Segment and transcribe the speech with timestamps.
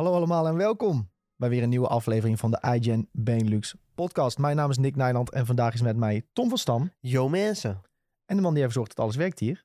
[0.00, 4.38] Hallo allemaal en welkom bij weer een nieuwe aflevering van de iGen Benelux podcast.
[4.38, 6.90] Mijn naam is Nick Nijland en vandaag is met mij Tom van Stam.
[7.00, 7.82] Yo mensen.
[8.26, 9.64] En de man die ervoor zorgt dat alles werkt hier,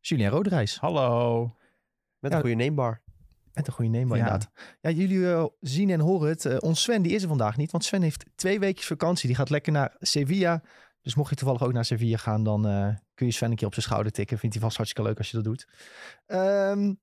[0.00, 0.78] Julien Roderijs.
[0.78, 1.40] Hallo.
[2.18, 2.36] Met Ja.
[2.36, 3.02] een goede namebar.
[3.52, 4.14] Met een goede neem Ja.
[4.16, 4.50] inderdaad.
[4.80, 6.44] Ja, jullie eh, zien en horen het.
[6.44, 9.26] Eh, ons Sven die is er vandaag niet, want Sven heeft twee weekjes vakantie.
[9.26, 10.62] Die gaat lekker naar Sevilla.
[11.02, 13.66] Dus mocht je toevallig ook naar Sevilla gaan, dan eh, kun je Sven een keer
[13.66, 14.38] op zijn schouder tikken.
[14.38, 15.68] Vindt hij vast hartstikke leuk als je dat doet.
[16.26, 16.94] Ehm,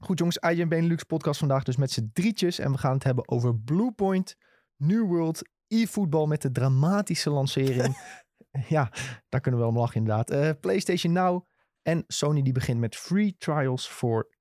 [0.00, 2.58] goed jongens, IGN Benelux podcast vandaag dus met z'n drietjes.
[2.58, 4.36] En we gaan het hebben over Bluepoint,
[4.76, 7.96] New World, e-voetbal met de dramatische lancering.
[8.68, 8.92] ja,
[9.28, 10.30] daar kunnen we wel om lachen inderdaad.
[10.30, 11.46] Eh, PlayStation Now
[11.82, 14.34] en Sony die begint met free trials voor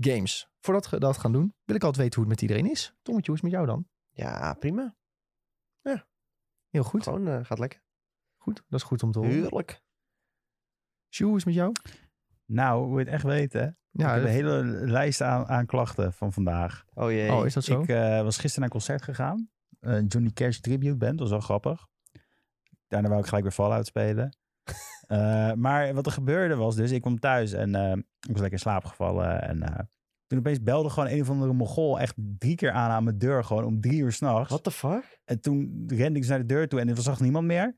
[0.00, 0.48] games.
[0.60, 2.94] Voordat we dat gaan doen, wil ik altijd weten hoe het met iedereen is.
[3.02, 3.88] Tommetje, hoe is het met jou dan?
[4.08, 4.94] Ja, prima.
[6.70, 7.02] Heel goed.
[7.02, 7.82] Gewoon eh, gaat lekker.
[8.36, 9.34] Goed, dat is goed om te horen.
[9.34, 9.82] Heerlijk.
[11.08, 11.72] Sjoe, hoe is het met jou?
[12.52, 13.60] Nou, hoe je het echt weet, hè?
[13.60, 16.84] Ja, ik heb dat- een hele lijst aan, aan klachten van vandaag.
[16.94, 17.32] Oh jee.
[17.32, 17.80] oh, is dat zo?
[17.82, 19.48] Ik eh, was gisteren naar een concert gegaan.
[19.80, 21.86] Een Johnny Cash tribute band, dat was wel grappig.
[22.88, 24.28] Daarna wou ik gelijk weer Fallout spelen.
[25.10, 28.52] Eh, maar wat er gebeurde was dus, ik kwam thuis en eh, ik was lekker
[28.52, 29.42] in slaap gevallen.
[29.42, 29.78] En eh,
[30.26, 33.44] toen opeens belde gewoon een of andere mogol echt drie keer aan aan mijn deur,
[33.44, 34.48] gewoon om drie uur s'nachts.
[34.48, 35.20] What the fuck?
[35.24, 37.76] En toen rende ik dus naar de deur toe en er zag niemand meer.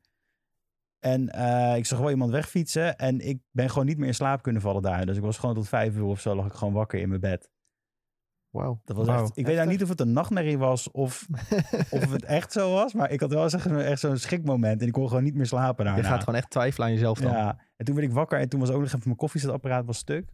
[1.03, 2.97] En eh, ik zag wel iemand wegfietsen.
[2.97, 5.05] En ik ben gewoon niet meer in slaap kunnen vallen daar.
[5.05, 7.21] Dus ik was gewoon tot vijf uur of zo lag ik gewoon wakker in mijn
[7.21, 7.49] bed.
[8.49, 8.81] Wauw.
[8.85, 11.27] Dat was echt, ik weet nou niet of het een nachtmerrie was of,
[11.89, 12.93] of het echt zo was.
[12.93, 14.81] Maar ik had wel echt, echt zo'n schrikmoment.
[14.81, 15.99] En ik kon gewoon niet meer slapen daarna.
[15.99, 17.31] Je gaat gewoon echt twijfelen aan jezelf dan.
[17.31, 19.97] Ja, en toen werd ik wakker en toen was ook nog even mijn koffiezetapparaat was
[19.97, 20.29] stuk.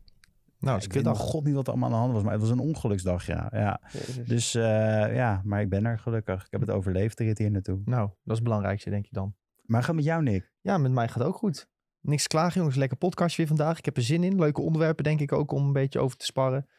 [0.59, 1.13] Nou, is ik weet dan.
[1.13, 3.25] nog god niet wat er allemaal aan de hand was, maar het was een ongeluksdag,
[3.25, 3.49] ja.
[3.51, 3.81] ja.
[3.91, 4.27] Jezus.
[4.27, 6.45] Dus eh, ja, maar ik ben er gelukkig.
[6.45, 7.81] Ik heb het overleefd, de rit hier naartoe.
[7.85, 9.35] Nou, dat is het belangrijkste, denk je dan.
[9.69, 10.51] Maar gaat met jou, Nick?
[10.61, 11.69] Ja, met mij gaat het ook goed.
[11.99, 12.75] Niks te klagen, jongens.
[12.77, 13.77] Lekker podcastje weer vandaag.
[13.77, 14.39] Ik heb er zin in.
[14.39, 16.69] Leuke onderwerpen, denk ik ook, om een beetje over te sparren.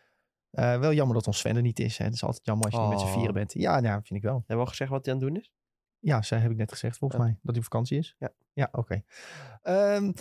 [0.51, 1.99] Eh, wel jammer dat ons Sven er niet is.
[1.99, 2.05] Hè.
[2.05, 3.13] Het is altijd jammer als je niet met z'n Oh.
[3.13, 3.53] vieren bent.
[3.53, 4.35] Ja, nou, vind ik wel.
[4.37, 5.53] Hebben we al gezegd wat hij aan het doen is?
[5.99, 7.27] Ja, zij heb ik net gezegd, volgens Ja.
[7.27, 7.37] mij.
[7.43, 8.17] Dat hij op vakantie is.
[8.19, 8.33] Ja.
[8.53, 9.03] Ja, oké.
[9.63, 10.13] Ehm,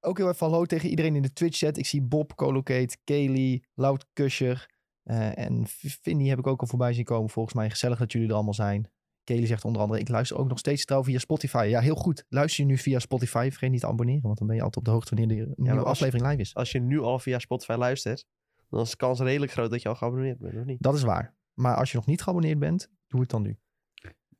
[0.00, 1.76] ook heel even hallo tegen iedereen in de Twitch-chat.
[1.76, 6.92] Ik zie Bob, Colocate, Kaylee, Loud Kusher eh, en Vinnie heb ik ook al voorbij
[6.92, 7.30] zien komen.
[7.30, 8.90] Volgens mij gezellig dat jullie er allemaal zijn.
[9.24, 11.66] Kaylee zegt onder andere, ik luister ook nog steeds trouw via Spotify.
[11.68, 12.24] Ja, heel goed.
[12.28, 14.22] Luister je nu via Spotify, vergeet niet te abonneren.
[14.22, 16.54] Want dan ben je altijd op de hoogte wanneer er een nieuwe aflevering live is.
[16.54, 18.26] Als je nu al via Spotify luistert,
[18.68, 20.82] dan is de kans redelijk groot dat je al geabonneerd bent, of niet?
[20.82, 21.34] Dat is waar.
[21.54, 23.58] Maar als je nog niet geabonneerd bent, doe het dan nu.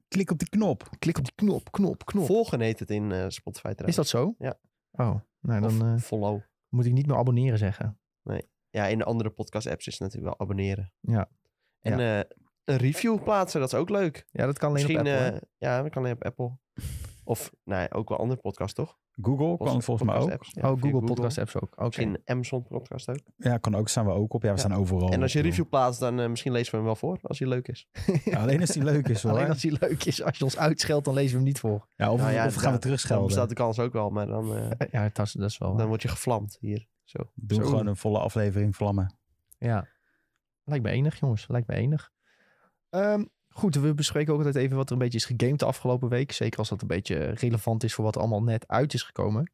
[0.09, 0.91] Klik op die knop.
[0.99, 2.27] Klik op die knop, knop, knop.
[2.27, 3.97] Volgen heet het in eh, Spotify Is trouwens.
[3.97, 4.35] dat zo?
[4.39, 4.59] Ja.
[4.91, 6.41] Oh, nou dan eh, follow.
[6.69, 7.99] moet ik niet meer abonneren zeggen.
[8.71, 10.93] Ja, in de andere podcast apps is het natuurlijk wel abonneren.
[11.01, 11.29] Ja.
[11.81, 12.31] En eh,
[12.65, 14.27] een review plaatsen, dat is ook leuk.
[14.31, 15.25] Ja, dat kan alleen Misschien, op Apple.
[15.31, 15.35] hè?
[15.35, 16.53] eh, ja, dat kan alleen op Apple.
[17.27, 18.99] Of, nee, ook wel andere podcasts, toch?
[19.21, 20.29] Google kan volgens mij ook.
[20.29, 20.63] Podcast apps.
[20.63, 21.73] Ja, oh, via Google, Podcast apps ook.
[21.73, 21.85] Oké.
[21.85, 23.19] Misschien Amazon podcast ook.
[23.37, 23.89] Ja, kan ook.
[23.89, 24.43] Staan we ook op.
[24.43, 24.61] Ja, we Ja.
[24.61, 25.09] staan overal.
[25.13, 27.49] En als je review plaatst, dan eh, misschien lezen we hem wel voor, als hij
[27.49, 27.89] leuk is.
[28.25, 29.33] Ja, alleen als die leuk is hoor.
[29.33, 30.23] Alleen als hij leuk is.
[30.23, 31.89] Als je ons uitscheldt, dan lezen we hem niet voor.
[31.97, 33.27] Ja, of, Nou ja, of gaan we ja, Dan terugschelden.
[33.27, 35.79] bestaat de kans ook wel, maar dan, eh, Ja, dat is, dat is wel waar.
[35.79, 36.87] dan word je gevlamd hier.
[37.05, 37.19] Zo.
[37.47, 37.63] Zo.
[37.63, 39.17] gewoon een volle aflevering vlammen.
[39.59, 39.89] Ja.
[40.65, 41.49] Lijkt me enig, jongens.
[41.49, 42.13] Lijkt me enig.
[42.95, 46.09] Ehm, goed, we bespreken ook altijd even wat er een beetje is gegamed de afgelopen
[46.09, 46.33] week.
[46.33, 49.53] Zeker als dat een beetje relevant is voor wat er allemaal net uit is gekomen.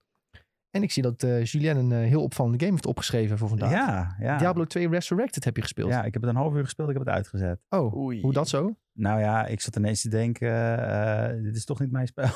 [0.70, 3.70] En ik zie dat eh Julien een eh, heel opvallende game heeft opgeschreven voor vandaag.
[3.70, 4.38] Ja, ja.
[4.38, 5.90] Diablo 2 Resurrected heb je gespeeld.
[5.90, 6.88] Ja, ik heb het een half uur gespeeld.
[6.88, 7.60] Ik heb het uitgezet.
[7.68, 8.20] Oh, Oei.
[8.20, 8.76] hoe dat zo?
[8.92, 12.30] Nou ja, ik zat ineens te denken, eh, dit is toch niet mijn spel.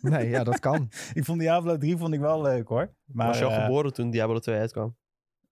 [0.00, 0.88] Nee, ja, dat kan.
[1.14, 2.94] ik vond Diablo 3 vond ik wel leuk hoor.
[3.04, 4.96] Maar was je al geboren toen Diablo 2 uitkwam?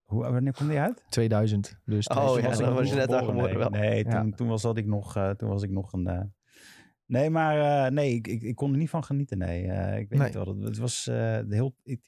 [0.06, 1.05] Hoe, wanneer kwam die uit?
[1.09, 1.78] 2000.
[1.84, 3.59] Dus Oh, toen ja, was dan was nog- je net al geboren, nee.
[3.59, 3.71] wel.
[3.71, 4.21] Nee, Ja.
[4.21, 6.06] toen, toen, was dat ik nog, eh, toen was ik nog een...
[6.06, 6.21] eh,
[7.06, 9.66] Nee, maar eh, nee, ik, ik, ik kon er niet van genieten, nee.
[9.66, 10.27] Eh, ik weet Nee.
[10.28, 11.75] niet wel, het, het was eh, de heel...
[11.83, 12.00] Ik,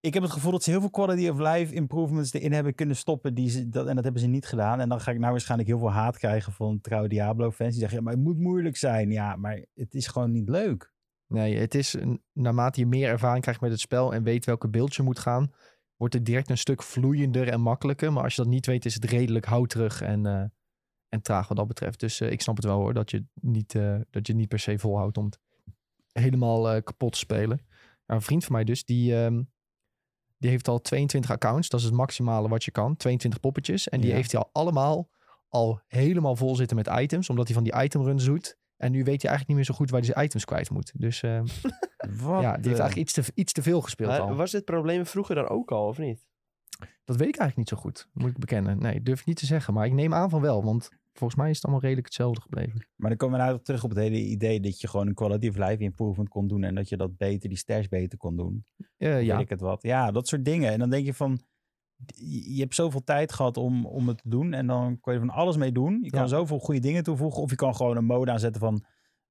[0.00, 2.96] ik heb het gevoel dat ze heel veel quality of life improvements erin hebben kunnen
[2.96, 3.34] stoppen.
[3.34, 4.80] Die ze, dat, en dat hebben ze niet gedaan.
[4.80, 7.70] En dan ga ik nou waarschijnlijk heel veel haat krijgen van trouwe Diablo-fans.
[7.70, 9.10] Die zeggen, ja, maar het moet moeilijk zijn.
[9.10, 10.92] Ja, maar het is gewoon niet leuk.
[11.26, 14.68] Nee, het is een- naarmate je meer ervaring krijgt met het spel en weet welke
[14.68, 15.52] beeld je moet gaan,
[16.00, 18.12] wordt het direct een stuk vloeiender en makkelijker.
[18.12, 20.44] Maar als je dat niet weet, is het redelijk houterig en, eh,
[21.08, 22.00] en traag wat dat betreft.
[22.00, 24.48] Dus eh, ik snap het wel hoor, dat je, niet, eh, dat je het niet
[24.48, 25.38] per se volhoudt om het
[26.12, 27.66] helemaal kapot te spelen.
[28.06, 29.42] Nou, een vriend van mij dus, die, ehm,
[30.38, 31.68] die heeft al 22 accounts.
[31.68, 32.96] Dat is het maximale wat je kan.
[32.96, 33.88] 22 poppetjes.
[33.88, 34.16] En die Ja.
[34.16, 35.08] heeft hij al allemaal
[35.48, 37.30] al helemaal vol zitten met items.
[37.30, 38.58] Omdat hij van die itemruns doet.
[38.80, 40.92] En nu weet hij eigenlijk niet meer zo goed waar hij zijn items kwijt moet.
[40.94, 41.20] Dus
[42.22, 44.34] Wat, ja, die heeft eigenlijk iets te, iets te veel gespeeld Maar al.
[44.34, 46.28] was dit probleem vroeger dan ook al, of niet?
[47.04, 48.78] Dat weet ik eigenlijk niet zo goed, moet ik bekennen.
[48.78, 49.74] Nee, durf ik niet te zeggen.
[49.74, 52.86] Maar ik neem aan van wel, want volgens mij is het allemaal redelijk hetzelfde gebleven.
[52.96, 55.48] Maar dan komen we nou terug op het hele idee dat je gewoon een quality
[55.48, 56.64] of life improvement kon doen.
[56.64, 58.64] En dat je dat beter, die stash beter kon doen.
[58.96, 59.82] Eh, ja, Weet ik het wat.
[59.82, 60.72] Ja, dat soort dingen.
[60.72, 61.40] En dan denk je van,
[62.54, 64.52] je hebt zoveel tijd gehad om, om het te doen.
[64.52, 65.98] En dan kun je van alles mee doen.
[66.02, 66.26] Je kan Ja.
[66.26, 67.42] zoveel goede dingen toevoegen.
[67.42, 68.84] Of je kan gewoon een mode aanzetten van...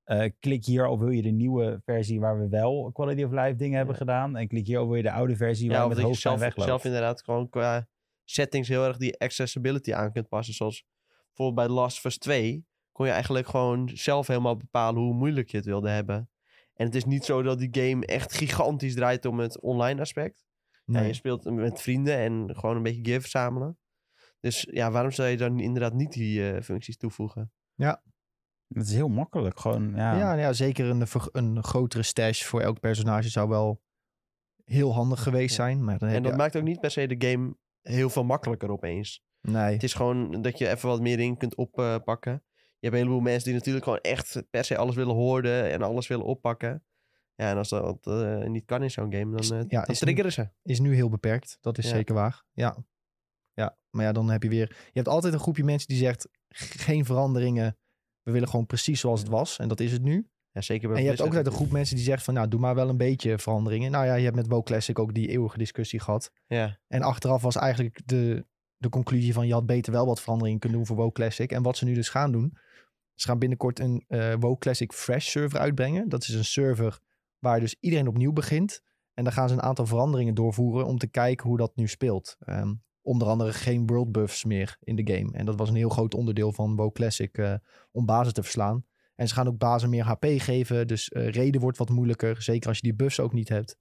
[0.04, 3.56] eh, klik hier of wil je de nieuwe versie waar we wel quality of life
[3.56, 4.36] dingen hebben gedaan.
[4.36, 6.40] En klik hier of wil je de oude versie Ja, waar we met hoofdpijn zelf,
[6.48, 6.70] wegloopt.
[6.70, 7.88] zelf inderdaad gewoon qua
[8.24, 10.54] settings heel erg die accessibility aan kunt passen.
[10.54, 10.86] Zoals
[11.28, 15.50] bijvoorbeeld bij Last of Us 2 kon je eigenlijk gewoon zelf helemaal bepalen hoe moeilijk
[15.50, 16.30] je het wilde hebben.
[16.74, 20.48] En het is niet zo dat die game echt gigantisch draait om het online aspect.
[20.92, 23.78] Ja, je speelt met vrienden en gewoon een beetje gear verzamelen.
[24.40, 27.52] Dus ja, waarom zou je dan inderdaad niet die eh, functies toevoegen?
[28.74, 29.60] Het is heel makkelijk.
[29.60, 30.18] Gewoon, ja.
[30.18, 33.82] Ja, nou ja, zeker een, een grotere stash voor elk personage zou wel
[34.64, 35.64] heel handig geweest Ja.
[35.64, 35.84] zijn.
[35.84, 36.38] Maar dan En dat je...
[36.38, 39.24] maakt ook niet per se de game heel veel makkelijker opeens.
[39.42, 42.44] Nee, Het is gewoon dat je even wat meer dingen kunt oppakken.
[42.54, 45.82] je hebt een heleboel mensen die natuurlijk gewoon echt per se alles willen horen en
[45.82, 46.84] alles willen oppakken.
[47.40, 50.00] Ja, en als dat eh, niet kan in zo'n game, dan, eh Ja, dan is
[50.00, 50.50] triggeren ze.
[50.64, 51.58] is nu heel beperkt.
[51.62, 51.96] Dat is Ja.
[51.96, 52.44] zeker waar.
[52.52, 52.78] Ja.
[53.54, 54.68] ja, maar ja, dan heb je weer...
[54.68, 56.30] Je hebt altijd een groepje mensen die zegt...
[56.88, 57.78] geen veranderingen.
[58.22, 59.60] We willen gewoon precies zoals het was.
[59.60, 60.30] En dat is het nu.
[60.52, 62.34] Ja, zeker bij En je hebt ook altijd een groep mensen die zegt van...
[62.34, 63.92] nou, doe maar wel een beetje veranderingen.
[63.92, 66.32] Nou ja, je hebt met WoW Classic ook die eeuwige discussie gehad.
[66.48, 68.46] Ja, En achteraf was eigenlijk de,
[68.78, 69.48] de conclusie van...
[69.48, 71.52] je had beter wel wat veranderingen kunnen doen voor WoW Classic.
[71.52, 72.58] En wat ze nu dus gaan doen...
[73.14, 76.10] ze gaan binnenkort een eh WoW Classic Fresh server uitbrengen.
[76.10, 77.00] Dat is een server
[77.40, 78.82] waar dus iedereen opnieuw begint.
[79.14, 80.86] En daar gaan ze een aantal veranderingen doorvoeren...
[80.86, 82.36] om te kijken hoe dat nu speelt.
[82.40, 85.32] Ehm, onder andere geen world buffs meer in de game.
[85.32, 87.38] En dat was een heel groot onderdeel van WoW Classic...
[87.38, 87.54] eh,
[87.92, 88.86] om bazen te verslaan.
[89.16, 90.88] En ze gaan ook bazen meer HP geven.
[90.88, 92.42] Dus eh, reden wordt wat moeilijker.
[92.42, 93.78] Zeker als je die buffs ook niet hebt.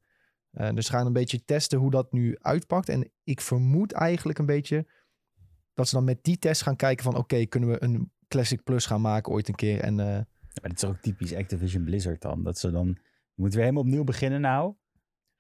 [0.51, 2.89] Eh, dus ze gaan een beetje testen hoe dat nu uitpakt.
[2.89, 4.87] En ik vermoed eigenlijk een beetje
[5.75, 7.17] dat ze dan met die test gaan kijken van...
[7.17, 9.81] oké, kunnen we een Classic Plus gaan maken ooit een keer?
[9.81, 10.27] En Maar
[10.63, 12.43] dat is ook typisch Activision Blizzard dan.
[12.43, 12.99] Dat ze dan...
[13.39, 14.75] Je moet weer helemaal opnieuw beginnen nou.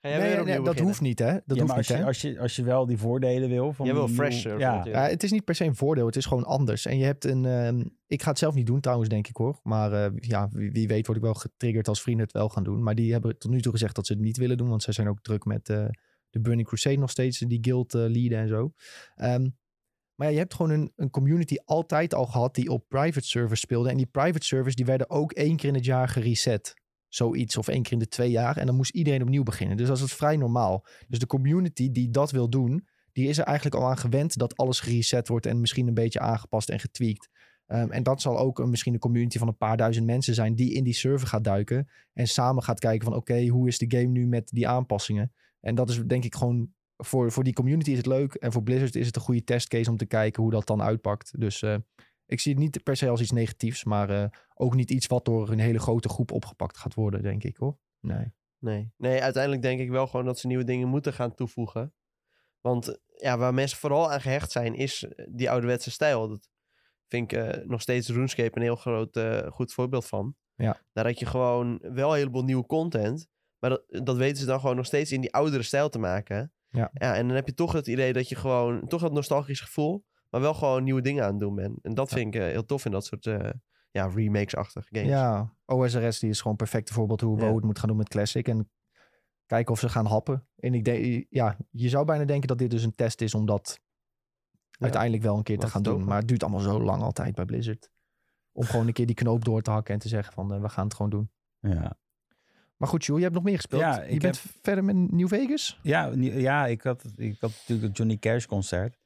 [0.00, 0.86] Ga jij nee, weer nee, opnieuw dat beginnen?
[0.86, 1.32] hoeft niet, hè?
[1.46, 2.04] Dat ja, hoeft als niet, je, hè?
[2.04, 4.84] als, je, als je wel die voordelen wil van Jij wil die fresh Ja.
[4.84, 6.86] Ja, het is niet per se een voordeel, het is gewoon anders.
[6.86, 7.44] En je hebt een...
[7.44, 9.60] ehm, ik ga het zelf niet doen trouwens, denk ik hoor.
[9.62, 12.64] Maar eh, ja, wie, wie weet word ik wel getriggerd als vrienden het wel gaan
[12.64, 12.82] doen.
[12.82, 14.68] Maar die hebben tot nu toe gezegd dat ze het niet willen doen.
[14.68, 15.86] Want zij zijn ook druk met eh,
[16.30, 17.38] de Burning Crusade nog steeds.
[17.38, 18.72] Die guild eh leaden en zo.
[19.14, 19.48] Ehm,
[20.14, 23.60] maar ja, je hebt gewoon een, een community altijd al gehad die op private servers
[23.60, 23.90] speelde.
[23.90, 26.74] En die private servers die werden ook één keer in het jaar gereset.
[27.08, 28.56] Zoiets, of één keer in de twee jaar.
[28.56, 29.76] En dan moest iedereen opnieuw beginnen.
[29.76, 30.86] Dus dat is vrij normaal.
[31.08, 34.56] Dus de community die dat wil doen, die is er eigenlijk al aan gewend dat
[34.56, 37.28] alles gereset wordt en misschien een beetje aangepast en getweakt.
[37.66, 40.54] Ehm, en dat zal ook een, misschien een community van een paar duizend mensen zijn
[40.54, 43.98] die in die server gaat duiken en samen gaat kijken van oké, hoe is de
[43.98, 45.32] game nu met die aanpassingen?
[45.60, 48.62] En dat is denk ik gewoon, voor, voor die community is het leuk en voor
[48.62, 51.40] Blizzard is het een goede testcase om te kijken hoe dat dan uitpakt.
[51.40, 51.76] Dus eh,
[52.28, 55.24] ik zie het niet per se als iets negatiefs, maar eh, ook niet iets wat
[55.24, 57.78] door een hele grote groep opgepakt gaat worden, denk ik hoor.
[58.00, 58.32] Nee.
[58.58, 58.92] Nee.
[58.96, 61.94] nee, uiteindelijk denk ik wel gewoon dat ze nieuwe dingen moeten gaan toevoegen.
[62.60, 66.28] Want eh, ja, waar mensen vooral aan gehecht zijn, is eh, die ouderwetse stijl.
[66.28, 66.48] Dat
[67.06, 69.20] vind ik nog steeds RuneScape een heel groot,
[69.52, 70.36] goed voorbeeld van.
[70.54, 70.80] Ja.
[70.92, 73.28] Daar had je gewoon wel een heleboel nieuwe content.
[73.58, 76.52] Maar dat, dat weten ze dan gewoon nog steeds in die oudere stijl te maken.
[76.68, 76.90] Ja.
[76.92, 77.14] ja.
[77.14, 80.40] En dan heb je toch het idee dat je gewoon, toch dat nostalgisch gevoel, maar
[80.40, 81.78] wel gewoon nieuwe dingen aan het doen bent.
[81.82, 82.16] En dat Ja.
[82.16, 83.50] vind ik eh, heel tof in dat soort eh,
[83.90, 85.08] ja, remakes-achtige games.
[85.08, 87.42] Ja, OSRS die is gewoon een perfecte voorbeeld hoe Ja.
[87.44, 88.48] WoW het moet gaan doen met Classic.
[88.48, 88.70] En
[89.46, 90.46] kijken of ze gaan happen.
[90.56, 93.46] En ik denk, ja, je zou bijna denken dat dit dus een test is om
[93.46, 93.80] dat
[94.78, 96.04] uiteindelijk wel een keer te Laat gaan doen.
[96.04, 97.90] Maar het duurt allemaal zo lang altijd bij Blizzard.
[98.52, 100.68] Om gewoon een keer die knoop door te hakken en te zeggen van eh, we
[100.68, 101.30] gaan het gewoon doen.
[101.60, 101.96] ja.
[102.76, 103.82] Maar goed, Jules, je hebt nog meer gespeeld.
[103.82, 105.78] Ja, je ik bent verder met New Vegas?
[105.82, 108.98] Ja, ja ik, had, ik had natuurlijk het Johnny Cash concert.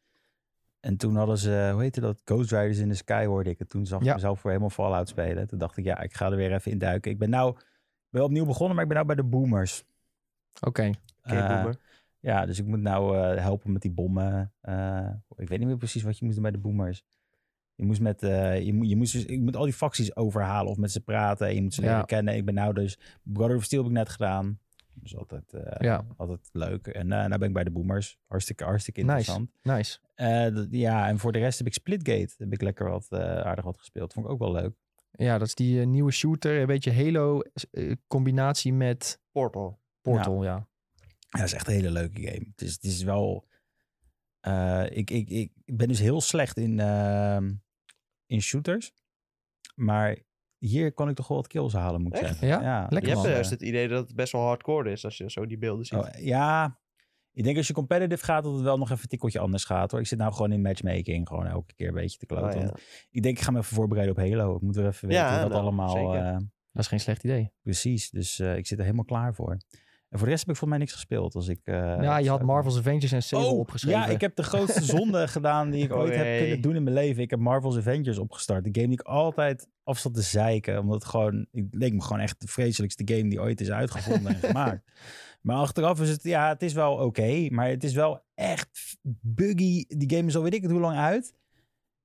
[0.82, 2.20] En toen hadden ze, hoe heette dat?
[2.24, 3.60] Ghost Riders in the Sky hoorde ik.
[3.60, 4.14] En toen zag ik Ja.
[4.14, 5.46] mezelf voor helemaal Fallout spelen.
[5.48, 7.10] Toen dacht ik, ja, ik ga er weer even in duiken.
[7.10, 7.56] Ik ben nou
[8.08, 9.84] wel opnieuw begonnen, maar ik ben nou bij de Boomers.
[10.60, 10.90] Oké.
[11.24, 11.76] Oké, Eh, boomer.
[12.20, 14.52] Ja, dus ik moet nou eh, helpen met die bommen.
[14.60, 17.04] Eh, ik weet niet meer precies wat je moest doen bij de Boomers.
[17.74, 20.70] Je moest met, eh, je, moet, je, moest dus, je moet al die facties overhalen
[20.70, 21.46] of met ze praten.
[21.46, 22.02] En je moet ze leren Ja.
[22.02, 22.34] kennen.
[22.36, 24.58] Ik ben nou dus, Brother of Steel heb ik net gedaan.
[24.94, 26.04] Dus altijd, eh, Ja.
[26.16, 26.86] altijd leuk.
[26.86, 28.18] En eh nou ben ik bij de Boomers.
[28.26, 29.12] Hartstikke, hartstikke Nice.
[29.12, 29.50] interessant.
[29.62, 29.98] Nice.
[30.14, 32.34] Eh, dat- ja, en voor de rest heb ik Splitgate.
[32.38, 34.12] Heb ik lekker wat eh, aardig wat gespeeld.
[34.12, 34.74] Vond ik ook wel leuk.
[35.10, 36.60] Ja, dat is die eh, nieuwe shooter.
[36.60, 39.80] Een beetje Halo eh, combinatie met Portal.
[40.00, 40.68] Portal, ja.
[41.28, 42.46] Ja, het is echt een hele leuke game.
[42.50, 43.48] Het is, het is wel...
[44.40, 47.52] eh, ik, ik, ik ben dus heel slecht in, ehm,
[48.26, 48.92] in shooters.
[49.74, 50.18] Maar
[50.68, 52.38] hier kon ik toch wel wat kills halen, moet ik Echt?
[52.38, 52.62] zeggen.
[52.62, 52.80] Ja?
[52.88, 53.22] Lekker, Je hebt man.
[53.24, 55.58] dus, juist eh, het idee dat het best wel hardcore is als je zo die
[55.58, 55.98] beelden ziet.
[55.98, 56.78] oh, ja,
[57.32, 59.90] ik denk als je competitive gaat, dat het wel nog even een tikkeltje anders gaat.
[59.90, 60.00] hoor.
[60.00, 62.48] Ik zit nou gewoon in matchmaking, gewoon elke keer een beetje te kloten.
[62.48, 62.66] Oh, ja.
[62.66, 64.56] Want Ik denk, ik ga me even voorbereiden op Halo.
[64.56, 65.88] Ik moet weer even weten Ja, dat nou, allemaal...
[65.90, 66.14] zeker.
[66.26, 66.32] eh,
[66.72, 67.52] Dat is geen slecht idee.
[67.62, 69.58] Precies, dus eh, ik zit er helemaal klaar voor.
[70.12, 71.34] En voor de rest heb ik volgens mij niks gespeeld.
[71.34, 74.00] Als ik, eh, ja, je had Marvel's Avengers en Sable Oh, opgeschreven.
[74.00, 76.82] ja, ik heb de grootste zonde gedaan die ik Oh, ooit heb kunnen doen in
[76.82, 77.22] mijn leven.
[77.22, 78.64] Ik heb Marvel's Avengers opgestart.
[78.64, 80.78] De game die ik altijd af zat te zeiken.
[80.78, 84.34] Omdat het gewoon, het leek me gewoon echt de vreselijkste game die ooit is uitgevonden
[84.34, 84.90] en gemaakt.
[85.42, 87.46] Maar achteraf is het, ja, het is wel oké.
[87.50, 89.84] maar het is wel echt buggy.
[89.88, 91.34] Die game is al weet ik het hoe lang uit.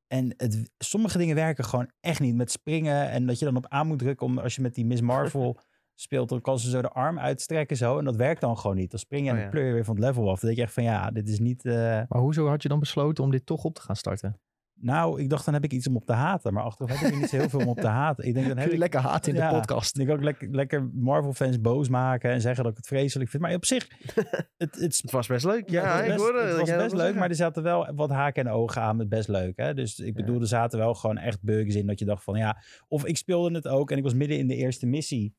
[0.08, 2.36] En het, sommige dingen werken gewoon echt niet.
[2.36, 4.26] Met springen en dat je dan op aan moet drukken.
[4.26, 5.60] Om, als je met die Miss Marvel
[6.00, 7.98] speelt, dan kan ze zo de arm uitstrekken zo.
[7.98, 8.89] En dat werkt dan gewoon niet.
[8.92, 9.56] Dan spring je en Oh, dan ja.
[9.58, 10.39] pleur je weer van het level af.
[10.39, 11.66] Dan denk je echt van ja, dit is niet...
[11.66, 11.74] eh,
[12.08, 14.39] Maar hoezo had je dan besloten om dit toch op te gaan starten?
[14.80, 16.54] nou, ik dacht dan heb ik iets om op te haten.
[16.54, 18.27] Maar achteraf heb ik niet zo heel veel om op te haten.
[18.27, 18.80] Ik denk dan heb je ik...
[18.80, 19.50] lekker haat in Ja.
[19.50, 19.98] de podcast.
[19.98, 23.44] Ik kan ook lekker, lekker Marvel-fans boos maken en zeggen dat ik het vreselijk vind.
[23.44, 23.88] Maar op zich,
[24.58, 25.70] het, het, Het was best leuk.
[25.70, 28.10] Ja, het was ik best, hoorde het was best leuk, maar er zaten wel wat
[28.10, 29.58] haken en ogen aan met best leuk.
[29.58, 29.74] Hè?
[29.74, 32.58] Dus ik bedoel, er zaten wel gewoon echt bugs in dat je dacht van ja.
[32.88, 35.36] Of ik speelde het ook en ik was midden in de eerste missie.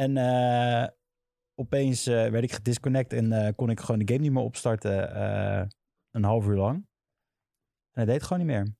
[0.00, 0.88] En eh,
[1.54, 5.14] opeens eh, werd ik gedisconnect en eh, kon ik gewoon de game niet meer opstarten
[5.14, 5.66] eh,
[6.10, 6.74] een half uur lang.
[7.92, 8.74] En het deed gewoon niet meer.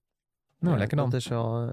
[0.59, 1.11] Nou, Ja, lekker dan.
[1.11, 1.73] Dat is wel eh,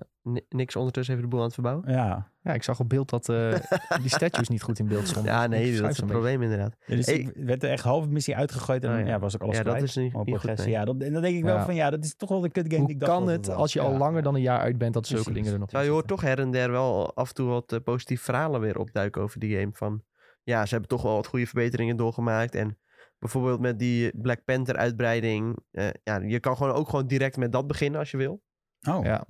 [0.49, 1.91] niks ondertussen even de boel aan het verbouwen.
[1.91, 3.53] Ja, Ja, ik zag op beeld dat eh,
[4.01, 5.31] die statues niet goed in beeld stonden.
[5.31, 6.75] Ja, nee, dat is een probleem inderdaad.
[6.85, 7.15] Ja, dus Hey.
[7.15, 9.05] ik werd er echt halve missie uitgegooid en Oh, ja.
[9.05, 9.87] ja, was ik alles Ja, dat kwijt.
[9.89, 10.57] is niet, goed.
[10.57, 10.69] nee.
[10.69, 11.65] Ja, dat, en dan denk ik wel Ja.
[11.65, 13.49] van ja, dat is toch wel de kut game Hoe die ik dacht kan het
[13.49, 13.85] als je Ja.
[13.85, 15.39] al langer dan een jaar uit bent dat zulke Precies.
[15.43, 17.71] dingen er nog in je hoort toch her en der wel af en toe wat
[17.71, 19.69] eh, positieve verhalen weer opduiken over die game.
[19.73, 20.03] Van
[20.43, 22.55] ja, ze hebben toch wel wat goede verbeteringen doorgemaakt.
[22.55, 22.77] En
[23.19, 25.57] bijvoorbeeld met die Black Panther uitbreiding.
[25.71, 28.41] eh, ja, je kan gewoon ook gewoon direct met dat beginnen als je wil.
[28.89, 29.25] Oh, Ja.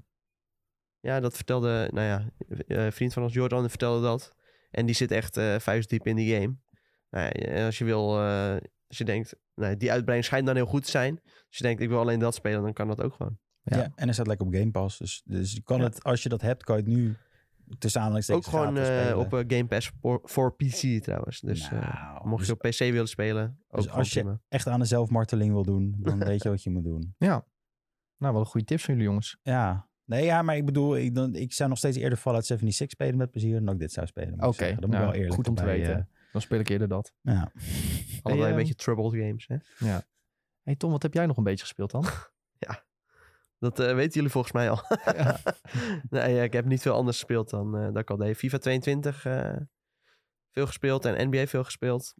[1.07, 2.25] Ja, dat vertelde, nou ja,
[2.67, 4.35] eh, een vriend van ons, Jordan, vertelde dat.
[4.71, 6.55] En die zit echt eh vuistdiep in die game.
[7.09, 8.55] Nou ja, en als je wil, eh,
[8.87, 11.19] als je denkt, nou, die uitbreiding schijnt dan heel goed te zijn.
[11.23, 13.37] Als je denkt, ik wil alleen dat spelen, dan kan dat ook gewoon.
[13.63, 13.77] Ja.
[13.77, 13.83] Ja.
[13.83, 14.97] en hij staat lekker op Game Pass.
[14.97, 15.83] Dus, dus je kan Ja.
[15.83, 17.15] het, als je dat hebt, kan je het nu
[17.77, 19.17] tussen aanhalingstekens ook gewoon eh, spelen.
[19.17, 21.39] op eh, Game Pass voor, voor PC trouwens.
[21.39, 24.67] Dus eh, Nou, mocht je dus op PC willen spelen, ook dus als je- echt
[24.67, 27.13] aan de zelfmarteling wil doen, dan weet je wat je moet doen.
[27.27, 27.45] ja.
[28.17, 29.37] Nou, wel een goede tips van jullie jongens.
[29.41, 29.87] Ja.
[30.07, 33.17] Nee, ja, maar ik bedoel, ik, dan, ik zou nog steeds eerder Fallout 76 spelen
[33.17, 34.43] met plezier dan ik dit zou spelen.
[34.43, 34.65] Oké.
[34.65, 36.09] Dat moet nou, wel eerlijk goed om te weten.
[36.31, 37.13] Dan speel ik eerder dat.
[37.21, 37.51] eh, ja.
[38.21, 39.57] Allebei Hey, een beetje troubled games, hè?
[40.63, 42.05] hey Tom, wat heb jij nog een beetje gespeeld dan?
[43.59, 44.81] Dat eh, weten jullie volgens mij al.
[45.05, 45.39] Ja.
[46.09, 48.37] nee, ja, ik heb niet veel anders gespeeld dan eh, dat ik al deed.
[48.37, 49.55] FIFA 22 eh,
[50.51, 52.13] veel gespeeld en NBA veel gespeeld.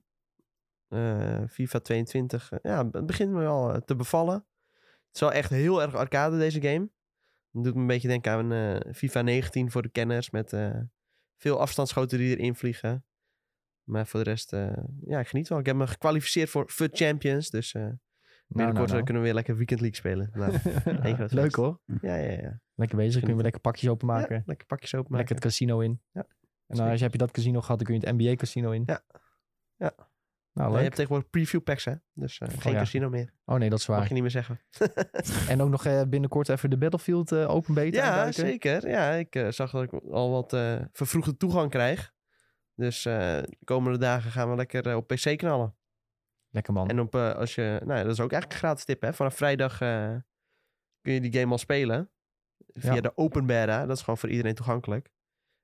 [0.87, 4.45] Eh, FIFA 22, eh, ja, het begint me wel eh, te bevallen.
[4.75, 6.89] Het is wel echt heel erg arcade deze game.
[7.51, 10.79] Het doet me een beetje denken aan eh, FIFA 19 voor de kenners met eh,
[11.37, 13.05] veel afstandsschoten die erin vliegen.
[13.83, 15.59] Maar voor de rest, eh, ja, ik geniet wel.
[15.59, 17.97] Ik heb me gekwalificeerd voor FUT Champions, dus eh, Nou,
[18.47, 20.29] binnenkort nou, kunnen we weer lekker Weekend League spelen.
[20.33, 21.79] Nou, Leuk hoor.
[22.01, 22.59] Ja, ja, ja.
[22.75, 23.19] Lekker bezig.
[23.19, 24.35] Kunnen we lekker pakjes openmaken.
[24.35, 25.17] Ja, lekker pakjes openmaken.
[25.17, 26.01] lekker het casino in.
[26.11, 26.27] Ja,
[26.67, 28.83] En als je heb je dat casino gehad, dan kun je het NBA casino in.
[28.85, 29.01] Ja.
[29.75, 30.06] Ja.
[30.57, 31.93] Nou, Ja, je hebt tegenwoordig preview packs, hè?
[32.13, 32.77] Dus eh, geen ja.
[32.79, 33.33] casino meer.
[33.45, 34.07] Oh nee, dat is Mag waar.
[34.07, 34.59] je niet meer zeggen.
[35.49, 38.89] En ook nog eh, binnenkort even de Battlefield eh, open beta ja, zeker.
[38.89, 42.13] Ja, ik eh, zag dat ik al wat eh, vervroegde toegang krijg.
[42.75, 45.75] Dus eh, de komende dagen gaan we lekker eh, op PC knallen.
[46.49, 46.89] Lekker man.
[46.89, 49.13] En op, eh, als je, nou ja, dat is ook eigenlijk een gratis tip, hè?
[49.13, 50.15] Vanaf vrijdag eh,
[51.01, 52.09] kun je die game al spelen.
[52.73, 53.01] Via Ja.
[53.01, 53.85] de open beta.
[53.85, 55.09] Dat is gewoon voor iedereen toegankelijk.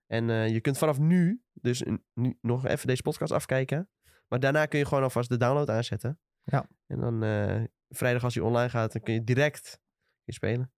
[0.08, 1.84] En eh, je kunt vanaf nu, dus
[2.14, 3.90] nu nog even deze podcast afkijken.
[4.34, 6.20] Maar daarna kun je gewoon alvast de download aanzetten.
[6.44, 6.70] Ja.
[6.88, 9.80] En dan eh, vrijdag als hij online gaat, dan kun je direct
[10.24, 10.74] je spelen.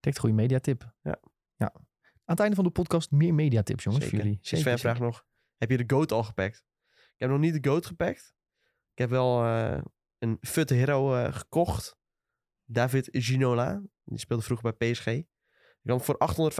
[0.00, 0.94] Direct een goede mediatip.
[1.02, 1.20] Ja.
[1.56, 1.72] ja.
[1.74, 1.82] Aan
[2.24, 4.18] het einde van de podcast meer mediatips, jongens, Zeker.
[4.18, 4.46] voor jullie.
[4.62, 5.24] Sven vraagt nog,
[5.56, 6.64] heb je de GOAT al gepakt?
[6.90, 8.34] Ik heb nog niet de GOAT gepakt.
[8.92, 9.82] Ik heb wel eh,
[10.18, 11.96] een FUT hero eh, gekocht.
[12.64, 13.82] David Ginola.
[14.04, 15.06] Die speelde vroeger bij PSG.
[15.06, 15.26] Ik
[15.82, 16.52] had hem voor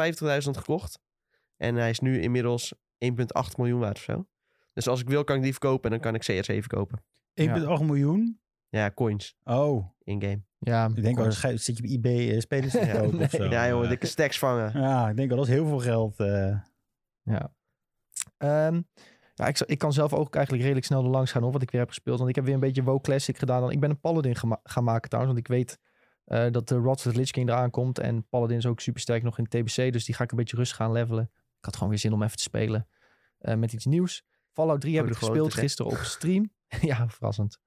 [0.45, 1.01] 850.000 gekocht.
[1.57, 2.79] En hij is nu inmiddels 1,8
[3.57, 4.29] miljoen waard of zo.
[4.79, 7.03] Dus als ik wil, kan ik die verkopen en dan kan ik CR7 kopen.
[7.81, 8.41] 1,8 miljoen?
[8.69, 10.41] Ja, coins Oh, in-game.
[10.59, 13.45] Ja, ik denk ga- zit je bij eBay eh, spelers te kopen of zo?
[13.45, 14.81] Ja, jongen, Eh, dikke stacks vangen.
[14.81, 16.17] Ja, ik denk al, dat is heel veel geld.
[16.21, 16.59] eh.
[17.23, 17.53] Ja.
[18.37, 18.81] Ehm,
[19.35, 21.71] ja, ik, ik kan zelf ook eigenlijk redelijk snel er langs gaan hoor, wat ik
[21.71, 22.19] weer heb gespeeld.
[22.19, 23.61] Want ik heb weer een beetje WoW Classic gedaan.
[23.61, 25.79] Dan, ik ben een Paladin gema- gaan maken trouwens, want ik weet
[26.25, 27.99] eh, dat de Rods of the Lich King eraan komt.
[27.99, 30.57] En Paladin is ook super sterk nog in TBC, dus die ga ik een beetje
[30.57, 31.31] rustig gaan levelen.
[31.59, 32.89] Ik had gewoon weer zin om even te spelen
[33.39, 34.25] eh, met iets nieuws.
[34.59, 36.51] Fallout 3 heb ik gespeeld gisteren op stream.
[36.81, 37.59] ja, verrassend.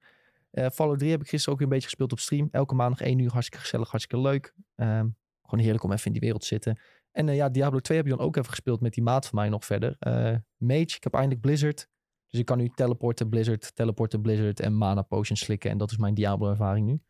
[0.51, 2.47] Eh, Fallout 3 heb ik gisteren ook weer een beetje gespeeld op stream.
[2.51, 4.53] Elke maandag één uur, hartstikke gezellig, hartstikke leuk.
[4.75, 5.07] Ehm,
[5.41, 6.79] gewoon heerlijk om even in die wereld te zitten.
[7.11, 9.39] En eh, ja, Diablo 2 heb je dan ook even gespeeld met die maat van
[9.39, 9.95] mij nog verder.
[9.99, 11.87] Eh, Mage, ik heb eindelijk Blizzard.
[12.27, 15.71] Dus ik kan nu teleporten Blizzard, teleporten Blizzard en mana potions slikken.
[15.71, 17.01] En dat is mijn Diablo ervaring nu.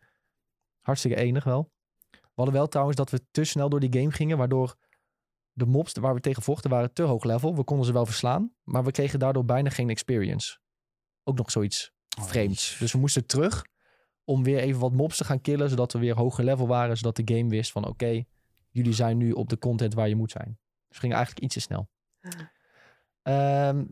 [0.82, 1.72] Hartstikke enig wel.
[2.10, 4.76] We hadden wel trouwens dat we te snel door die game gingen, waardoor
[5.54, 7.56] de mobs waar we tegen vochten waren te hoog level.
[7.56, 10.60] We konden ze wel verslaan, maar we kregen daardoor bijna geen experience.
[11.24, 12.78] Ook nog zoiets Oh, vreemds.
[12.80, 13.66] Dus we moesten terug
[14.24, 17.16] om weer even wat mobs te gaan killen, zodat we weer hoger level waren, zodat
[17.16, 18.24] de game wist van oké,
[18.70, 20.60] jullie zijn nu op de content waar je moet zijn.
[20.88, 21.90] Dus we gingen eigenlijk iets te snel.
[23.22, 23.86] Ehm,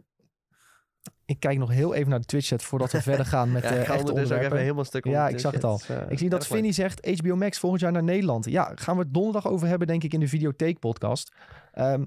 [1.25, 3.69] ik kijk nog heel even naar de Twitch chat voordat we verder gaan met Ja,
[3.69, 4.59] echte ook even onderwerpen.
[4.59, 5.79] helemaal stuk Ja, ik zag het al.
[5.87, 6.49] Eh, Ik zie dat leuk.
[6.51, 8.45] Vinny zegt HBO Max volgend jaar naar Nederland.
[8.45, 11.35] Ja, gaan we het donderdag over hebben, denk ik, in de Videotheek podcast.
[11.71, 12.05] Ehm,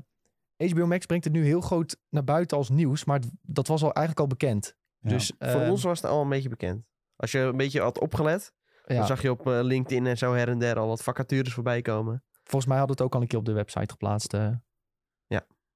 [0.57, 3.93] HBO Max brengt het nu heel groot naar buiten als nieuws, maar dat was al
[3.93, 4.75] eigenlijk al bekend.
[5.01, 5.09] Ja.
[5.09, 6.85] Dus Voor ehm, ons was het al een beetje bekend.
[7.17, 8.53] Als je een beetje had opgelet,
[8.87, 11.53] ja, dan zag je op eh, LinkedIn en zo her en der al wat vacatures
[11.55, 12.23] voorbij komen.
[12.43, 14.35] volgens mij hadden we het ook al een keer op de website geplaatst.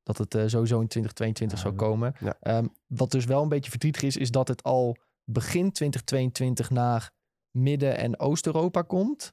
[0.06, 2.14] Dat het eh, sowieso in 2022 Ja, zou dat- komen.
[2.20, 2.36] Ja.
[2.40, 7.10] Ehm, wat dus wel een beetje verdrietig is, is dat het al begin 2022 naar
[7.50, 9.32] Midden- en Oost-Europa komt.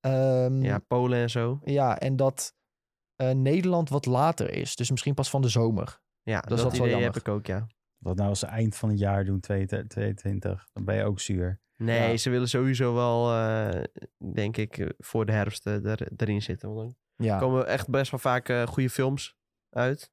[0.00, 1.58] Ehm, Ja, Polen en zo.
[1.64, 2.56] Ja, en dat
[3.16, 4.76] eh, Nederland wat later is.
[4.76, 6.00] Dus misschien pas van de zomer.
[6.22, 7.08] Ja, is dat, wat wel idee jammer.
[7.12, 7.66] heb ik ook, ja.
[7.98, 11.60] Wat nou als ze eind van het jaar doen, 2022, dan ben je ook zuur.
[11.76, 12.16] Nee, Ja.
[12.16, 13.82] ze willen sowieso wel, eh,
[14.32, 16.74] denk ik, voor de herfst er, erin zitten.
[16.74, 19.36] Want dan Ja, komen echt best wel vaak goede films
[19.70, 20.10] uit.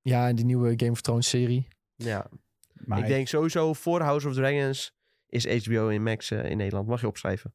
[0.00, 1.68] ja en die nieuwe Game of Thrones serie.
[1.94, 2.26] Ja,
[2.72, 4.94] Maar ik denk sowieso voor House of Dragons
[5.26, 6.86] is HBO in Max eh, in Nederland.
[6.88, 7.54] Mag je opschrijven.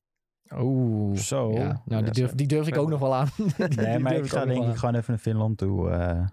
[0.53, 1.17] Oeh.
[1.17, 1.51] Zo.
[1.53, 3.29] Ja, nou, die, Ja, durf, die durf ik ook nog wel aan.
[3.37, 5.89] Die- Nee, maar ik ga ook nog denk ik gewoon even naar Finland toe.
[5.89, 6.27] eh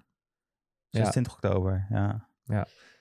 [0.89, 2.29] 26 oktober, ja.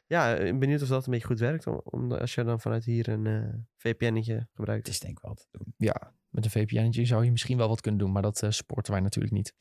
[0.08, 1.67] Ja, eh, benieuwd of dat een beetje goed werkt.
[1.67, 4.86] Om, om- als je dan vanuit hier een eh VPN'tje gebruikt.
[4.86, 5.74] Het is denk ik wel te doen.
[5.77, 8.93] Ja, met een VPN zou je misschien wel wat kunnen doen, maar dat eh sporten
[8.93, 9.53] wij natuurlijk niet.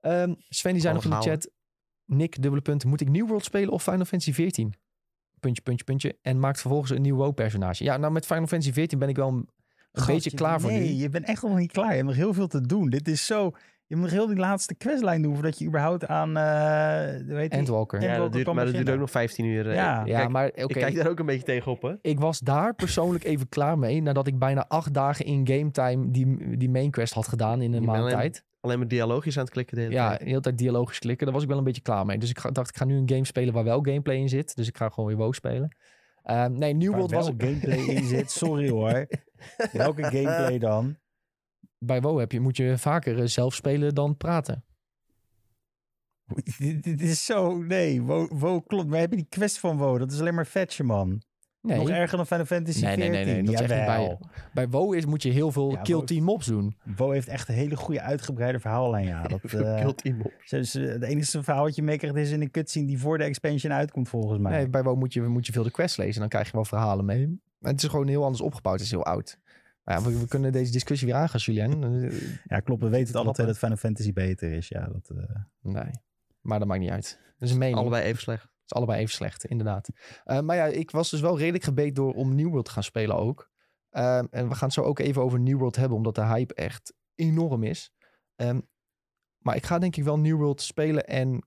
[0.00, 1.50] Ehm, Sven die zei nog in de chat,
[2.06, 4.74] Nick, dubbele punt, moet ik New World spelen of Final Fantasy 14?
[5.40, 6.16] Puntje, puntje, puntje.
[6.22, 7.84] En maakt vervolgens een nieuw WoW-personage.
[7.84, 9.48] Ja, nou met Final Fantasy 14 ben ik wel een,
[10.06, 10.94] beetje je- klaar voor nee, nu.
[10.94, 11.88] je bent echt nog niet klaar.
[11.88, 12.88] Je hebt nog heel veel te doen.
[12.90, 13.50] Dit is zo...
[13.86, 16.36] Je moet nog heel die laatste questlijn doen voordat je überhaupt aan...
[16.36, 17.98] eh weet je, Endwalker.
[17.98, 19.68] En Ja, welke dat duurt, kan maar dat duurt ook nog 15 uur.
[19.68, 19.74] eh.
[19.74, 20.02] Ja.
[20.04, 20.60] Ja, Kijk, maar oké.
[20.62, 21.92] Ik kijk daar ook een beetje tegenop, hè.
[22.02, 24.02] Ik was daar persoonlijk even klaar mee.
[24.02, 27.72] Nadat ik bijna acht dagen in game time die, die main quest had gedaan in
[27.72, 28.44] een maand tijd.
[28.62, 30.20] Alleen maar dialoogjes aan het klikken de hele Ja, tijd.
[30.20, 31.24] de hele tijd dialogisch klikken.
[31.24, 32.18] Daar was ik wel een beetje klaar mee.
[32.18, 34.56] Dus ik ga- dacht, ik ga nu een game spelen waar wel gameplay in zit.
[34.56, 35.76] Dus ik ga gewoon weer WoW spelen.
[36.22, 37.26] Ehm, nee, New Waar World was...
[37.26, 38.30] gameplay in zit.
[38.30, 39.06] Sorry hoor.
[39.72, 40.96] Welke gameplay dan?
[41.78, 44.64] Bij WoW heb je, moet je vaker eh, zelf spelen dan praten.
[46.80, 47.56] Dit, is zo...
[47.62, 48.88] Nee, WoW, WoW klopt.
[48.88, 49.98] Maar heb je die quest van WoW?
[49.98, 51.22] Dat is alleen maar vetje, man.
[51.62, 53.26] Nee, Nog erger dan Final Fantasy nee, nee, 14.
[53.34, 54.18] nee, nee, dat bij.
[54.54, 56.76] Bij WoW is, moet je heel veel Ja, kill WoW- team mobs doen.
[56.96, 59.22] WoW heeft echt een hele goede uitgebreide verhaallijn, ja.
[59.28, 60.32] Dat, eh, Kill team op.
[60.44, 63.24] ze- ze- het enige verhaal wat je meekrijgt is in een cutscene die voor de
[63.24, 64.52] expansion uitkomt, volgens mij.
[64.52, 66.20] Nee, bij WoW moet je, moet je veel de quest lezen.
[66.20, 67.22] Dan krijg je wel verhalen mee.
[67.22, 68.74] En het is gewoon heel anders opgebouwd.
[68.76, 69.38] Het is heel oud.
[69.84, 71.82] Maar ja, we, we kunnen deze discussie weer aangaan, Julien.
[72.04, 72.12] Eh,
[72.44, 72.82] Ja, klopt.
[72.82, 74.68] We weten het alle twee dat Final Fantasy beter is.
[74.68, 75.90] Ja, dat, eh, Nee,
[76.40, 77.18] maar dat maakt niet uit.
[77.38, 77.78] Dat is een mening.
[77.78, 78.48] Allebei even slecht.
[78.72, 79.88] Is allebei even slecht, inderdaad.
[80.24, 82.82] Eh, maar ja, ik was dus wel redelijk gebeten door om New World te gaan
[82.82, 83.50] spelen ook.
[83.90, 86.54] Ehm, en we gaan het zo ook even over New World hebben, omdat de hype
[86.54, 87.92] echt enorm is.
[88.36, 88.60] Ehm,
[89.38, 91.46] maar ik ga denk ik wel New World spelen en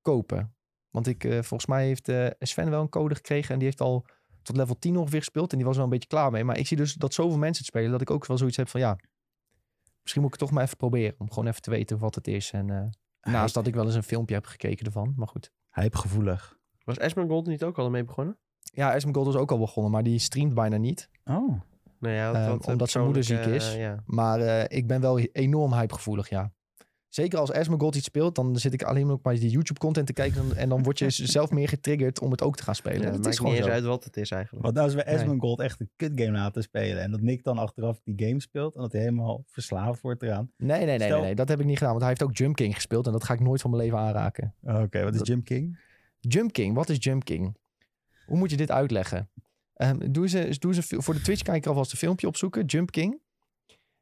[0.00, 0.56] kopen.
[0.90, 3.80] Want ik, eh, volgens mij heeft eh, Sven wel een code gekregen en die heeft
[3.80, 4.06] al
[4.42, 5.50] tot level 10 ongeveer gespeeld.
[5.50, 6.44] En die was wel een beetje klaar mee.
[6.44, 8.68] Maar ik zie dus dat zoveel mensen het spelen, dat ik ook wel zoiets heb
[8.68, 8.98] van ja,
[10.02, 11.14] misschien moet ik het toch maar even proberen.
[11.18, 12.50] Om gewoon even te weten wat het is.
[12.50, 15.12] En naast dat ik wel eens een filmpje heb gekeken ervan.
[15.16, 15.52] Maar goed.
[15.70, 16.55] hypegevoelig.
[16.86, 18.36] Was Esmeralda niet ook al mee begonnen?
[18.60, 21.08] Ja, Esmeralda is ook al begonnen, maar die streamt bijna niet.
[21.24, 21.60] Oh.
[21.98, 23.72] Nou ja, Ehm, want, eh, omdat zijn moeder ziek is.
[23.74, 24.02] eh, ja.
[24.06, 26.52] Maar eh, ik ben wel enorm hypegevoelig, ja.
[27.08, 30.40] Zeker als Esmeralda iets speelt, dan zit ik alleen maar op die YouTube-content te kijken.
[30.50, 32.98] En, en dan word je zelf meer getriggerd om het ook te gaan spelen.
[33.00, 34.64] Ja, dat het is maakt gewoon niet eens uit wat het is eigenlijk.
[34.64, 35.14] Wat nou als we Nee.
[35.14, 38.80] Asmongold echt een kutgame laten spelen en dat Nick dan achteraf die game speelt en
[38.80, 40.50] dat hij helemaal verslaafd wordt eraan.
[40.56, 41.90] Nee, nee, nee, Stel- nee, nee, dat heb ik niet gedaan.
[41.90, 43.98] Want hij heeft ook Jump King gespeeld en dat ga ik nooit van mijn leven
[43.98, 44.54] aanraken.
[44.62, 45.78] Oké, wat is Dat- Jim King?
[46.20, 47.56] Jump King, wat is Jump King?
[48.26, 49.30] Hoe moet je dit uitleggen?
[49.74, 52.64] Ehm, doe eens, doe een- voor de Twitch-kijker alvast een filmpje opzoeken.
[52.64, 53.20] Jump King.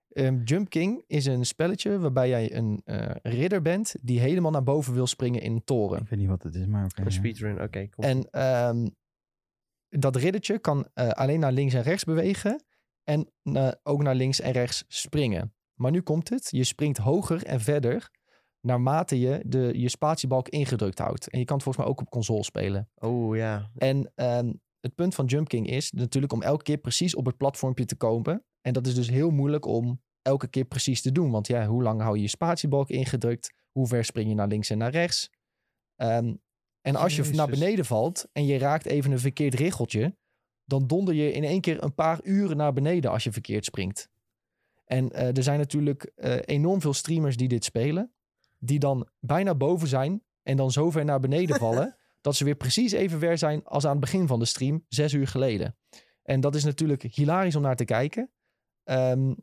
[0.08, 4.62] Ehm, Jump King is een spelletje waarbij jij een eh, ridder bent die helemaal naar
[4.62, 6.00] boven wil springen in een toren.
[6.00, 7.10] Ik weet niet wat het is, maar oké.
[7.10, 7.88] Speedrun, oké.
[7.88, 8.04] kom.
[8.04, 8.86] En ehm,
[9.88, 12.64] dat riddertje kan eh, alleen naar links en rechts bewegen
[13.04, 15.54] en eh, ook naar links en rechts springen.
[15.74, 18.10] Maar nu komt het, je springt hoger en verder
[18.64, 21.28] naarmate je de, je spatiebalk ingedrukt houdt.
[21.28, 22.88] En je kan het volgens mij ook op console spelen.
[22.94, 23.70] Oh ja.
[23.76, 27.36] En ehm, het punt van Jump King is natuurlijk om elke keer precies op het
[27.36, 28.44] platformpje te komen.
[28.60, 31.30] En dat is dus heel moeilijk om elke keer precies te doen.
[31.30, 33.52] Want ja, hoe lang hou je je spatiebalk ingedrukt?
[33.72, 35.30] Hoe ver spring je naar links en naar rechts?
[35.96, 36.34] Ehm,
[36.80, 40.16] en als je naar beneden valt en je raakt even een verkeerd riggeltje,
[40.64, 44.08] dan donder je in één keer een paar uren naar beneden als je verkeerd springt.
[44.84, 48.13] En eh, er zijn natuurlijk eh, enorm veel streamers die dit spelen.
[48.66, 52.54] Die dan bijna boven zijn en dan zo ver naar beneden vallen, dat ze weer
[52.54, 55.76] precies even ver zijn als aan het begin van de stream, zes uur geleden.
[56.22, 58.30] En dat is natuurlijk hilarisch om naar te kijken.
[58.84, 59.34] Ehm,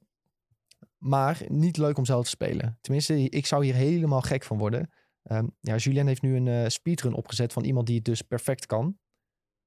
[0.98, 2.78] maar niet leuk om zelf te spelen.
[2.82, 4.90] Tenminste, ik zou hier helemaal gek van worden.
[5.24, 8.66] Ehm, ja, Julien heeft nu een eh, speedrun opgezet van iemand die het dus perfect
[8.66, 9.00] kan.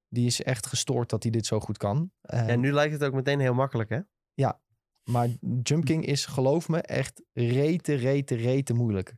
[0.09, 2.13] Die is echt gestoord dat hij dit zo goed kan.
[2.21, 4.01] Ehm, En nu lijkt het ook meteen heel makkelijk, hè?
[5.11, 5.29] Maar
[5.63, 9.15] Jump King is, geloof me, echt rete, rete, rete moeilijk.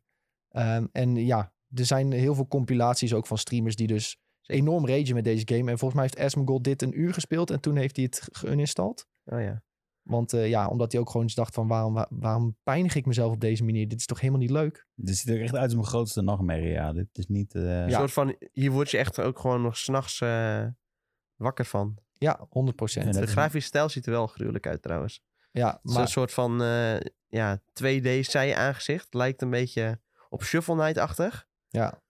[0.57, 4.17] Ehm, en ja, er zijn heel veel compilaties ook van streamers die dus
[4.47, 5.71] enorm ragen met deze game.
[5.71, 9.07] En volgens mij heeft Asmongold dit een uur gespeeld en toen heeft hij het geuninstalled.
[9.25, 9.63] Oh ja.
[10.03, 13.07] Want eh, ja, omdat hij ook gewoon eens dacht van waarom, wa- waarom pijnig ik
[13.07, 13.89] mezelf op deze manier?
[13.89, 14.87] Dit is toch helemaal niet leuk?
[14.95, 16.69] Dit ziet er echt uit als mijn grootste nachtmerrie.
[16.71, 17.55] Ja, dit is niet...
[17.55, 17.99] eh, Een Ja.
[17.99, 20.67] soort van, hier word je echt ook gewoon nog s'nachts eh
[21.37, 21.97] wakker van.
[22.13, 23.15] Ja, 100 procent.
[23.17, 25.21] En De grafische stijl ziet er wel gruwelijk uit trouwens.
[25.51, 29.15] Ja, Het is maar een soort van eh, ja, 2D zij-aangezicht.
[29.15, 30.01] Lijkt een beetje
[30.37, 31.47] op Shuffle Knight-achtig.
[31.69, 32.03] ja,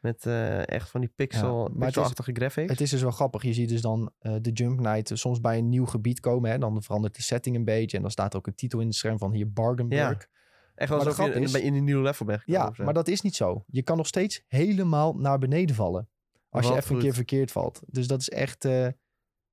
[0.00, 2.70] Met eh, echt van die pixel, maar het is- graphics.
[2.70, 3.42] het is dus wel grappig.
[3.42, 6.50] Je ziet dus dan eh, de Jump Knight eh, soms bij een nieuw gebied komen.
[6.50, 6.58] Hè?
[6.58, 7.96] Dan verandert de setting een beetje.
[7.96, 10.28] En dan staat er ook een titel in het scherm van hier Bargainburg.
[10.74, 12.84] echt maar de alsof je is- in een nieuw level bent Ja, zo.
[12.84, 13.64] maar dat is niet zo.
[13.66, 16.08] Je kan nog steeds helemaal naar beneden vallen.
[16.48, 17.80] Als je even een keer verkeerd valt.
[17.86, 18.62] Dus dat is echt,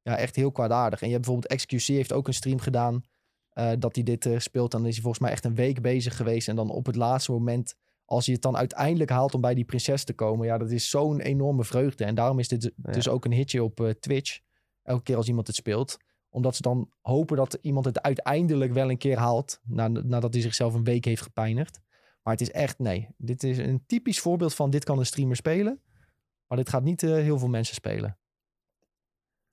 [0.01, 1.01] ja, echt heel kwaadaardig.
[1.01, 3.01] En je hebt bijvoorbeeld XQC heeft ook een stream gedaan.
[3.79, 4.71] dat hij dit speelt.
[4.71, 6.47] Dan is hij volgens mij echt een week bezig geweest.
[6.47, 7.75] En dan op het laatste moment,
[8.09, 10.45] als hij het dan uiteindelijk haalt om bij die prinses te komen.
[10.47, 12.05] Ja, dat is zo'n enorme vreugde.
[12.05, 12.91] En daarom is dit Ja.
[12.91, 14.39] dus ook een hitje op eh, Twitch.
[14.83, 15.97] Elke keer als iemand het speelt.
[16.29, 19.59] Omdat ze dan hopen dat iemand het uiteindelijk wel een keer haalt.
[19.63, 21.81] na- Nadat hij zichzelf een week heeft gepijnigd.
[22.23, 23.07] Maar het is echt, nee.
[23.17, 25.81] Dit is een typisch voorbeeld van dit kan een streamer spelen.
[26.47, 28.17] Maar dit gaat niet eh, heel veel mensen spelen.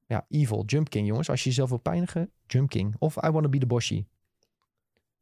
[0.07, 1.31] Ja, Evil, Jump King, jongens.
[1.31, 2.95] Als je jezelf wil pijnigen, Jump King.
[2.99, 4.07] Of I Wanna Be The Boshi.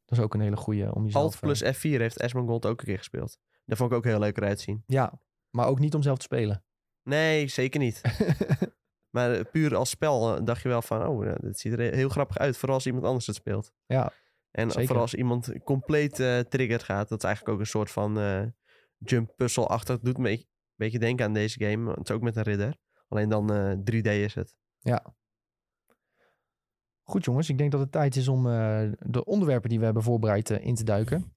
[0.04, 1.22] Dat is ook een hele goeie om jezelf...
[1.24, 3.38] Alt eh, plus F4 heeft Asmongold ook een keer gespeeld.
[3.64, 4.82] Daar vond ik ook heel leuk eruit zien.
[4.86, 6.64] ja, maar ook niet om zelf te spelen.
[7.02, 8.00] Nee, zeker niet.
[9.14, 11.06] maar eh, puur als spel eh, dacht je wel van...
[11.06, 12.56] Oh, dit ziet er heel grappig uit.
[12.56, 13.72] Vooral als iemand anders het speelt.
[13.86, 14.12] Ja,
[14.50, 14.84] En Zeker.
[14.86, 17.08] vooral als iemand compleet eh triggered gaat.
[17.08, 18.14] Dat is eigenlijk ook een soort van
[18.98, 20.00] jump puzzle-achtig.
[20.00, 21.90] Doet me een beetje denken aan deze game.
[21.90, 22.76] Het is ook met een ridder.
[23.08, 24.54] Alleen dan eh 3D is het.
[24.80, 25.14] ja.
[27.06, 30.02] Goed jongens, ik denk dat het tijd is om eh, de onderwerpen die we hebben
[30.02, 31.34] voorbereid eh, in te duiken.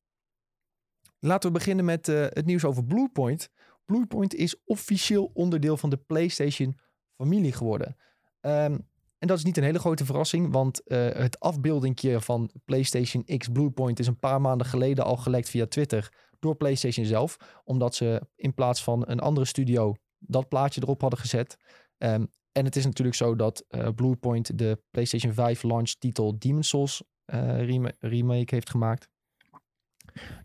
[1.19, 3.49] Laten we beginnen met eh, het nieuws over Bluepoint.
[3.86, 6.80] Bluepoint is officieel onderdeel van de PlayStation
[7.15, 7.95] familie geworden.
[8.39, 8.77] Ehm,
[9.17, 13.99] en dat is niet een hele grote verrassing, want het afbeeldingje van PlayStation X Bluepoint
[13.99, 18.53] is een paar maanden geleden al gelekt via Twitter door PlayStation zelf, omdat ze in
[18.53, 21.58] plaats van een andere studio dat plaatje erop hadden gezet.
[21.97, 22.25] Ehm,
[22.58, 27.04] en het is natuurlijk zo dat eh, Bluepoint de PlayStation 5 launch titel Demon's Souls
[27.26, 29.10] eh, rema- remake heeft gemaakt.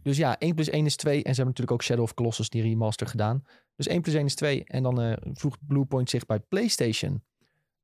[0.03, 1.15] Dus ja, 1 plus 1 is 2.
[1.15, 3.43] En ze hebben natuurlijk ook Shadow of Colossus die remaster gedaan.
[3.77, 4.65] Dus 1 plus 1 is 2.
[4.65, 7.25] En dan eh, voegt Bluepoint zich bij PlayStation.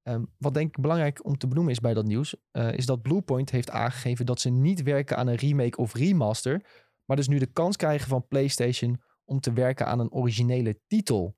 [0.02, 3.50] Ehm, wat denk ik belangrijk om te benoemen is bij dat nieuws, is dat Bluepoint
[3.50, 6.64] heeft aangegeven dat ze niet werken aan een remake of remaster,
[7.04, 11.34] maar dus nu de kans krijgen van PlayStation om te werken aan een originele titel.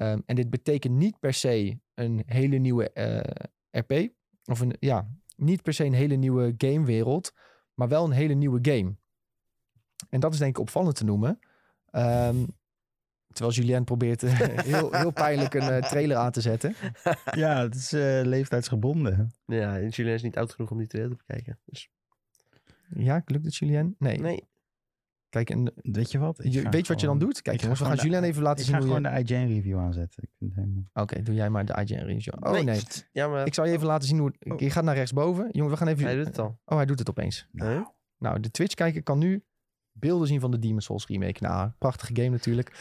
[0.00, 4.12] Ehm, en dit betekent niet per se een hele nieuwe eh, RP,
[4.44, 7.32] of een, ja, niet per se een hele nieuwe gamewereld,
[7.74, 8.96] maar wel een hele nieuwe game.
[10.08, 11.38] En dat is denk ik opvallend te noemen.
[11.90, 12.44] Ehm,
[13.32, 14.38] terwijl Julien probeert eh,
[14.72, 16.74] heel, heel pijnlijk een eh, trailer aan te zetten.
[17.44, 19.32] ja, het is eh, leeftijdsgebonden.
[19.46, 21.58] Ja, en Julien is niet oud genoeg om die trailer te bekijken.
[21.64, 21.90] Dus
[22.88, 23.94] Ja, lukt het Julien?
[23.98, 24.18] Nee.
[24.18, 24.48] nee.
[25.30, 26.44] Kijk, en, Weet je wat?
[26.44, 27.42] Ik je, ga weet je wat je dan doet?
[27.42, 28.96] Kijk ik ga jongens, we gaan Julien even laten Ik zien ga hoe je...
[28.96, 30.22] gewoon de IGN-review aanzetten.
[30.22, 30.84] Ik vind het helemaal...
[30.94, 32.34] Oké, doe jij maar de IGN review.
[32.40, 32.80] Oh nee, Nee.
[33.12, 34.32] Ja, maar ik zal je even laten zien hoe...
[34.40, 34.58] Oh.
[34.58, 35.48] Je gaat naar rechtsboven.
[35.50, 36.04] Jongen, we gaan even...
[36.04, 36.58] hij doet het al.
[36.64, 37.48] Oh, hij doet het opeens.
[37.52, 37.80] Huh?
[38.18, 39.44] Nou, de Twitch-kijker kan nu
[39.92, 41.42] beelden zien van de Demon's Souls remake.
[41.42, 42.72] Nou, prachtige game natuurlijk.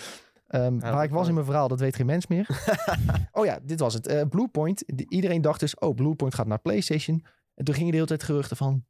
[0.47, 2.47] Ehm, dat waar ik was in mijn verhaal, dat weet geen mens meer.
[3.31, 4.07] oh ja, dit was het.
[4.07, 4.83] Eh, Bluepoint.
[4.85, 7.25] De- iedereen dacht dus, oh, Bluepoint gaat naar PlayStation.
[7.55, 8.85] En toen gingen de hele tijd geruchten van...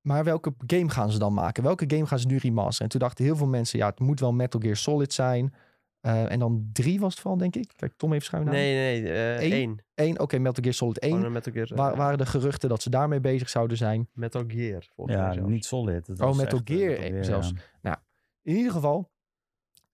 [0.00, 1.62] Maar welke game gaan ze dan maken?
[1.62, 2.82] Welke game gaan ze nu remasteren?
[2.84, 5.54] En toen dachten heel veel mensen, ja, het moet wel Metal Gear Solid zijn.
[6.00, 7.72] Eh, en dan drie was het vooral, denk ik.
[7.76, 8.52] Kijk, Tom even schuin aan.
[8.52, 9.52] Nee, nee, eh Eén?
[9.52, 9.84] één.
[9.94, 11.10] Eén, oké, Metal Gear Solid 1.
[11.10, 11.70] Gewoon een Metal Gear.
[11.70, 14.08] eh, Waar, waren de geruchten dat ze daarmee bezig zouden zijn.
[14.12, 15.48] Metal Gear, volgens mij Ja, zelfs.
[15.50, 16.06] niet solid.
[16.06, 17.52] Het Oh, was Metal Gear Metal Gear, zelfs.
[17.82, 18.02] ja.
[18.42, 19.10] In ieder geval,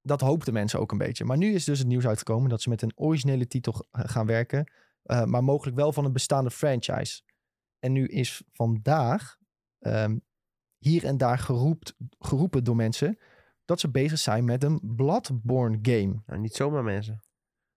[0.02, 1.24] dat hoopten mensen ook een beetje.
[1.24, 4.72] Maar nu is dus het nieuws uitgekomen dat ze met een originele titel gaan werken.
[5.02, 7.22] eh, maar mogelijk wel van een bestaande franchise.
[7.78, 9.36] En nu is vandaag
[9.78, 10.16] ehm,
[10.78, 13.18] hier en daar geroept, geroepen door mensen
[13.64, 16.22] dat ze bezig zijn met een Bloodborne game.
[16.26, 17.20] Nou, niet zomaar mensen.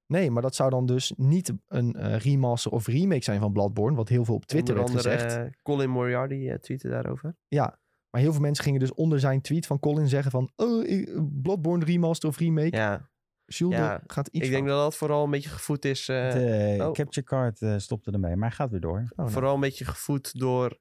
[0.06, 3.96] Nee, maar dat zou dan dus niet een eh, remaster of remake zijn van Bloodborne,
[3.98, 5.46] wat heel veel op Twitter werd Onder andere gezegd.
[5.46, 7.36] eh, Colin Moriarty uh, tweette daarover.
[7.48, 10.52] Ja, Maar heel veel mensen gingen dus onder zijn tweet van Colin zeggen van...
[10.56, 10.86] Oh,
[11.42, 12.76] Bloodborne remaster of remake.
[12.76, 13.10] Ja,
[13.46, 16.10] Jules, Ja, gaat iets ik denk dat dat vooral een beetje gevoed is.
[16.10, 16.92] eh, de oh.
[16.92, 19.00] capture card eh, stopte ermee, maar hij gaat weer door.
[19.00, 19.30] Oh, nou.
[19.30, 20.80] Vooral een beetje gevoed door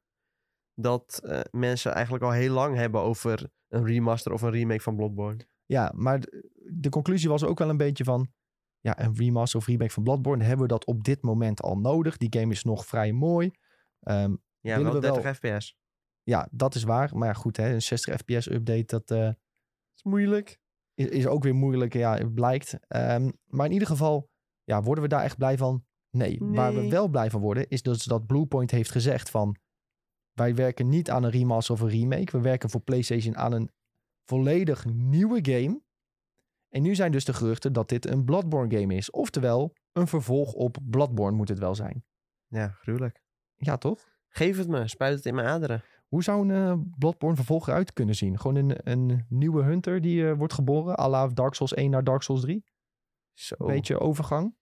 [0.81, 4.97] dat eh, mensen eigenlijk al heel lang hebben over een remaster of een remake van
[4.97, 5.47] Bloodborne.
[5.67, 6.21] Ja, maar
[6.73, 8.29] de, conclusie was ook wel een beetje van...
[8.81, 10.45] Ja, een remaster of remake van Bloodborne...
[10.45, 12.17] hebben we dat op dit moment al nodig.
[12.17, 13.51] Die game is nog vrij mooi.
[14.01, 15.77] Ehm, Ja, wel we wel- 30 fps.
[16.23, 17.17] ja, dat is waar.
[17.17, 18.85] Maar ja, goed, hè, een 60 fps update...
[18.87, 19.29] dat eh,
[19.95, 20.59] is moeilijk.
[20.95, 22.79] is, is ook weer moeilijk, ja, het blijkt.
[22.89, 24.31] Ehm, maar in ieder geval,
[24.65, 25.85] ja, worden we daar echt blij van?
[26.11, 26.39] Nee.
[26.41, 29.57] Waar we wel blij van worden, is dus dat Bluepoint heeft gezegd van...
[30.39, 32.37] wij werken niet aan een remaster of een remake.
[32.37, 33.71] We werken voor PlayStation aan een
[34.25, 35.81] volledig nieuwe game.
[36.69, 39.11] En nu zijn dus de geruchten dat dit een Bloodborne game is.
[39.11, 42.05] Oftewel, een vervolg op Bloodborne moet het wel zijn.
[42.47, 43.23] Ja, gruwelijk.
[43.57, 44.09] Ja, toch?
[44.29, 45.83] Geef het me, spuit het in mijn aderen.
[46.09, 48.39] Hoe zou een eh, Bloodborne vervolg eruit kunnen zien?
[48.39, 52.05] Gewoon een, een nieuwe hunter die eh, wordt geboren, à la Dark Souls 1 naar
[52.05, 52.65] Dark Souls 3?
[53.35, 53.55] Zo.
[53.59, 54.57] Een beetje overgang.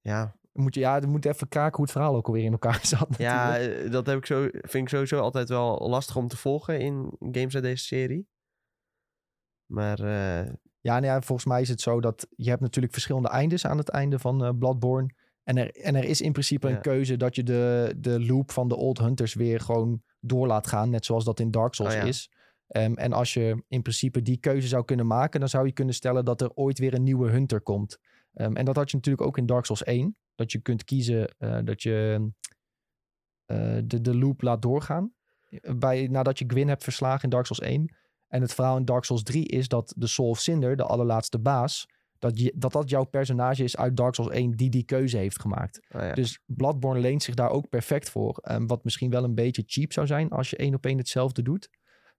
[0.00, 2.80] Ja, Moet je, ja, dan moet even kraken hoe het verhaal ook alweer in elkaar
[2.96, 3.08] zat.
[3.18, 3.84] ja natuurlijk.
[3.84, 7.16] eh, dat heb ik zo, vind ik sowieso altijd wel lastig om te volgen in
[7.20, 8.28] games uit deze serie.
[9.66, 13.28] Maar eh, ja, nou ja, volgens mij is het zo dat je hebt natuurlijk verschillende
[13.28, 15.10] eindes aan het einde van eh, Bloodborne.
[15.44, 16.74] En er, en er is in principe Ja.
[16.74, 20.66] een keuze dat je de, de loop van de Old Hunters weer gewoon door laat
[20.66, 20.90] gaan.
[20.90, 22.06] Net zoals dat in Dark Souls Oh ja.
[22.06, 22.30] is.
[22.66, 25.94] Ehm, en als je in principe die keuze zou kunnen maken, dan zou je kunnen
[25.94, 27.98] stellen dat er ooit weer een nieuwe Hunter komt.
[28.34, 30.16] Ehm, en dat had je natuurlijk ook in Dark Souls 1.
[30.36, 32.28] Dat je kunt kiezen eh, dat je
[33.44, 35.14] eh, de, de loop laat doorgaan.
[35.76, 37.96] Bij, nadat je Gwyn hebt verslagen in Dark Souls 1.
[38.28, 41.38] En het verhaal in Dark Souls 3 is dat de Soul of Cinder, de allerlaatste
[41.38, 41.86] baas,
[42.18, 45.40] dat, je, dat dat jouw personage is uit Dark Souls 1 die die keuze heeft
[45.40, 45.80] gemaakt.
[45.90, 46.12] oh ja.
[46.12, 48.38] Dus Bloodborne leent zich daar ook perfect voor.
[48.42, 51.42] Ehm, wat misschien wel een beetje cheap zou zijn als je één op één hetzelfde
[51.42, 51.68] doet.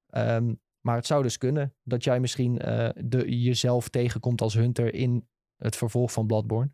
[0.07, 4.93] Ehm, maar het zou dus kunnen dat jij misschien eh, de, jezelf tegenkomt als hunter
[4.93, 5.27] in
[5.57, 6.71] het vervolg van Bloodborne.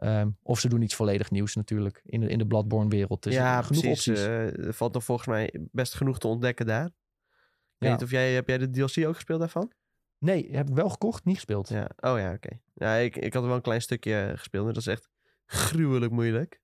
[0.00, 3.22] Ehm, of ze doen iets volledig nieuws natuurlijk in de, in de Bloodborne-wereld.
[3.22, 4.08] Dus ja, eh, genoeg precies.
[4.08, 4.24] opties.
[4.26, 6.86] eh, er valt nog volgens mij best genoeg te ontdekken daar.
[6.86, 6.94] Ik Ja.
[7.78, 9.72] weet niet of jij, heb jij de DLC ook gespeeld daarvan?
[10.18, 11.68] Nee, heb ik wel gekocht, niet gespeeld.
[11.68, 11.90] Ja.
[11.96, 12.60] Oh ja, oké.
[12.74, 14.66] Ja, ik, ik had wel een klein stukje gespeeld.
[14.66, 15.08] En dat is echt
[15.46, 16.60] gruwelijk moeilijk.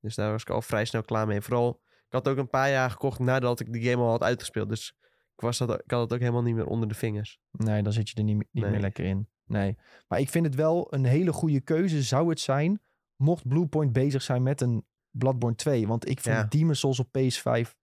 [0.00, 1.40] Dus daar was ik al vrij snel klaar mee.
[1.40, 4.68] Vooral, ik had ook een paar jaar gekocht nadat ik die game al had uitgespeeld.
[4.68, 4.94] Dus
[5.34, 7.38] ik, was dat, ik had het ook helemaal niet meer onder de vingers.
[7.50, 8.70] Nee, dan zit je er niet, niet Nee.
[8.70, 9.28] meer lekker in.
[9.48, 9.76] Nee.
[10.08, 12.80] Maar ik vind het wel een hele goede keuze zou het zijn...
[13.16, 15.86] mocht Bluepoint bezig zijn met een Bloodborne 2.
[15.86, 16.44] Want ik vond Ja.
[16.44, 17.74] Demon's Souls op PS5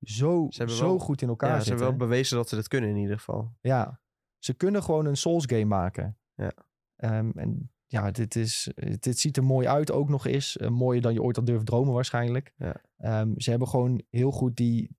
[0.00, 1.84] zo, zo wel- goed in elkaar Ja, ze zitten.
[1.84, 3.52] hebben wel bewezen dat ze dat kunnen in ieder geval.
[3.60, 4.00] Ja,
[4.38, 6.18] ze kunnen gewoon een Souls game maken.
[6.34, 6.52] Ja.
[6.96, 10.56] Ehm, en ja, dit, is, dit ziet er mooi uit ook nog eens.
[10.56, 12.52] Eh, mooier dan je ooit had durven dromen waarschijnlijk.
[12.56, 12.74] Ja.
[12.96, 14.90] Ehm, ze hebben gewoon heel goed die...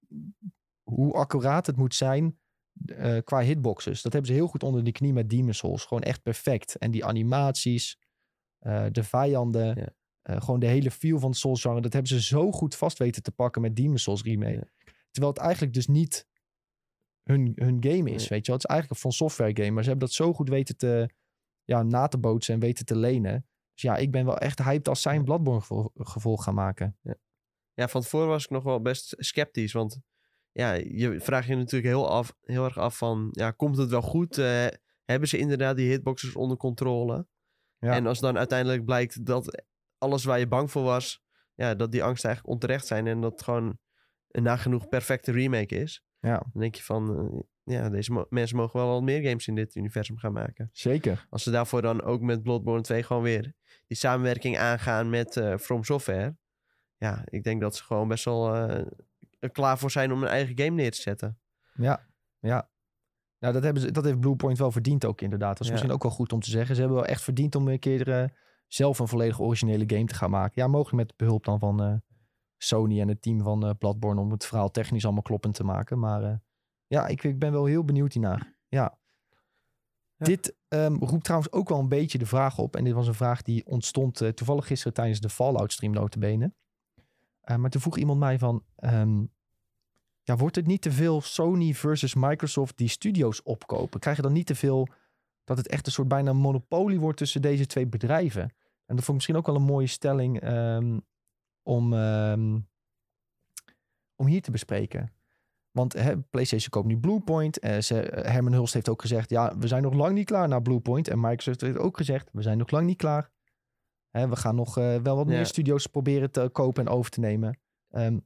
[0.83, 2.39] Hoe accuraat het moet zijn
[2.85, 4.01] eh, qua hitboxes.
[4.01, 5.85] Dat hebben ze heel goed onder de knie met Demon's Souls.
[5.85, 6.75] Gewoon echt perfect.
[6.75, 7.99] En die animaties,
[8.59, 9.75] eh, de vijanden...
[9.75, 9.93] Ja.
[10.21, 11.81] eh, gewoon de hele feel van het Souls genre.
[11.81, 14.53] Dat hebben ze zo goed vast weten te pakken met Demon's Souls remake.
[14.53, 14.93] Ja.
[15.11, 16.27] Terwijl het eigenlijk dus niet
[17.23, 18.55] hun, hun game is, weet je wel.
[18.55, 19.71] Het is eigenlijk een van software game.
[19.71, 21.09] Maar ze hebben dat zo goed weten te,
[21.63, 23.47] ja, na te bootsen en weten te lenen.
[23.73, 26.97] Dus ja, ik ben wel echt hyped als zij een Bloodborne gevolg, gevolg gaan maken.
[27.73, 29.73] Ja, van tevoren was ik nog wel best sceptisch.
[29.73, 29.99] Want
[30.57, 33.27] ja, je vraagt je natuurlijk heel, af, heel erg af van...
[33.31, 34.37] Ja, komt het wel goed?
[34.37, 34.65] Eh,
[35.05, 37.27] hebben ze inderdaad die hitboxes onder controle?
[37.79, 37.93] Ja.
[37.93, 39.63] En als dan uiteindelijk blijkt dat
[39.97, 41.23] alles waar je bang voor was...
[41.55, 43.07] Ja, dat die angsten eigenlijk onterecht zijn.
[43.07, 43.77] En dat het gewoon
[44.27, 46.03] een nagenoeg perfecte remake is.
[46.19, 47.17] Ja, Dan denk je van...
[47.63, 50.69] eh, ja, deze mo- mensen mogen wel wat meer games in dit universum gaan maken.
[50.71, 51.27] zeker.
[51.29, 53.53] Als ze daarvoor dan ook met Bloodborne 2 gewoon weer
[53.87, 56.35] die samenwerking aangaan met eh From Software.
[56.97, 58.55] Ja, ik denk dat ze gewoon best wel
[59.45, 61.39] er klaar voor zijn om een eigen game neer te zetten.
[61.73, 62.05] Ja,
[62.39, 62.69] ja.
[63.39, 65.49] Nou, dat, hebben ze, dat heeft Bluepoint wel verdiend ook inderdaad.
[65.51, 65.71] Dat is Ja.
[65.71, 66.75] misschien ook wel goed om te zeggen.
[66.75, 68.29] Ze hebben wel echt verdiend om een keer eh,
[68.67, 70.61] zelf een volledig originele game te gaan maken.
[70.61, 71.93] Ja, mogelijk met behulp dan van eh,
[72.57, 74.21] Sony en het team van Bloodborne...
[74.21, 75.99] om het verhaal technisch allemaal kloppend te maken.
[75.99, 76.41] Maar
[76.87, 78.55] ja, ik, ik ben wel heel benieuwd hiernaar.
[78.67, 78.97] Ja.
[80.17, 80.25] Ja.
[80.25, 82.75] Dit ehm, roept trouwens ook wel een beetje de vraag op.
[82.75, 86.53] En dit was een vraag die ontstond toevallig gisteren tijdens de Fallout stream notabene.
[87.57, 88.63] Maar toen vroeg iemand mij van...
[88.75, 89.23] ehm,
[90.25, 93.99] ja, wordt het niet te veel Sony versus Microsoft die studio's opkopen?
[93.99, 94.87] Krijg je dan niet te veel
[95.43, 98.41] dat het echt een soort bijna monopolie wordt tussen deze twee bedrijven?
[98.85, 100.99] En dat vond ik misschien ook wel een mooie stelling ehm,
[101.63, 102.59] om, ehm,
[104.15, 105.13] om hier te bespreken.
[105.71, 107.59] Want hè, PlayStation koopt nu Bluepoint.
[107.59, 110.61] Eh, ze, Herman Hulst heeft ook gezegd, ja, we zijn nog lang niet klaar naar
[110.61, 111.07] Bluepoint.
[111.07, 113.29] En Microsoft heeft ook gezegd, we zijn nog lang niet klaar.
[114.09, 115.33] Hè, we gaan nog eh, wel wat Ja.
[115.35, 117.59] meer studio's proberen te kopen en over te nemen.
[117.89, 118.17] Ehm,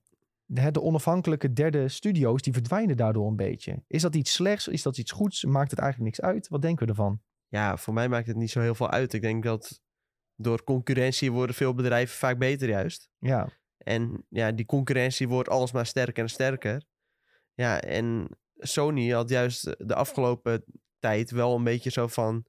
[0.51, 3.83] de, de onafhankelijke derde studio's, die verdwijnen daardoor een beetje.
[3.87, 4.67] Is dat iets slechts?
[4.67, 5.43] Is dat iets goeds?
[5.43, 6.47] Maakt het eigenlijk niks uit?
[6.47, 7.21] Wat denken we ervan?
[7.47, 9.13] Ja, voor mij maakt het niet zo heel veel uit.
[9.13, 9.81] Ik denk dat
[10.35, 13.09] door concurrentie worden veel bedrijven vaak beter juist.
[13.19, 16.83] Ja, En ja, die concurrentie wordt alsmaar sterker en sterker.
[17.53, 20.63] Ja, en Sony had juist de afgelopen
[20.99, 22.45] tijd wel een beetje zo van...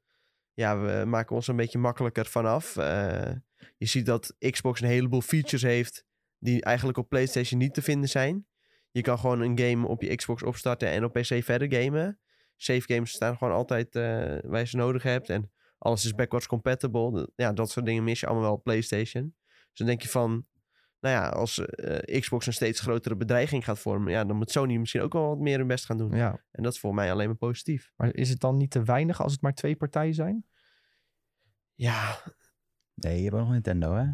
[0.53, 2.77] Ja, we maken ons een beetje makkelijker vanaf.
[2.77, 3.33] Eh
[3.77, 6.05] je ziet dat Xbox een heleboel features heeft...
[6.41, 8.47] die eigenlijk op PlayStation niet te vinden zijn.
[8.91, 12.19] Je kan gewoon een game op je Xbox opstarten en op PC verder gamen.
[12.57, 14.03] Save games staan gewoon altijd eh,
[14.43, 15.29] waar je ze nodig hebt.
[15.29, 17.31] En alles is backwards compatible.
[17.37, 19.35] Ja, dat soort dingen mis je allemaal wel op PlayStation.
[19.49, 20.49] Dus dan denk je van...
[21.01, 24.13] Nou ja, als eh, Xbox een steeds grotere bedreiging gaat vormen...
[24.13, 26.17] Ja, dan moet Sony misschien ook wel wat meer hun best gaan doen.
[26.17, 26.45] ja.
[26.51, 27.93] En dat is voor mij alleen maar positief.
[27.97, 30.45] Maar is het dan niet te weinig als het maar twee partijen zijn?
[31.75, 32.23] Ja,
[33.01, 34.07] Nee, je hebt ook nog Nintendo, hè?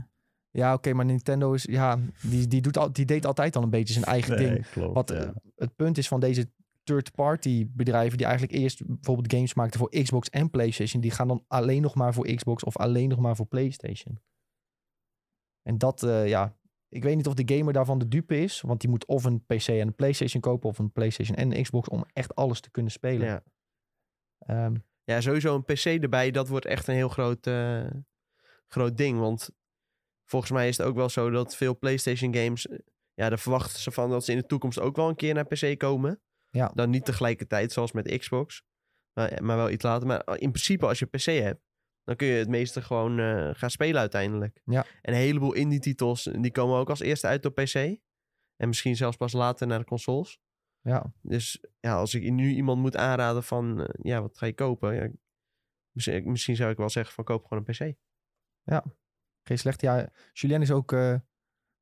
[0.56, 3.70] Ja, oké, maar Nintendo is, ja, die, die, doet al, die deed altijd al een
[3.70, 4.66] beetje zijn eigen ding.
[4.70, 4.94] klopt.
[4.94, 5.34] Wat ja.
[5.56, 6.50] het punt is van deze
[6.84, 11.44] third-party bedrijven die eigenlijk eerst bijvoorbeeld games maakten voor Xbox en PlayStation, die gaan dan
[11.48, 14.20] alleen nog maar voor Xbox of alleen nog maar voor PlayStation.
[15.62, 16.56] En dat, eh, ja,
[16.88, 19.44] ik weet niet of de gamer daarvan de dupe is, want die moet of een
[19.44, 22.70] PC en een PlayStation kopen of een PlayStation en een Xbox om echt alles te
[22.70, 23.26] kunnen spelen.
[23.26, 23.42] ja.
[24.38, 27.86] Ehm, ja, sowieso een PC erbij, dat wordt echt een heel groot, eh,
[28.66, 29.18] groot ding.
[29.18, 29.50] Want
[30.28, 32.66] volgens mij is het ook wel zo dat veel PlayStation games...
[32.68, 32.78] eh,
[33.14, 35.46] Ja, daar verwachten ze van dat ze in de toekomst ook wel een keer naar
[35.46, 36.20] PC komen.
[36.50, 36.70] Ja.
[36.74, 38.62] Dan niet tegelijkertijd, zoals met Xbox.
[39.12, 40.06] Maar, maar wel iets later.
[40.06, 41.60] Maar in principe, als je PC hebt,
[42.04, 44.60] dan kun je het meeste gewoon eh, gaan spelen uiteindelijk.
[44.64, 44.84] Ja.
[45.02, 47.74] En een heleboel indie-titels, die komen ook als eerste uit op PC.
[48.56, 50.38] En misschien zelfs pas later naar de consoles.
[50.80, 54.54] ja, Dus ja, als ik nu iemand moet aanraden van, eh, ja, wat ga je
[54.54, 54.94] kopen?
[54.94, 55.08] Ja,
[55.90, 57.96] misschien, misschien zou ik wel zeggen van koop gewoon een PC.
[59.46, 59.80] Geen slecht.
[59.80, 60.94] Ja, Julien is ook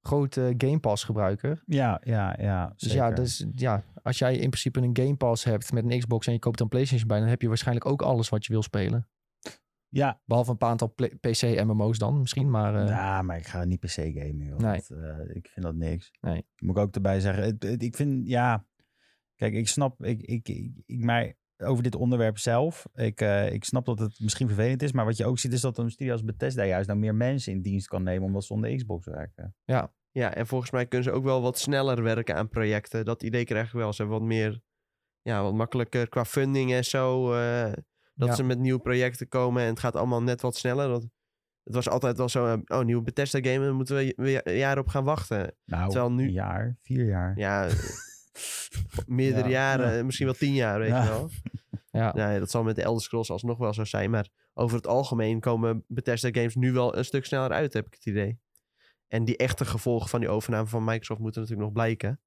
[0.00, 1.62] groot eh, Game Pass gebruiker.
[1.66, 2.72] Ja, ja, ja.
[2.77, 6.27] Dus ja, dus, ja, als jij in principe een Game Pass hebt met een Xbox
[6.27, 8.62] en je koopt dan PlayStation bij, dan heb je waarschijnlijk ook alles wat je wil
[8.62, 9.09] spelen.
[9.88, 13.90] Ja, Behalve een paar aantal PC-MMO's dan misschien, maar eh, ja, maar ik ga niet
[13.90, 14.59] se gamen, joh.
[14.59, 14.83] Nee.
[14.88, 16.11] Dat, eh, ik vind dat niks.
[16.20, 16.46] Nee.
[16.59, 17.44] Moet ik ook erbij zeggen.
[17.44, 18.66] Het, het- ik vind, ja...
[19.35, 20.05] Kijk, ik snap...
[20.05, 22.87] Ik, ik, ik, ik- maar over dit onderwerp zelf...
[22.95, 24.93] Ik, eh, ik snap dat het misschien vervelend is.
[24.93, 27.53] Maar wat je ook ziet is dat een studio als Bethesda juist nou meer mensen
[27.53, 28.27] in dienst kan nemen...
[28.27, 29.55] omdat ze onder Xbox werken.
[30.12, 33.05] Ja, en volgens mij kunnen ze ook wel wat sneller werken aan projecten.
[33.05, 33.93] Dat idee krijg ik wel.
[33.93, 34.61] Ze hebben wat meer,
[35.23, 37.33] ja, wat makkelijker qua funding en zo.
[37.35, 37.73] eh,
[38.14, 38.35] dat Ja.
[38.35, 40.88] ze met nieuwe projecten komen en het gaat allemaal net wat sneller.
[40.88, 41.03] Dat,
[41.64, 44.88] het was altijd wel zo, eh, oh, nieuwe Bethesda game, daar moeten we jaar op
[44.88, 45.55] gaan wachten.
[45.64, 47.38] Nou, Terwijl nu- een jaar, vier jaar.
[47.38, 47.69] Ja,
[49.06, 50.04] meerdere Ja, jaren, ja.
[50.04, 51.02] misschien wel tien jaar, weet Ja.
[51.02, 51.30] je wel.
[51.90, 54.10] ja, Nou ja, dat zal met de Elder Scrolls alsnog wel zo zijn.
[54.10, 57.94] Maar over het algemeen komen Bethesda games nu wel een stuk sneller uit, heb ik
[57.94, 58.38] het idee.
[59.08, 62.20] En die echte gevolgen van die overname van Microsoft moeten natuurlijk nog blijken.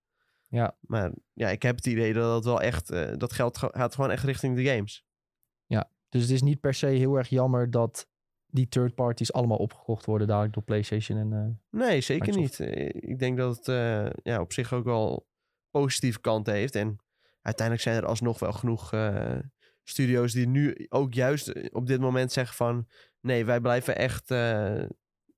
[0.47, 0.77] Ja.
[0.81, 2.89] Maar ja, ik heb het idee dat dat wel echt...
[2.89, 5.05] eh, dat geld ga- gaat gewoon echt richting de games.
[6.09, 8.07] dus het is niet per se heel erg jammer dat
[8.45, 12.59] die third parties allemaal opgekocht worden dadelijk door PlayStation en eh, Nee, zeker Microsoft.
[12.59, 12.69] niet.
[12.69, 15.27] Eh, Ik denk dat het eh, ja, op zich ook wel
[15.79, 16.75] positieve kanten heeft.
[16.75, 16.97] En
[17.41, 19.35] uiteindelijk zijn er alsnog wel genoeg eh,
[19.83, 22.87] studio's die nu ook juist eh, op dit moment zeggen van...
[23.21, 24.83] Nee, wij blijven echt eh,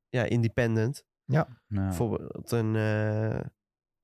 [0.09, 1.03] ja, independent.
[1.25, 3.39] Nou, Bijvoorbeeld een uh,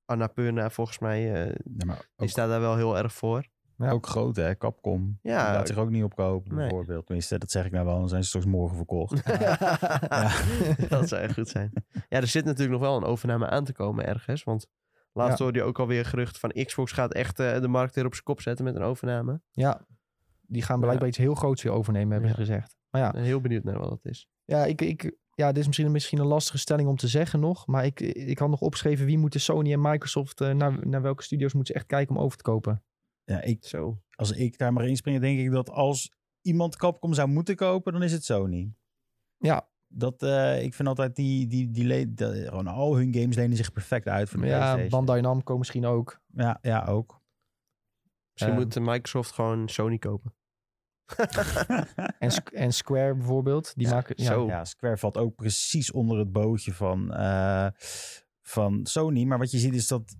[0.05, 3.47] Annapurna volgens mij, eh, ja, maar die staat daar wel heel erg voor.
[3.77, 3.89] Ja.
[3.91, 4.57] ook groot, hè?
[4.57, 5.19] Capcom.
[5.21, 5.45] Ja.
[5.45, 6.67] Die laat zich ook niet opkopen, Nee.
[6.67, 7.05] bijvoorbeeld.
[7.05, 7.99] Tenminste, dat zeg ik nou wel.
[7.99, 9.21] Dan zijn ze straks morgen verkocht.
[9.39, 9.57] ja.
[10.89, 11.71] dat zou echt goed zijn.
[11.91, 14.43] Ja, er zit natuurlijk nog wel een overname aan te komen ergens.
[14.43, 14.67] Want
[15.15, 15.43] laatst Ja.
[15.43, 18.23] hoorde je ook alweer gerucht van Xbox gaat echt eh, de markt weer op zijn
[18.23, 19.41] kop zetten met een overname.
[19.51, 19.85] ja,
[20.41, 22.75] die gaan blijkbaar iets heel groots weer overnemen, hebben ze gezegd.
[22.89, 24.29] Maar ja, Ik ben heel benieuwd naar wat dat is.
[24.45, 27.67] ja, ik, ik, ja dit is misschien, misschien een lastige stelling om te zeggen nog,
[27.67, 31.23] maar ik, ik had nog opgeschreven wie moeten Sony en Microsoft, eh, naar, naar welke
[31.23, 32.83] studio's moeten ze echt kijken om over te kopen.
[33.23, 34.01] ja, ik, Zo.
[34.15, 38.03] als ik daar maar inspring, denk ik dat als iemand Capcom zou moeten kopen, dan
[38.03, 38.73] is het Sony.
[39.37, 43.35] Ja, Dat, eh, ik vind altijd die, die, die le- de- gewoon al hun games
[43.35, 44.89] lenen zich perfect uit voor de ja PlayStation.
[44.89, 46.21] Bandai Namco misschien ook.
[46.33, 47.21] Ja, ja, ook.
[48.31, 48.61] Misschien Ehm.
[48.63, 50.33] moet Microsoft gewoon Sony kopen.
[52.19, 54.15] En, en Square bijvoorbeeld, die maken...
[54.17, 54.47] Ja, zo.
[54.47, 57.67] Ja, Square valt ook precies onder het bootje van, eh,
[58.41, 59.23] van Sony.
[59.23, 60.15] Maar wat je ziet is dat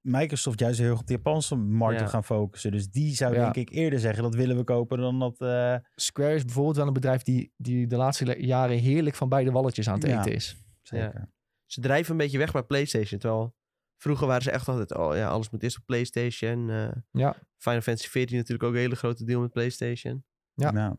[0.00, 2.06] Microsoft juist heel erg op de Japanse markt Ja.
[2.06, 2.70] gaan focussen.
[2.70, 3.42] Dus die zou Ja.
[3.50, 5.40] denk ik eerder zeggen, dat willen we kopen dan dat...
[5.40, 9.50] eh, Square is bijvoorbeeld wel een bedrijf die, die de laatste jaren heerlijk van beide
[9.50, 10.18] walletjes aan het Ja.
[10.18, 10.56] eten is.
[10.82, 11.30] zeker.
[11.66, 13.20] Ze drijven een beetje weg bij PlayStation.
[13.20, 13.54] Terwijl
[13.96, 16.70] vroeger waren ze echt altijd, oh ja, alles moet eerst op PlayStation.
[16.70, 17.34] eh, Ja.
[17.56, 20.24] Final Fantasy 14 natuurlijk ook een hele grote deal met PlayStation.
[20.54, 20.70] Ja.
[20.70, 20.96] Nou,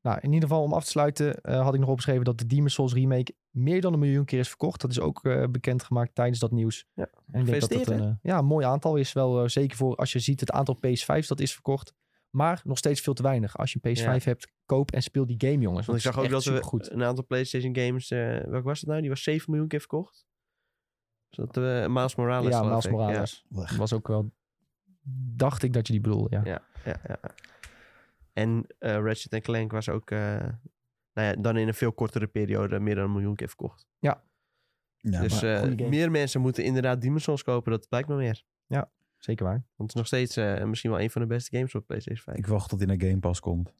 [0.00, 2.46] Nou, in ieder geval om af te sluiten eh, had ik nog opgeschreven dat de
[2.46, 4.80] Demon's Souls remake meer dan een miljoen keer is verkocht.
[4.80, 6.86] Dat is ook eh, bekendgemaakt tijdens dat nieuws.
[6.94, 9.12] Ja, En ik denk dat dat een, eh, ja, een mooi aantal is.
[9.12, 11.94] Wel eh, zeker voor als je ziet het aantal PS5's dat is verkocht.
[12.30, 13.58] Maar nog steeds veel te weinig.
[13.58, 15.86] Als je een PS5 hebt, koop en speel die game, jongens.
[15.86, 16.90] Want ik zag ook dat we goed.
[16.90, 18.10] een aantal PlayStation games...
[18.10, 19.00] eh welke was het nou?
[19.00, 20.26] Die was 7 miljoen keer verkocht.
[21.28, 22.90] Dus dat uh, Miles Morales Ja, Miles ik.
[22.90, 23.44] Morales.
[23.48, 24.30] Dat was ook wel...
[25.34, 26.42] Dacht ik dat je die bedoelde, ja.
[26.44, 27.20] Ja, ja, ja.
[28.32, 30.10] En eh Ratchet Clank was ook...
[31.16, 33.86] eh, nou ja, dan in een veel kortere periode meer dan een miljoen keer verkocht.
[33.98, 34.22] Ja,
[35.00, 37.72] dus maar- eh, meer mensen moeten inderdaad Demon's Souls kopen.
[37.72, 38.44] Dat blijkt maar meer.
[39.18, 39.52] Zeker waar.
[39.54, 42.24] Want het is nog steeds eh, misschien wel een van de beste games op PlayStation
[42.24, 42.38] 5.
[42.38, 43.72] ik wacht tot in een Game Pass komt.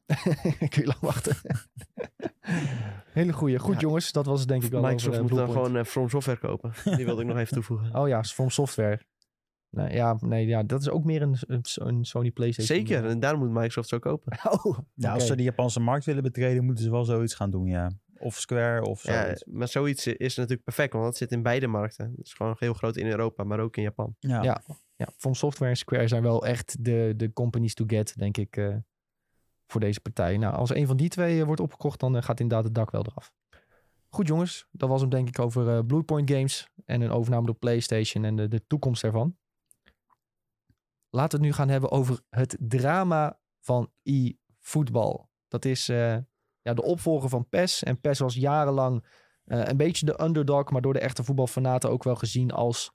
[0.69, 1.35] Kun je lang wachten.
[3.13, 3.59] Hele goeie.
[3.59, 3.79] Goed Ja.
[3.79, 6.09] jongens, dat was het denk ik wel Microsoft over, moet eh, dan gewoon eh, From
[6.09, 6.71] Software kopen.
[6.83, 7.95] Die wilde ik nog even toevoegen.
[7.99, 9.01] Oh ja, From Software.
[9.69, 11.37] Nee, ja, nee, ja, dat is ook meer een,
[11.75, 12.77] een, Sony PlayStation.
[12.77, 14.37] Zeker, en daarom moet Microsoft zo kopen.
[14.63, 17.65] Oh, Ja, als ze de Japanse markt willen betreden, moeten ze wel zoiets gaan doen,
[17.65, 17.91] ja.
[18.19, 19.45] Of Square of Ja, zoiets.
[19.45, 22.13] maar zoiets is natuurlijk perfect, want dat zit in beide markten.
[22.17, 24.15] Het is gewoon heel groot in Europa, maar ook in Japan.
[24.19, 24.43] Ja.
[24.43, 24.61] Ja.
[24.95, 28.57] Ja, From Software en Square zijn wel echt de, de companies to get, denk ik,
[28.57, 28.75] eh,
[29.67, 30.37] voor deze partij.
[30.37, 32.91] Nou, als een van die twee eh, wordt opgekocht, dan eh, gaat inderdaad het dak
[32.91, 33.33] wel eraf.
[34.09, 37.55] Goed jongens, dat was hem denk ik over eh Bluepoint Games en een overname door
[37.55, 39.35] PlayStation en de, de toekomst ervan.
[41.17, 45.29] Laten we het nu gaan hebben over het drama van e-voetbal.
[45.47, 46.17] Dat is eh,
[46.61, 47.83] ja, de opvolger van PES.
[47.83, 49.05] En PES was jarenlang
[49.43, 52.91] eh, een beetje de underdog, maar door de echte voetbalfanaten ook wel gezien als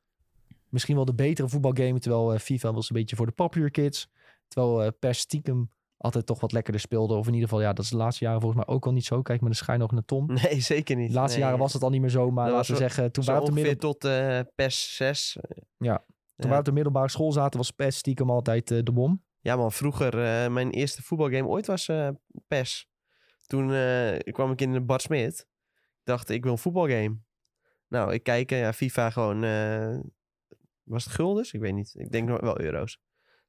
[0.68, 1.98] misschien wel de betere voetbalgame.
[1.98, 4.08] Terwijl eh, FIFA was een beetje voor de popular kids.
[4.48, 7.14] Terwijl eh PES stiekem altijd toch wat lekkerder speelde.
[7.14, 9.04] Of in ieder geval, ja, dat is de laatste jaren volgens mij ook al niet
[9.04, 9.22] zo.
[9.22, 10.26] Kijk met een schijn nog naar Tom.
[10.42, 11.08] Nee, zeker niet.
[11.08, 11.46] De laatste Nee.
[11.46, 12.30] jaren was het al niet meer zo.
[12.30, 14.10] Maar laten we zeggen, toen de ongeveer middel, tot
[14.54, 15.38] PES 6.
[15.76, 16.04] Ja.
[16.42, 19.24] Toen op de middelbare school zaten, was PES stiekem altijd eh, de bom.
[19.40, 22.08] Ja man, vroeger, eh, mijn eerste voetbalgame ooit was eh
[22.48, 22.90] PES.
[23.42, 23.66] Toen
[24.32, 25.46] kwam ik in de Bart Smit.
[25.70, 27.18] Ik dacht, ik wil een voetbalgame.
[27.88, 29.40] Nou, ik kijk, ja, FIFA gewoon...
[30.82, 31.52] was het guldens?
[31.52, 31.94] Ik weet niet.
[31.94, 33.00] Ik denk wel euro's.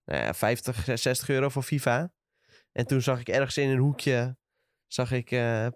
[0.05, 2.13] Nou ja, 50, 60 euro voor FIFA.
[2.71, 4.37] En toen zag ik ergens in een hoekje...
[4.87, 5.27] zag ik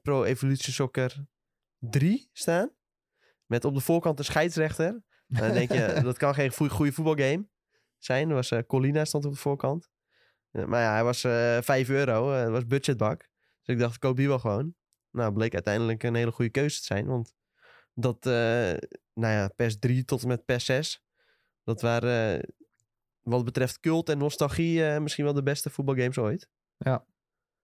[0.01, 1.25] Pro Evolution Soccer
[1.79, 2.71] 3 staan.
[3.45, 5.03] Met op de voorkant een scheidsrechter.
[5.27, 7.47] Dan denk je, dat kan geen goede, goede voetbalgame
[7.97, 8.29] zijn.
[8.29, 9.89] Er was eh, Colina stond op de voorkant.
[10.51, 12.33] Eh, maar ja, hij was eh 5 euro.
[12.33, 13.19] eh, Het was budgetbak.
[13.63, 14.75] Dus ik dacht, ik koop die wel gewoon.
[15.11, 17.05] Nou, bleek uiteindelijk een hele goede keuze te zijn.
[17.07, 17.33] Want
[17.93, 18.31] dat, eh,
[19.13, 21.03] nou ja, PES 3 tot en met PES 6.
[21.63, 22.49] Dat waren, eh,
[23.21, 26.49] wat betreft cult en nostalgie, eh, misschien wel de beste voetbalgames ooit.
[26.77, 27.05] Ja.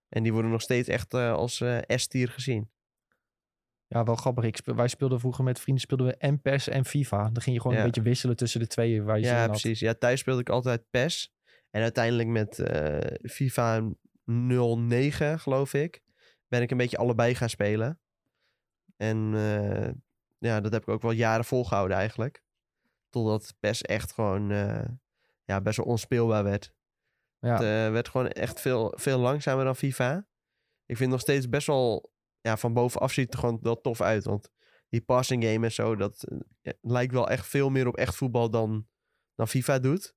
[0.10, 2.72] En die worden nog steeds echt eh, als eh, S-tier gezien.
[3.88, 4.44] Ja, wel grappig.
[4.44, 7.30] Ik speel- wij speelden vroeger met vrienden speelden we en PES en FIFA.
[7.30, 7.84] Dan ging je gewoon Ja.
[7.84, 9.80] een beetje wisselen tussen de twee waar je Ja, precies.
[9.80, 11.34] Ja, thuis speelde ik altijd PES.
[11.70, 13.82] En uiteindelijk met eh, FIFA
[14.26, 16.02] 09, geloof ik,
[16.48, 18.00] ben ik een beetje allebei gaan spelen.
[18.98, 19.92] En eh,
[20.38, 22.44] ja, dat heb ik ook wel jaren volgehouden eigenlijk.
[23.10, 24.86] Totdat PES echt gewoon eh,
[25.46, 26.74] ja, best wel onspeelbaar werd.
[27.40, 27.52] Ja.
[27.52, 30.28] Het werd gewoon echt veel, veel langzamer dan FIFA.
[30.86, 32.13] Ik vind nog steeds best wel...
[32.44, 34.24] Ja, van bovenaf ziet het er gewoon wel tof uit.
[34.24, 34.50] Want
[34.90, 38.16] die passing game en zo, dat eh, ja, lijkt wel echt veel meer op echt
[38.16, 38.88] voetbal dan,
[39.36, 40.16] dan FIFA doet.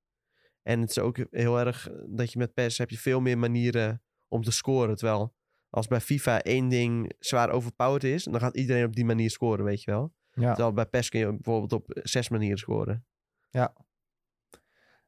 [0.63, 3.37] En het is ook heel erg eh, dat je met PES heb je veel meer
[3.37, 4.95] manieren om te scoren.
[4.95, 5.35] Terwijl
[5.69, 9.65] als bij FIFA één ding zwaar overpowered is, dan gaat iedereen op die manier scoren,
[9.65, 10.13] weet je wel.
[10.31, 10.47] Ja.
[10.53, 13.05] Terwijl bij PES kun je bijvoorbeeld op eh, zes manieren scoren.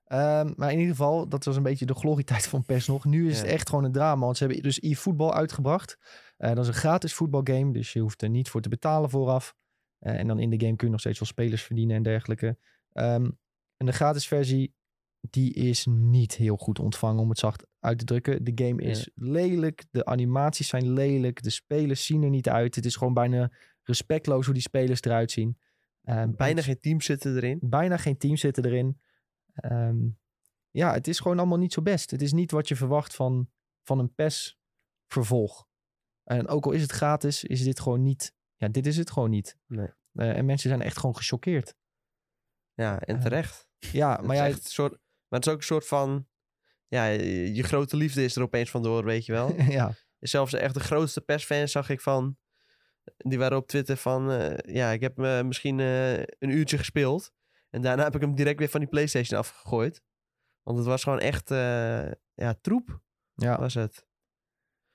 [0.06, 3.06] Ehm, maar in ieder geval, dat was een beetje de glorietijd van PES nog.
[3.06, 3.44] Nu is Ja.
[3.44, 4.26] het echt gewoon een drama.
[4.26, 5.98] Want ze hebben dus e-voetbal uitgebracht.
[6.40, 7.74] Eh, dat is een gratis voetbalgame.
[7.74, 9.56] Dus je hoeft er niet voor te betalen vooraf.
[10.00, 12.58] Eh, en dan in de game kun je nog steeds wel spelers verdienen en dergelijke.
[12.92, 13.30] Ehm,
[13.78, 14.74] en de gratis versie,
[15.30, 18.44] die is niet heel goed ontvangen, om het zacht uit te drukken.
[18.44, 19.86] De game is lelijk.
[19.92, 21.42] De animaties zijn lelijk.
[21.44, 22.76] De spelers zien er niet uit.
[22.76, 23.52] Het is gewoon bijna
[23.84, 25.58] respectloos hoe die spelers eruit zien.
[26.04, 27.58] Ehm, Bijna en- geen teams zitten erin.
[27.62, 29.02] bijna geen teams zitten erin.
[29.54, 29.98] Ehm,
[30.72, 32.12] ja, het is gewoon allemaal niet zo best.
[32.12, 33.50] Het is niet wat je verwacht van,
[33.84, 34.60] van een PES
[35.08, 35.68] vervolg.
[36.30, 38.34] En ook al is het gratis, is dit gewoon niet.
[38.56, 39.58] Ja, dit is het gewoon niet.
[39.68, 39.88] Nee.
[40.14, 41.76] Eh, en mensen zijn echt gewoon gechoqueerd.
[42.74, 43.68] Ja, en Eh, terecht.
[43.78, 44.92] Ja, maar een soort,
[45.28, 46.28] maar het is ook een soort van...
[46.88, 49.56] Ja, je, je grote liefde is er opeens vandoor, weet je wel.
[49.80, 52.38] ja, Zelfs echt de grootste persfans zag ik van...
[53.18, 54.32] Die waren op Twitter van...
[54.32, 57.32] eh, ja, ik heb me misschien een uurtje gespeeld.
[57.70, 60.02] En daarna heb ik hem direct weer van die Playstation afgegooid.
[60.64, 61.50] Want het was gewoon echt...
[62.34, 63.02] ja, troep
[63.34, 63.60] ja.
[63.60, 64.08] was het.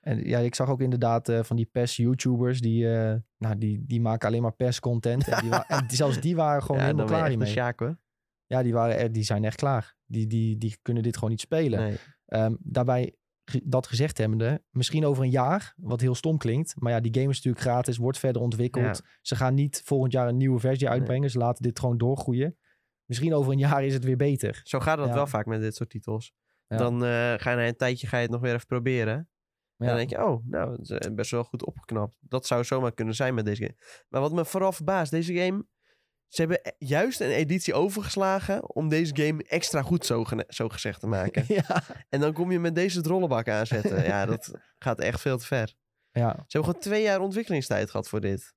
[0.07, 4.01] En ja, ik zag ook inderdaad eh, van die PES-YouTubers, die, eh, nou, die, die
[4.01, 4.53] maken alleen maar.
[4.57, 7.47] En, die wa- en die- zelfs die waren gewoon ja, helemaal klaar hiermee.
[7.51, 7.97] Sjaak, hoor.
[8.45, 9.95] Ja, die, waren, er- die zijn echt klaar.
[10.05, 11.79] Die, die, die kunnen dit gewoon niet spelen.
[11.79, 11.97] Nee.
[12.25, 13.15] Ehm, daarbij
[13.63, 16.73] dat gezegd hebbende, misschien over een jaar, wat heel stom klinkt.
[16.81, 19.01] Maar ja, die game is natuurlijk gratis, wordt verder ontwikkeld.
[19.21, 21.29] Ze gaan niet volgend jaar een nieuwe versie uitbrengen.
[21.29, 22.57] Ze laten dit gewoon doorgroeien.
[23.05, 24.61] Misschien over een jaar is het weer beter.
[24.63, 25.13] Zo gaat Ja.
[25.13, 26.33] wel vaak met dit soort titels.
[26.67, 29.29] Dan eh, ga je na een tijdje ga je het nog weer even proberen.
[29.77, 32.17] Ja, dan denk je, oh, nou, het is eh, best wel goed opgeknapt.
[32.19, 34.03] Dat zou zomaar kunnen zijn met deze game.
[34.09, 35.65] Maar wat me vooral verbaast, deze game...
[36.27, 40.99] Ze hebben e- juist een editie overgeslagen om deze game extra goed zo, zo gezegd
[40.99, 41.45] te maken.
[41.67, 44.03] ja, en dan kom je met deze drollenbak aanzetten.
[44.03, 44.51] ja, dat
[44.85, 45.73] gaat echt veel te ver.
[46.11, 46.29] ja.
[46.29, 48.53] Ze hebben gewoon twee jaar ontwikkelingstijd gehad voor dit.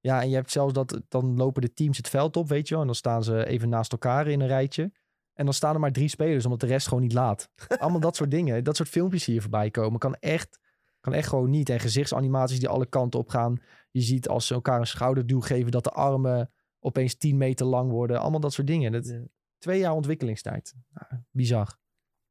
[0.00, 2.72] ja, en je hebt zelfs dat, dan lopen de teams het veld op, weet je
[2.72, 2.80] wel.
[2.80, 4.92] En dan staan ze even naast elkaar in een rijtje.
[5.36, 7.48] En dan staan er maar drie spelers, omdat de rest gewoon niet laat.
[7.78, 8.64] Allemaal dat soort dingen.
[8.64, 9.98] Dat soort filmpjes hier voorbij komen.
[9.98, 10.58] Kan echt,
[11.00, 11.68] kan echt gewoon niet.
[11.68, 13.60] En gezichtsanimaties die alle kanten op gaan.
[13.90, 17.90] Je ziet als ze elkaar een schouderduw geven, dat de armen opeens 10 meter lang
[17.90, 18.20] worden.
[18.20, 18.92] Allemaal dat soort dingen.
[18.92, 19.20] Dat.
[19.58, 20.74] Twee jaar ontwikkelingstijd.
[20.94, 21.78] Ja, bizar.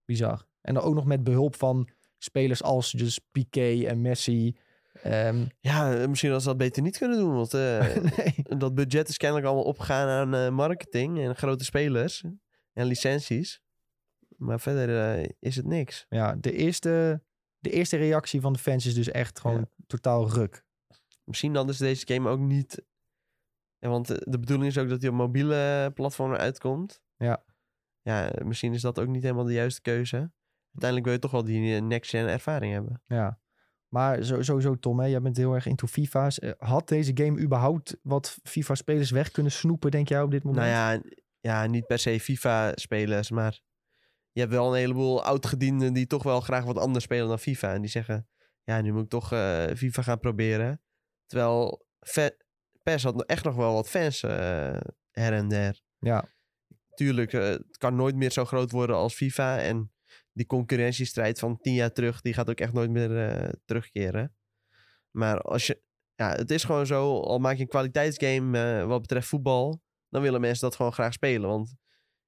[0.06, 0.46] Bizar.
[0.62, 4.58] En dan ook nog met behulp van spelers als dus Piqué en Messi.
[5.04, 7.36] Ehm, Ja, misschien als ze dat beter niet kunnen doen.
[7.36, 8.58] Want eh, nee.
[8.58, 12.24] dat budget is kennelijk allemaal opgegaan aan eh, marketing en grote spelers
[12.76, 13.62] en licenties.
[14.38, 16.06] Maar verder eh, is het niks.
[16.10, 17.24] Ja, de eerste,
[17.60, 20.64] de eerste reactie van de fans is dus echt gewoon totaal ruk.
[21.24, 22.84] Misschien dan is deze game ook niet...
[23.78, 27.02] Ja, want eh, de bedoeling is ook dat hij op mobiele platformen uitkomt.
[27.18, 27.44] Ja.
[28.02, 30.32] Ja, eh, misschien is dat ook niet helemaal de juiste keuze.
[30.72, 33.02] Uiteindelijk wil je toch wel die eh, next-gen ervaring hebben.
[33.08, 33.40] Ja.
[33.88, 36.40] Maar zo- sowieso, Tom, hè, jij bent heel erg into FIFA's.
[36.40, 40.66] Eh, Had deze game überhaupt wat FIFA-spelers weg kunnen snoepen, denk jij, op dit moment?
[40.66, 41.02] Nou ja,
[41.46, 43.60] ja, niet per se FIFA-spelers, maar
[44.32, 47.74] je hebt wel een heleboel oudgedienden die toch wel graag wat anders spelen dan FIFA.
[47.74, 48.28] En die zeggen,
[48.64, 50.82] ja, nu moet ik toch eh, FIFA gaan proberen.
[51.26, 51.88] Terwijl
[52.84, 54.80] PES had echt nog wel wat fans eh,
[55.12, 55.82] her en der.
[56.00, 56.34] Ja,
[56.94, 59.60] Tuurlijk, eh, het kan nooit meer zo groot worden als FIFA.
[59.60, 59.92] En
[60.32, 64.36] die concurrentiestrijd van tien jaar terug, die gaat ook echt nooit meer terugkeren.
[65.12, 65.82] Maar als je,
[66.16, 69.84] ja, het is gewoon zo, al maak je een kwaliteitsgame wat betreft voetbal,
[70.16, 71.50] dan willen mensen dat gewoon graag spelen.
[71.50, 71.76] Want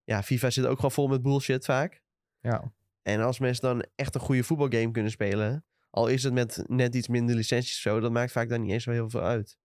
[0.04, 2.02] ja, FIFA zit ook gewoon vol met bullshit vaak.
[2.40, 6.64] ja, En als mensen dan echt een goede voetbalgame kunnen spelen, al is het met
[6.68, 9.22] net iets minder licenties of zo, dat maakt vaak dan niet eens zo heel veel
[9.22, 9.58] uit.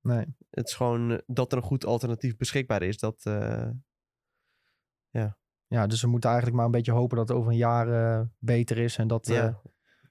[0.00, 0.24] nee.
[0.50, 2.98] Het is gewoon eh, dat er een goed alternatief beschikbaar is.
[2.98, 3.70] Dat, eh,
[5.66, 8.26] Ja, dus we moeten eigenlijk maar een beetje hopen dat het over een jaar eh,
[8.38, 8.98] beter is.
[8.98, 9.60] En dat, ja.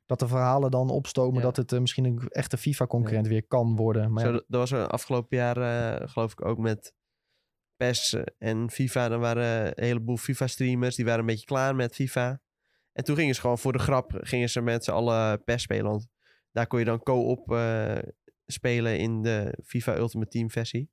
[0.06, 1.42] dat de verhalen dan opstomen Ja.
[1.52, 4.12] dat het misschien een echte FIFA-concurrent weer kan worden.
[4.12, 6.94] Maar Zo, ja, dat was er afgelopen jaar, geloof ik, ook met
[7.84, 9.10] PES en FIFA.
[9.10, 12.42] Dan waren een heleboel FIFA-streamers, die waren een beetje klaar met FIFA.
[12.92, 15.92] En toen gingen ze gewoon voor de grap, gingen ze met z'n allen PES spelen.
[15.92, 16.08] Want
[16.52, 17.98] daar kon je dan co-op eh,
[18.46, 20.90] spelen in de FIFA Ultimate Team versie.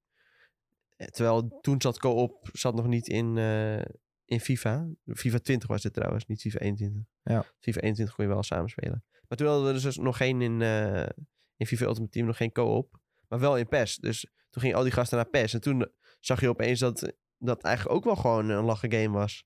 [0.96, 3.84] Eh, Terwijl toen zat co-op zat nog niet in, eh,
[4.24, 4.88] in FIFA.
[5.06, 7.02] FIFA 20 was het trouwens, niet FIFA 21.
[7.22, 7.44] Ja.
[7.58, 9.04] FIFA 21 kon je wel samen spelen.
[9.28, 11.08] Maar toen hadden we dus nog geen in, eh,
[11.56, 13.00] in FIFA Ultimate Team, nog geen co-op.
[13.28, 13.96] Maar wel in PES.
[13.96, 14.20] Dus
[14.50, 15.54] toen gingen al die gasten naar PES.
[15.54, 19.44] En toen zag je opeens dat dat eigenlijk ook wel gewoon een lachen game was.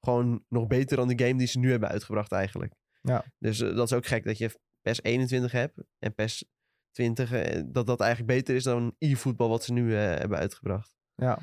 [0.00, 2.74] Gewoon nog beter dan de game die ze nu hebben uitgebracht eigenlijk.
[3.00, 3.24] Ja.
[3.38, 6.44] Dus eh, dat is ook gek dat je PES 21 hebt en PES
[6.90, 7.32] 20.
[7.32, 10.96] eh, dat dat eigenlijk beter is dan e-voetbal wat ze nu eh, hebben uitgebracht.
[11.14, 11.38] ja,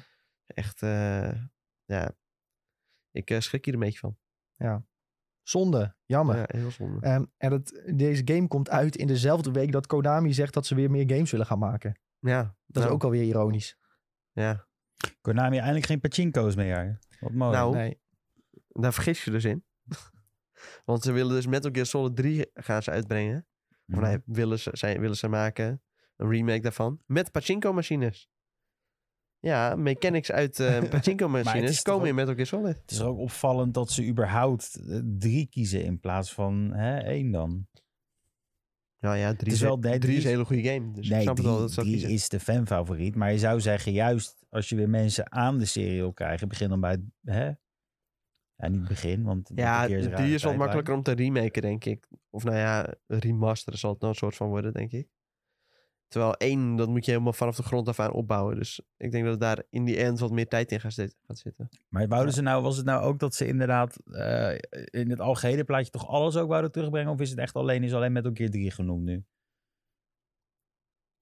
[0.46, 1.32] Echt, eh,
[1.86, 2.12] ja.
[3.12, 4.18] Ik eh, schrik hier een beetje van.
[5.42, 6.38] zonde, jammer.
[6.38, 7.06] Ja, heel zonde.
[7.06, 10.76] Ehm, en dat, deze game komt uit in dezelfde week dat Konami zegt dat ze
[10.76, 12.00] weer meer games willen gaan maken.
[12.20, 13.78] Ja, Dat is nou, ook alweer ironisch.
[14.32, 14.68] Ja,
[15.22, 17.00] Konami eindelijk geen pachinko's meer.
[17.20, 17.52] Wat mooi.
[17.52, 18.00] Nou, Nee.
[18.68, 19.64] daar vergis je dus in.
[20.86, 23.46] Want ze willen dus Metal Gear Solid 3 gaan ze uitbrengen.
[23.70, 24.02] Of Mhm.
[24.02, 25.82] nee, willen ze, zijn, willen ze maken.
[26.16, 27.02] Een remake daarvan.
[27.06, 28.30] Met pachinko-machines.
[29.40, 32.78] Ja, mechanics uit eh Maar het pachinko-machines komen in Metal Gear Solid.
[32.82, 37.32] Het is ook opvallend dat ze überhaupt eh, drie kiezen in plaats van hè, één
[37.32, 37.68] dan.
[39.02, 40.92] Nou ja, drie, is is, wel- nee, drie is een hele goede game.
[40.92, 43.16] Dus ik nee, het wel drie, dat ze dat drie is de fanfavoriet.
[43.16, 46.70] Maar je zou zeggen, juist als je weer mensen aan de serie wil krijgen, begin
[46.70, 47.52] dan bij het, hè?
[48.56, 52.08] Ja, niet begin, want Ja, rare is wat makkelijker om te remaken, denk ik.
[52.30, 55.08] Of nou ja, remasteren zal het nou een soort van worden, denk ik.
[56.12, 58.56] Terwijl één, dat moet je helemaal vanaf de grond af aan opbouwen.
[58.56, 61.38] Dus ik denk dat daar in die end wat meer tijd in gaat zit- gaat
[61.38, 61.70] zitten.
[61.90, 64.58] Maar wouden ze nou, was het nou ook dat ze inderdaad eh,
[65.02, 67.12] in het algehele plaatje toch alles ook wouden terugbrengen?
[67.12, 69.24] Of is het echt alleen, is alleen Metal Gear 3 genoemd nu?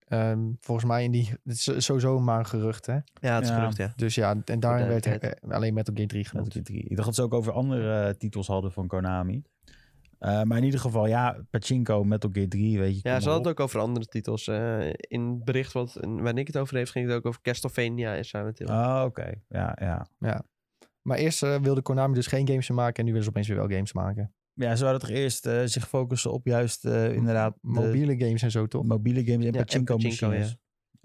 [0.07, 2.93] Ehm, volgens mij in die, het is sowieso maar een gerucht, hè.
[2.93, 3.55] Ja, het is Ja.
[3.55, 3.93] gerucht, ja.
[3.95, 6.53] Dus ja, en daarin werd eh, alleen Metal Gear 3 Metal genoemd.
[6.53, 6.83] Gear 3.
[6.83, 9.41] Ik dacht dat ze ook over andere eh, titels hadden van Konami.
[10.19, 13.09] Eh, maar in ieder geval, ja, Pachinko, Metal Gear 3, weet je.
[13.09, 14.47] Ja, ze hadden het ook over andere titels.
[14.47, 18.15] eh, in het bericht wat, waar ik het over heeft, ging het ook over Castlevania
[18.15, 18.67] en Silent Hill.
[18.67, 19.31] Oh, oké.
[19.47, 19.77] Ja,
[20.19, 20.43] ja.
[21.01, 23.47] Maar eerst eh, wilde Konami dus geen games meer maken en nu willen ze opeens
[23.47, 24.33] weer wel games maken.
[24.53, 28.41] Ja, ze hadden toch eerst eh, zich focussen op juist eh, inderdaad de Mobiele games
[28.41, 28.83] en zo, toch?
[28.83, 30.57] mobiele games en Ja, en pachinko pachinko, machines.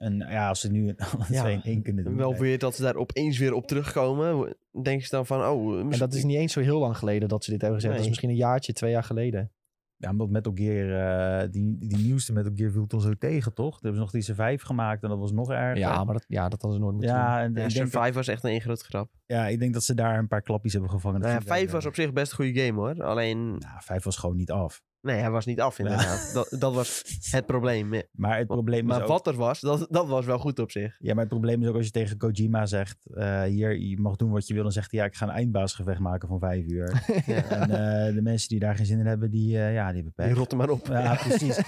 [0.04, 2.16] En ja, als ze nu alle Ja, twee in één kunnen doen.
[2.16, 4.56] Wel weer dat ze daar opeens weer op terugkomen.
[4.82, 5.78] Denk je dan van, oh...
[5.78, 7.94] En dat is niet eens zo heel lang geleden dat ze dit hebben gezegd.
[7.94, 9.50] Dat is misschien een jaartje, twee jaar geleden.
[9.96, 13.70] Ja, omdat Metal Gear, eh, die, die nieuwste Metal Gear viel toen zo tegen, toch?
[13.70, 15.76] Toen hebben ze nog die Survive gemaakt en dat was nog erger.
[15.76, 17.24] Ja, maar dat, ja, dat hadden ze nooit moeten doen.
[17.24, 19.10] ja, en Ja, dat, Survive was echt een één grote grap.
[19.26, 21.20] ja, ik denk dat ze daar een paar klappies hebben gevangen.
[21.20, 23.04] Dat Nou ja, vijf wel, was op zich best een goede game hoor.
[23.04, 24.82] Alleen, Nou, vijf was gewoon niet af.
[25.04, 26.30] Nee, hij was niet af inderdaad.
[26.34, 28.02] Dat, dat was het probleem.
[28.12, 29.08] Maar het probleem is Maar ook...
[29.08, 30.96] wat er was, dat, dat was wel goed op zich.
[30.98, 33.06] Ja, maar het probleem is ook als je tegen Kojima zegt...
[33.14, 34.62] eh, hier, je mag doen wat je wil.
[34.62, 36.92] Dan zegt hij, ja, ik ga een eindbaasgevecht maken van vijf uur.
[37.26, 37.42] Ja.
[37.48, 40.12] en eh, de mensen die daar geen zin in hebben, die, eh, ja, die hebben
[40.12, 40.26] pech.
[40.26, 40.86] Die rotte maar op.
[40.86, 41.60] Ja, precies.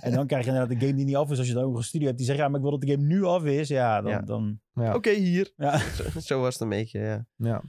[0.00, 1.38] en dan krijg je inderdaad een game die niet af is.
[1.38, 2.90] Als je dan ook een studio hebt die zegt, ja, maar ik wil dat de
[2.92, 3.68] game nu af is.
[3.68, 4.10] Ja, dan...
[4.10, 4.20] Ja.
[4.20, 4.94] dan Ja.
[4.94, 5.52] Oké, hier.
[5.56, 5.78] ja.
[5.78, 7.62] Zo, zo was het een beetje, ja.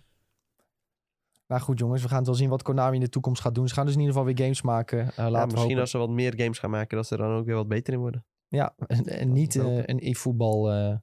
[1.48, 3.68] Nou goed jongens, we gaan het wel zien wat Konami in de toekomst gaat doen.
[3.68, 5.00] Ze gaan dus in ieder geval weer games maken.
[5.00, 5.80] Eh, laten ja we misschien hopen.
[5.80, 7.94] als ze wat meer games gaan maken, dat ze er dan ook weer wat beter
[7.94, 8.26] in worden.
[8.48, 10.98] Ja, en, en niet eh, een e-voetbal eh,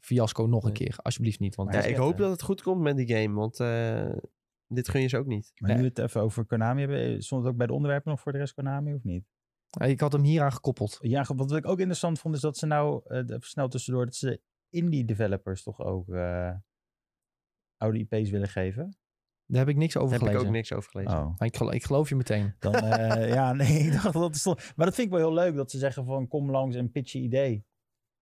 [0.00, 0.76] fiasco nog een Nee.
[0.78, 0.96] keer.
[1.02, 1.54] Alsjeblieft niet.
[1.54, 4.10] Want Maar Ja, ik hoop dat het goed komt met die game, want eh,
[4.66, 5.52] dit gun je ze ook niet.
[5.56, 7.22] Maar nu we het even over Konami hebben.
[7.22, 9.24] Stond het ook bij de onderwerpen nog voor de rest Konami of niet?
[9.84, 10.98] ik had hem hier aan gekoppeld.
[11.00, 14.14] Ja, wat ik ook interessant vond is dat ze nou, eh, even snel tussendoor, dat
[14.14, 14.40] ze
[14.70, 16.52] indie developers toch ook eh,
[17.76, 18.96] oude IP's willen geven.
[19.46, 20.48] Daar heb ik niks over Daar heb ik gelezen.
[20.48, 21.18] ook niks over gelezen.
[21.18, 21.38] Oh.
[21.38, 22.54] Maar ik, gelo- ik geloof je meteen.
[22.58, 24.72] Dan, eh, ja, nee, ik dacht dat is toch...
[24.76, 27.12] Maar dat vind ik wel heel leuk, dat ze zeggen van kom langs en pitch
[27.12, 27.64] je idee.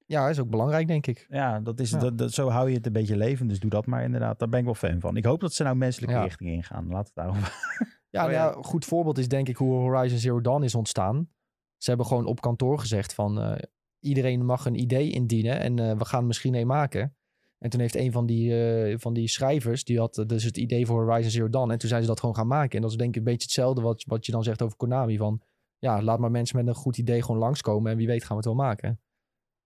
[0.07, 1.27] Ja, is ook belangrijk denk ik.
[1.29, 1.99] Ja, dat is, Ja.
[1.99, 4.39] Dat, dat, zo hou je het een beetje levend, dus doe dat maar inderdaad.
[4.39, 5.17] Daar ben ik wel fan van.
[5.17, 6.23] Ik hoop dat ze nou menselijke Ja.
[6.23, 6.89] richting ingaan.
[6.89, 7.53] Laat het daarover.
[8.11, 8.47] Ja, Oh, nou ja.
[8.57, 11.29] ja, goed voorbeeld is denk ik hoe Horizon Zero Dawn is ontstaan.
[11.77, 13.63] Ze hebben gewoon op kantoor gezegd van eh,
[14.01, 17.17] iedereen mag een idee indienen en eh, we gaan misschien een maken.
[17.65, 20.57] En toen heeft een van die, eh, van die schrijvers, die had eh, dus het
[20.57, 21.71] idee voor Horizon Zero Dawn.
[21.71, 22.77] En toen zijn ze dat gewoon gaan maken.
[22.77, 25.17] En dat is denk ik een beetje hetzelfde wat, wat je dan zegt over Konami.
[25.17, 25.43] Van
[25.79, 28.37] ja, laat maar mensen met een goed idee gewoon langskomen en wie weet gaan we
[28.37, 29.01] het wel maken.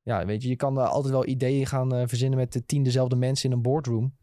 [0.03, 2.83] Ja, weet je, je kan eh, altijd wel ideeën gaan eh, verzinnen met de tien
[2.83, 4.17] dezelfde mensen in een boardroom.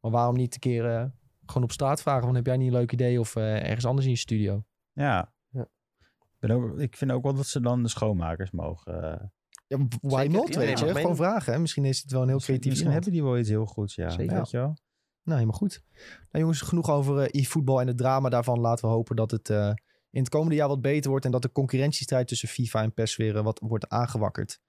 [0.00, 1.12] Maar waarom niet een keer
[1.46, 4.12] gewoon op straat vragen van heb jij niet een leuk idee of ergens anders in
[4.12, 4.64] je studio?
[4.92, 5.32] Ja.
[5.50, 5.68] Ja.
[6.18, 9.32] Ik, ben ook, ik vind ook wel dat ze dan de schoonmakers mogen.
[9.68, 10.94] Ja, why Zeker, not, weet je?
[10.94, 11.52] Gewoon vragen.
[11.52, 11.58] Hè?
[11.58, 14.10] Misschien is het wel een heel creatief misschien hebben die wel iets heel goeds, ja.
[14.10, 14.36] Zeker.
[14.36, 14.76] Weet je wel?
[15.22, 15.82] Nou, helemaal goed.
[16.30, 18.60] Nou jongens, genoeg over eh, e-voetbal en het drama daarvan.
[18.60, 19.72] Laten we hopen dat het eh,
[20.10, 21.24] in het komende jaar wat beter wordt...
[21.24, 24.60] en dat de concurrentiestrijd tussen FIFA en PES weer wat wordt aangewakkerd.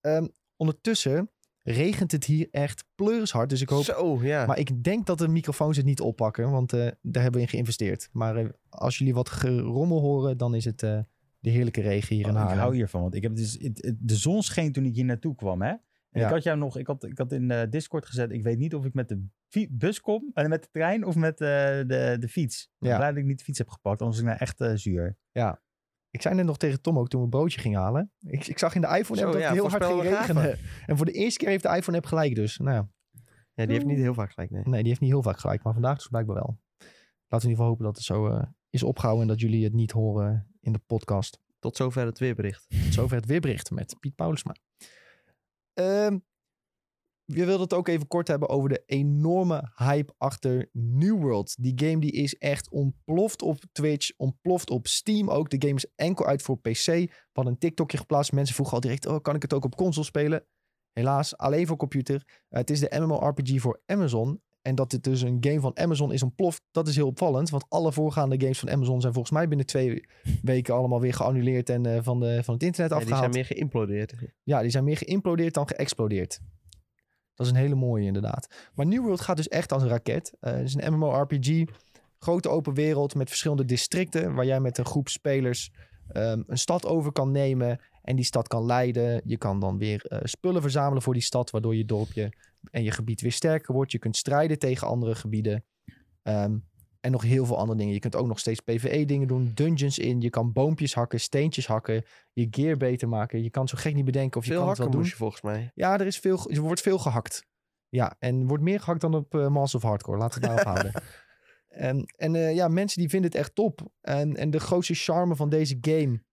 [0.00, 0.26] Ehm,
[0.56, 1.30] ondertussen
[1.62, 3.50] regent het hier echt pleurishard.
[3.50, 3.84] Dus ik hoop...
[3.84, 4.46] Zo, ja.
[4.46, 7.48] Maar ik denk dat de microfoons het niet oppakken, want eh, daar hebben we in
[7.48, 8.08] geïnvesteerd.
[8.12, 10.82] Maar als jullie wat gerommel horen, dan is het
[11.38, 12.58] de heerlijke regen hier in Oh, ik Haarlem.
[12.62, 15.34] hou hiervan, want ik heb dus, het- het- de zon scheen toen ik hier naartoe
[15.34, 15.68] kwam, hè?
[16.10, 16.26] En Ja.
[16.26, 18.74] ik had jou nog, ik had, ik had in eh, Discord gezet, ik weet niet
[18.74, 19.26] of ik met de
[19.70, 22.62] bus kom, en met de trein of met eh, de, de fiets.
[22.62, 22.96] Ik ben Ja.
[22.96, 25.16] blij dat ik niet de fiets heb gepakt, anders was ik nou echt eh, zuur.
[26.10, 28.12] Ik zei net nog tegen Tom ook toen we een broodje gingen halen.
[28.18, 30.58] Ik, ik zag in de iPhone Zo, app dat ja, het heel hard ging regenen.
[30.86, 32.58] En voor de eerste keer heeft de iPhone app gelijk dus.
[32.58, 32.88] Nou ja,
[33.54, 34.62] ja, die heeft niet heel vaak gelijk, nee.
[34.64, 35.62] nee, die heeft niet heel vaak gelijk.
[35.62, 36.58] Maar vandaag dus blijkbaar wel.
[36.78, 36.88] Laten
[37.28, 39.22] we in ieder geval hopen dat het zo eh, is opgehouden.
[39.22, 41.38] En dat jullie het niet horen in de podcast.
[41.58, 42.66] Tot zover het weerbericht.
[42.68, 44.54] Tot zover het weerbericht met Piet Paulusma.
[45.74, 46.18] Ehm
[47.32, 51.56] we wilden het ook even kort hebben over de enorme hype achter New World.
[51.60, 55.50] Die game die is echt ontploft op Twitch, ontploft op Steam ook.
[55.50, 56.86] De game is enkel uit voor PC.
[56.86, 58.32] We hadden een TikTokje geplaatst.
[58.32, 60.46] Mensen vroegen al direct, oh, kan ik het ook op console spelen?
[60.92, 62.42] Helaas, alleen voor computer.
[62.48, 64.42] Eh, het is de MMORPG voor Amazon.
[64.62, 67.50] En dat dit dus een game van Amazon is ontploft, dat is heel opvallend.
[67.50, 70.08] Want alle voorgaande games van Amazon zijn volgens mij binnen twee
[70.42, 73.34] weken allemaal weer geannuleerd en eh, van, de, van het internet Ja, die afgehaald.
[73.34, 74.14] zijn meer geïmplodeerd.
[74.42, 76.40] Ja, die zijn meer geïmplodeerd dan geëxplodeerd.
[77.34, 78.70] Dat is een hele mooie inderdaad.
[78.74, 80.32] Maar New World gaat dus echt als een raket.
[80.40, 81.64] Eh, het is een MMORPG.
[82.18, 84.34] Grote open wereld met verschillende districten.
[84.34, 85.70] Waar jij met een groep spelers
[86.08, 87.80] ehm, een stad over kan nemen.
[88.08, 89.20] En die stad kan leiden.
[89.24, 91.50] Je kan dan weer eh, spullen verzamelen voor die stad.
[91.50, 92.32] Waardoor je dorpje
[92.70, 93.92] en je gebied weer sterker wordt.
[93.92, 95.64] Je kunt strijden tegen andere gebieden.
[96.22, 96.56] Ehm,
[97.00, 97.94] en nog heel veel andere dingen.
[97.94, 99.50] Je kunt ook nog steeds PvE dingen doen.
[99.54, 100.20] Dungeons in.
[100.20, 102.04] Je kan boompjes hakken, steentjes hakken.
[102.32, 103.42] Je gear beter maken.
[103.42, 105.00] Je kan zo gek niet bedenken of je Veel kan het wel hakken doen.
[105.00, 105.70] moest je volgens mij.
[105.74, 107.46] Ja, er, is veel, er wordt veel gehakt.
[107.88, 110.18] Ja, en wordt meer gehakt dan op uh, Master of Hardcore.
[110.18, 111.02] Laten we het daarop houden.
[111.68, 113.80] En, en uh, ja, mensen die vinden het echt top.
[114.00, 116.26] En, en de grootste charme van deze game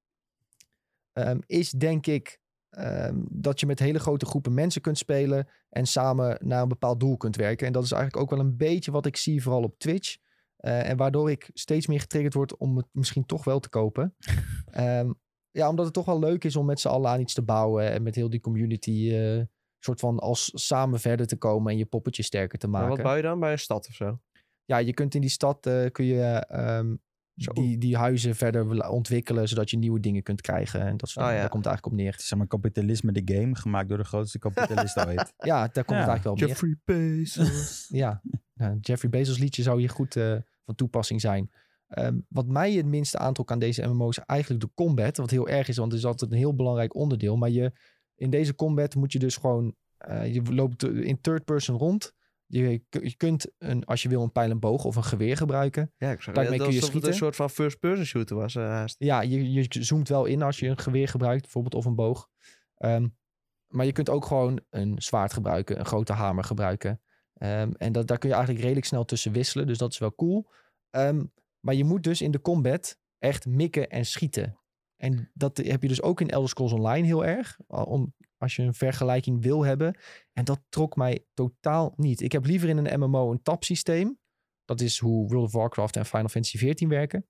[1.17, 2.39] um, is denk ik
[2.77, 6.99] um, dat je met hele grote groepen mensen kunt spelen en samen naar een bepaald
[6.99, 7.67] doel kunt werken.
[7.67, 10.17] En dat is eigenlijk ook wel een beetje wat ik zie, vooral op Twitch.
[10.59, 14.15] Uh, en waardoor ik steeds meer getriggerd word om het misschien toch wel te kopen.
[14.77, 15.15] um,
[15.59, 17.91] ja, omdat het toch wel leuk is om met z'n allen aan iets te bouwen
[17.91, 19.41] en met heel die community uh,
[19.79, 22.87] soort van als samen verder te komen en je poppetje sterker te maken.
[22.87, 24.19] Maar wat bouw je dan bij een stad of zo?
[24.65, 27.01] Ja, je kunt in die stad uh, kun je um,
[27.35, 27.51] Zo.
[27.51, 30.81] die, die huizen verder ontwikkelen, zodat je nieuwe dingen kunt krijgen.
[30.81, 31.37] En dat soort Oh, ja.
[31.39, 32.11] Daar komt het eigenlijk op neer.
[32.11, 35.33] Het is zeg maar kapitalisme de game, gemaakt door de grootste kapitalist ooit.
[35.37, 36.05] Ja, daar komt Ja.
[36.05, 36.47] het eigenlijk wel op neer.
[36.47, 37.85] Jeffrey Bezos.
[38.01, 38.21] Ja,
[38.53, 41.51] nou, Jeffrey Bezos liedje zou hier goed eh, van toepassing zijn.
[41.87, 45.17] Ehm, wat mij het minste aantrok aan deze MMO is eigenlijk de combat.
[45.17, 47.35] Wat heel erg is, want het is altijd een heel belangrijk onderdeel.
[47.37, 47.71] Maar je,
[48.15, 49.75] in deze combat moet je dus gewoon...
[49.97, 52.13] eh, je loopt in third person rond.
[52.47, 55.93] Je, je kunt, een, als je wil, een pijl en boog of een geweer gebruiken.
[55.97, 58.55] ja, ik zag Daarmee kun je het een soort van first-person shooter was.
[58.55, 58.95] eh, haast.
[58.99, 62.29] Ja, je, je zoomt wel in als je een geweer gebruikt, bijvoorbeeld, of een boog.
[62.75, 63.07] Ehm,
[63.67, 67.01] maar je kunt ook gewoon een zwaard gebruiken, een grote hamer gebruiken.
[67.33, 70.15] Ehm, en dat, daar kun je eigenlijk redelijk snel tussen wisselen, dus dat is wel
[70.15, 70.49] cool.
[70.89, 71.23] Ehm,
[71.59, 74.59] maar je moet dus in de combat echt mikken en schieten.
[74.95, 77.59] En dat heb je dus ook in Elder Scrolls Online heel erg.
[77.67, 78.13] Om,
[78.45, 79.95] als je een vergelijking wil hebben.
[80.33, 82.21] En dat trok mij totaal niet.
[82.21, 84.19] Ik heb liever in een MMO een tapsysteem.
[84.65, 87.25] Dat is hoe World of Warcraft en Final Fantasy XIV werken.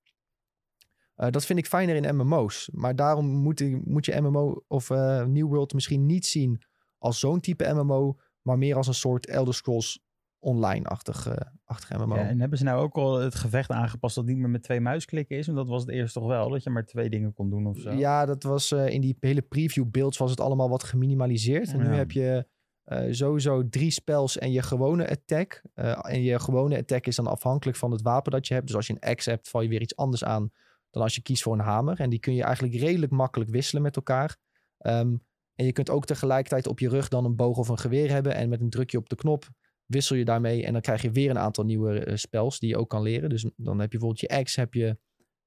[1.14, 2.68] Eh, dat vind ik fijner in MMO's.
[2.72, 6.62] Maar daarom moet, ik- moet je MMO of eh, New World misschien niet zien
[6.98, 8.18] als zo'n type MMO.
[8.42, 10.04] Maar meer als een soort Elder Scrolls
[10.46, 11.28] Online-achtig
[11.64, 12.16] achtig MMO.
[12.16, 14.80] Ja, en hebben ze nou ook al het gevecht aangepast dat niet meer met twee
[14.80, 15.46] muisklikken is?
[15.46, 17.78] Want dat was het eerst toch wel, dat je maar twee dingen kon doen of
[17.78, 17.90] zo?
[17.90, 21.72] Ja, dat was eh, in die hele preview builds was het allemaal wat geminimaliseerd.
[21.72, 22.46] En nu heb je
[22.84, 25.62] eh, sowieso drie spells en je gewone attack.
[26.00, 28.66] En je gewone attack is dan afhankelijk van het wapen dat je hebt.
[28.66, 30.50] Dus als je een axe hebt, val je weer iets anders aan
[30.90, 32.00] dan als je kiest voor een hamer.
[32.00, 34.36] En die kun je eigenlijk redelijk makkelijk wisselen met elkaar.
[34.78, 35.16] Ehm,
[35.54, 38.34] en je kunt ook tegelijkertijd op je rug dan een boog of een geweer hebben.
[38.34, 39.48] En met een drukje op de knop
[39.86, 40.64] wissel je daarmee.
[40.64, 43.28] En dan krijg je weer een aantal nieuwe eh, spells die je ook kan leren.
[43.28, 44.98] Dus dan heb je bijvoorbeeld je axe, heb je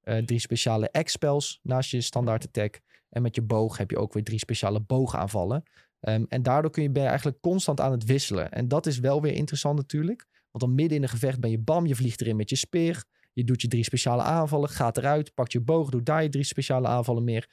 [0.01, 2.79] eh, drie speciale axe-spells naast je standaard attack.
[3.09, 5.63] En met je boog heb je ook weer drie speciale boogaanvallen.
[5.99, 8.51] Ehm, en daardoor kun je, ben je eigenlijk constant aan het wisselen.
[8.51, 10.25] En dat is wel weer interessant natuurlijk.
[10.51, 13.03] Want dan midden in een gevecht ben je bam, je vliegt erin met je speer.
[13.33, 16.43] Je doet je drie speciale aanvallen, gaat eruit, pakt je boog, doet daar je drie
[16.43, 17.49] speciale aanvallen meer.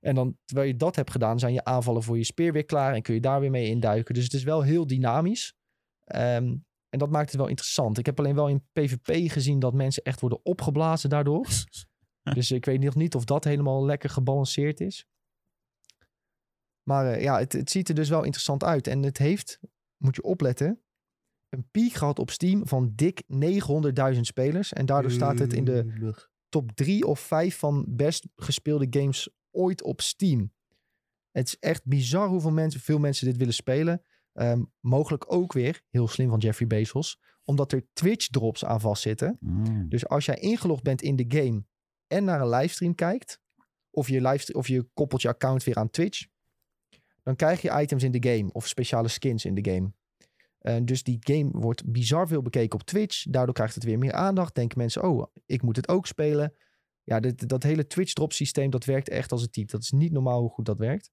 [0.00, 2.94] En dan, terwijl je dat hebt gedaan, zijn je aanvallen voor je speer weer klaar
[2.94, 4.14] en kun je daar weer mee induiken.
[4.14, 5.54] Dus het is wel heel dynamisch.
[6.06, 6.56] Ehm,
[6.88, 7.98] en dat maakt het wel interessant.
[7.98, 11.46] Ik heb alleen wel in PvP gezien dat mensen echt worden opgeblazen daardoor.
[12.34, 15.06] dus ik weet nog niet of dat helemaal lekker gebalanceerd is.
[16.82, 18.86] Maar eh, ja, het, het ziet er dus wel interessant uit.
[18.86, 19.58] En het heeft,
[19.96, 20.82] moet je opletten,
[21.48, 23.22] een piek gehad op Steam van dik
[24.14, 24.72] 900.000 spelers.
[24.72, 26.14] En daardoor staat het in de
[26.48, 30.52] top 3 of 5 van best gespeelde games ooit op Steam.
[31.30, 34.02] Het is echt bizar hoeveel mensen, veel mensen dit willen spelen.
[34.36, 39.36] Ehm, mogelijk ook weer, heel slim van Jeffrey Bezos, omdat er Twitch drops aan vastzitten.
[39.40, 39.88] Mm.
[39.88, 41.64] Dus als jij ingelogd bent in de game
[42.06, 43.40] en naar een livestream kijkt,
[43.90, 46.26] of je, livestream, of je koppelt je account weer aan Twitch,
[47.22, 49.92] dan krijg je items in de game of speciale skins in de game.
[50.58, 53.22] Eh, dus die game wordt bizar veel bekeken op Twitch.
[53.22, 54.54] Daardoor krijgt het weer meer aandacht.
[54.54, 56.52] Denken mensen, oh, ik moet het ook spelen.
[57.02, 59.70] Ja, dit, dat hele Twitch-drop systeem, dat werkt echt als het type.
[59.70, 61.10] Dat is niet normaal hoe goed dat werkt.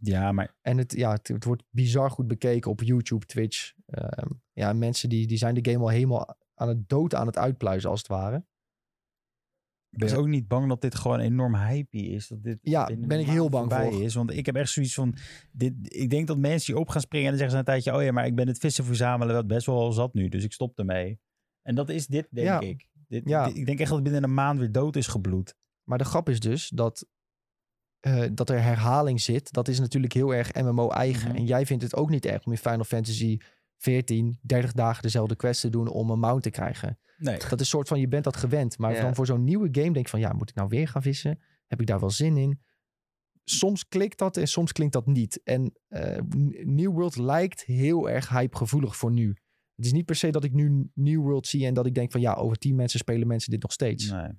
[0.00, 3.72] Ja, maar En het, ja, het, het wordt bizar goed bekeken op YouTube, Twitch.
[3.86, 7.38] Ehm, ja, mensen die, die zijn de game al helemaal aan het dood aan het
[7.38, 8.44] uitpluizen, als het ware.
[9.90, 12.28] ben je ook niet bang dat dit gewoon enorm hype is?
[12.28, 14.02] Dat dit Ja, ben ik heel bang voor.
[14.02, 15.14] Is, want ik heb echt zoiets van...
[15.52, 17.94] Dit, ik denk dat mensen hier op gaan springen en dan zeggen ze een tijdje...
[18.00, 20.52] Oh ja, maar ik ben het vissen verzamelen wel best wel zat nu, dus ik
[20.52, 21.20] stop ermee.
[21.62, 22.60] En dat is dit, denk Ja.
[22.60, 22.88] ik.
[23.08, 23.46] Dit, Ja.
[23.46, 25.54] dit- ik denk echt dat het binnen een maand weer dood is gebloed.
[25.88, 27.06] Maar de grap is dus dat,
[28.06, 29.52] eh, dat er herhaling zit.
[29.52, 31.28] Dat is natuurlijk heel erg MMO-eigen.
[31.28, 31.36] Mhm.
[31.36, 33.38] En jij vindt het ook niet erg om in Final Fantasy
[33.76, 36.98] 14 30 dagen dezelfde quest te doen om een mount te krijgen.
[37.18, 37.38] Nee.
[37.38, 38.78] Dat is een soort van, je bent dat gewend.
[38.78, 39.02] Maar Ja.
[39.02, 41.38] dan voor zo'n nieuwe game denk ik van, ja, moet ik nou weer gaan vissen?
[41.66, 42.60] Heb ik daar wel zin in?
[43.44, 45.40] Soms klikt dat en soms klinkt dat niet.
[45.44, 46.18] En eh,
[46.64, 49.28] New World lijkt heel erg hypegevoelig voor nu.
[49.74, 52.12] Het is niet per se dat ik nu New World zie en dat ik denk
[52.12, 54.10] van, ja, over 10 mensen spelen mensen dit nog steeds.
[54.10, 54.30] nee.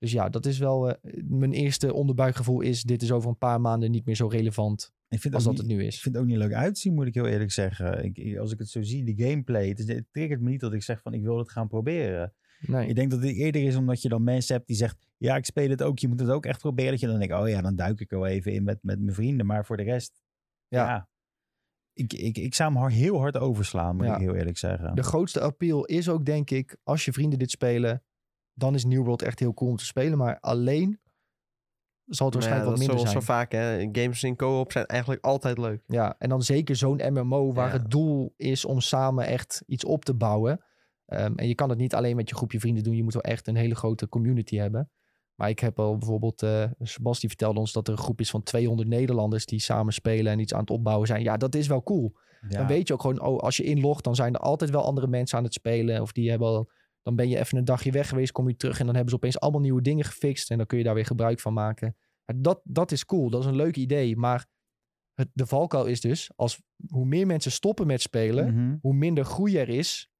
[0.00, 3.60] Dus ja, dat is wel eh, mijn eerste onderbuikgevoel is, dit is over een paar
[3.60, 6.00] maanden niet meer zo relevant Ik vind als dat niet- het nu Ik is.
[6.00, 8.04] vind het ook niet leuk uitzien, moet ik heel eerlijk zeggen.
[8.04, 10.60] Ik, ik- als ik het zo zie, de gameplay, het, is, het triggert me niet
[10.60, 12.32] dat ik zeg van ik wil het gaan proberen.
[12.60, 12.88] Nee.
[12.88, 15.44] Ik denk dat het eerder is omdat je dan mensen hebt die zegt, ja, ik
[15.44, 16.90] speel het ook, je moet het ook echt proberen.
[16.90, 19.00] Dat je dan denkt, oh ja, dan duik ik er wel even in met, met
[19.00, 19.46] mijn vrienden.
[19.46, 20.22] Maar voor de rest,
[20.68, 21.08] ja, Ja.
[21.92, 24.14] ik, ik, ik zou hem hard- heel hard overslaan, moet Ja.
[24.14, 24.94] ik heel eerlijk zeggen.
[24.94, 28.02] De grootste appeal is ook, denk ik, als je vrienden dit spelen,
[28.60, 30.18] dan is New World echt heel cool om te spelen.
[30.18, 31.00] Maar alleen
[32.04, 33.20] zal het waarschijnlijk dat wat minder zijn.
[33.22, 33.88] zo vaak, hè.
[33.92, 35.82] Games in co-op zijn eigenlijk altijd leuk.
[35.86, 37.72] Ja, en dan zeker zo'n MMO waar Ja.
[37.72, 40.64] het doel is om samen echt iets op te bouwen.
[41.06, 42.96] Ehm, en je kan het niet alleen met je groepje vrienden doen.
[42.96, 44.90] Je moet wel echt een hele grote community hebben.
[45.34, 48.30] Maar ik heb al bijvoorbeeld, eh Sebas die vertelde ons dat er een groep is
[48.30, 51.22] van 200 Nederlanders die samen spelen en iets aan het opbouwen zijn.
[51.22, 52.12] Ja, dat is wel cool.
[52.48, 52.58] Ja.
[52.58, 55.06] Dan weet je ook gewoon, oh, als je inlogt, dan zijn er altijd wel andere
[55.06, 56.00] mensen aan het spelen.
[56.02, 56.70] Of die hebben al
[57.02, 59.16] Dan ben je even een dagje weg geweest, kom je terug en dan hebben ze
[59.16, 60.50] opeens allemaal nieuwe dingen gefixt.
[60.50, 61.96] En dan kun je daar weer gebruik van maken.
[62.36, 64.16] Dat, dat is cool, dat is een leuk idee.
[64.16, 64.46] Maar
[65.14, 68.76] het, de valkuil is dus, als, hoe meer mensen stoppen met spelen, Mhm.
[68.80, 70.10] hoe minder groei er is,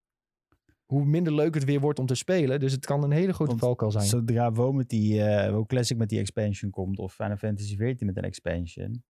[0.85, 2.61] hoe minder leuk het weer wordt om te spelen.
[2.61, 4.05] Dus het kan een hele grote valkuil zijn.
[4.05, 8.01] Zodra WoW, met die, eh WoW Classic met die expansion komt, of Final Fantasy XIV
[8.01, 9.03] met een expansion,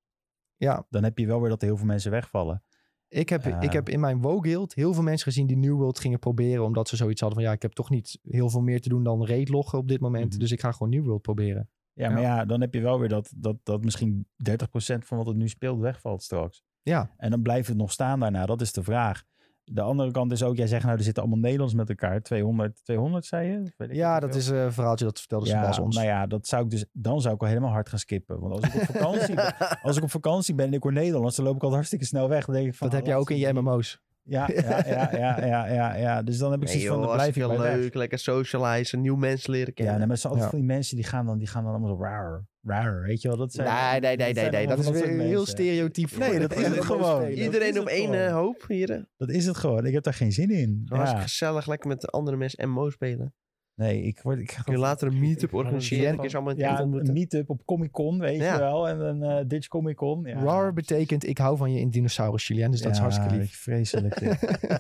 [0.57, 2.63] Ja, dan heb je wel weer dat er heel veel mensen wegvallen.
[3.11, 3.61] Ik heb, Ja.
[3.61, 6.65] ik heb in mijn WoW guild heel veel mensen gezien die New World gingen proberen.
[6.65, 9.03] Omdat ze zoiets hadden van, ja, ik heb toch niet heel veel meer te doen
[9.03, 10.31] dan raid loggen op dit moment.
[10.31, 10.39] Mhm.
[10.39, 11.69] Dus ik ga gewoon New World proberen.
[11.93, 15.27] Ja, maar ja, dan heb je wel weer dat, dat, dat misschien 30% van wat
[15.27, 16.63] het nu speelt wegvalt straks.
[16.83, 18.47] Ja, En dan blijft het nog staan daarna.
[18.47, 19.25] Dat is de vraag.
[19.73, 22.23] De andere kant is ook, jij zegt nou, er zitten allemaal Nederlands met elkaar.
[22.23, 23.73] 200, 200 zei je?
[23.77, 25.97] Weet ja dat is een verhaaltje dat vertelde ja, Sebas ons.
[25.97, 28.41] nou ja, dat zou ik dus, dan zou ik al helemaal hard gaan skippen.
[28.41, 31.37] Want als ik op vakantie, ben, als ik op vakantie ben en ik hoor Nederlands,
[31.37, 32.45] dan loop ik al hartstikke snel weg.
[32.45, 34.01] Dan denk ik van, dat heb jij laat ook in ze je MMO's.
[34.31, 36.23] Ja, ja, ja, ja, ja, ja, ja.
[36.23, 37.75] Dus dan heb ik Nee, zoiets van, dan blijf ik bij weg.
[37.77, 37.95] leuk.
[37.95, 39.93] Lekker socializen, nieuw mensen leren Ja, kennen.
[39.99, 40.59] nee, maar het zijn altijd Ja.
[40.59, 43.29] van die mensen die gaan dan, die gaan dan allemaal zo raar, raar, weet je
[43.29, 43.37] wel?
[43.37, 46.17] Dat zijn, Nee, nee, nee, nee, Dat is dat weer soort heel stereotyp.
[46.19, 47.29] Nee, dat is het gewoon.
[47.29, 49.07] Iedereen is op één eh, hoop hier.
[49.17, 49.87] Dat is het gewoon.
[49.87, 50.83] Ik heb daar geen zin in.
[50.85, 51.21] Gewoon Ja.
[51.21, 53.35] gezellig lekker met de andere mensen MMO spelen.
[53.81, 54.39] Nee, ik word...
[54.39, 56.19] Ik ga Kun je later een meetup organiseren?
[56.19, 58.53] Allemaal Ja, een meetup op Comic Con, weet Ja.
[58.53, 58.89] je wel.
[58.89, 60.23] En een eh Ditch Comic Con.
[60.25, 60.43] Ja.
[60.43, 62.71] RAR betekent ik hou van je in dinosaurus, Julien.
[62.71, 63.57] Dus dat is hartstikke lief.
[63.57, 64.19] vreselijk.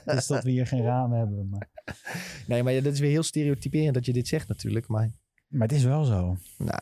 [0.05, 1.49] dus dat we hier geen ramen hebben.
[1.49, 1.69] Maar,
[2.47, 4.89] Nee, maar ja, dat is weer heel stereotyperend dat je dit zegt natuurlijk.
[4.89, 5.11] Maar
[5.49, 6.37] maar het is wel zo.
[6.59, 6.81] nou,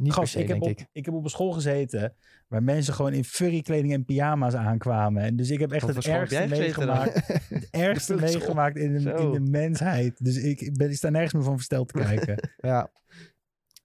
[0.00, 0.86] niet Gast, per se, ik, heb op, ik.
[0.92, 2.14] ik heb op een school gezeten
[2.48, 5.22] waar mensen gewoon in furry kleding en pyjama's aankwamen.
[5.22, 7.26] En dus ik heb echt Wat het ergste meegemaakt.
[7.48, 10.24] Het ergste meegemaakt in de, in de mensheid.
[10.24, 12.50] Dus ik, ik, ben, ik sta nergens meer van versteld te kijken.
[12.56, 12.90] Ja.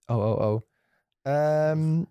[0.06, 0.60] Oh, oh, oh.
[1.22, 2.02] Ehm,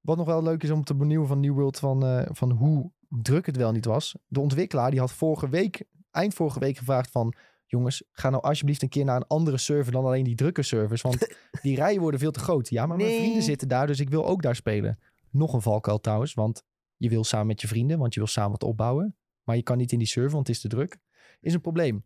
[0.00, 2.90] wat nog wel leuk is om te benieuwen van New World, van, eh, van hoe
[3.08, 4.16] druk het wel niet was.
[4.26, 7.34] De ontwikkelaar die had vorige week, eind vorige week gevraagd van...
[7.70, 11.02] Jongens, ga nou alsjeblieft een keer naar een andere server dan alleen die drukke servers.
[11.02, 12.68] Want die rijen worden veel te groot.
[12.68, 14.98] Ja, maar mijn vrienden zitten daar, dus ik wil ook daar spelen.
[15.30, 16.62] Nog een valkuil trouwens, want
[16.96, 19.16] je wil samen met je vrienden, want je wil samen wat opbouwen.
[19.42, 20.98] Maar je kan niet in die server, want het is te druk.
[21.40, 22.04] Is een probleem.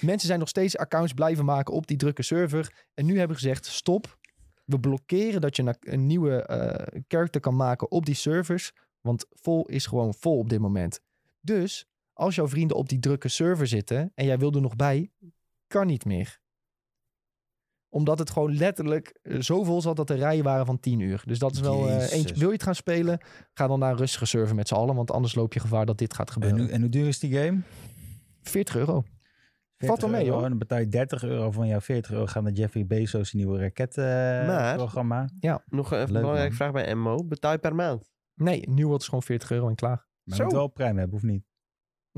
[0.00, 2.86] Mensen zijn nog steeds accounts blijven maken op die drukke server.
[2.94, 4.18] En nu hebben we gezegd, stop.
[4.64, 8.72] We blokkeren dat je een, nieuwe eh character kan maken op die servers.
[9.00, 11.00] Want vol is gewoon vol op dit moment.
[11.40, 15.10] Dus als jouw vrienden op die drukke server zitten en jij wil er nog bij,
[15.66, 16.38] kan niet meer.
[17.88, 21.22] Omdat het gewoon letterlijk eh, zo vol zat dat er rijen waren van 10 uur.
[21.26, 22.34] Dus dat is wel eh, eentje.
[22.34, 23.18] Wil je het gaan spelen?
[23.54, 24.94] Ga dan naar een rustige server met z'n allen.
[24.94, 26.58] Want anders loop je gevaar dat dit gaat en, gebeuren.
[26.60, 27.60] hoe- en hoe duur is die game?
[28.42, 29.02] 40 euro.
[29.02, 30.42] 40 Valt wel mee, hoor.
[30.42, 33.58] En dan betaal je 30 euro van jouw 40 euro gaan naar Jeffrey Bezos' nieuwe
[33.58, 35.28] raketprogramma.
[35.66, 37.24] Nog even een belangrijke vraag bij MMO.
[37.24, 38.10] Betaal je per maand?
[38.34, 39.96] Nee, New World is gewoon 40 euro en klaar.
[39.96, 40.42] maar je Zo.
[40.44, 41.44] moet wel Prime hebben, of niet?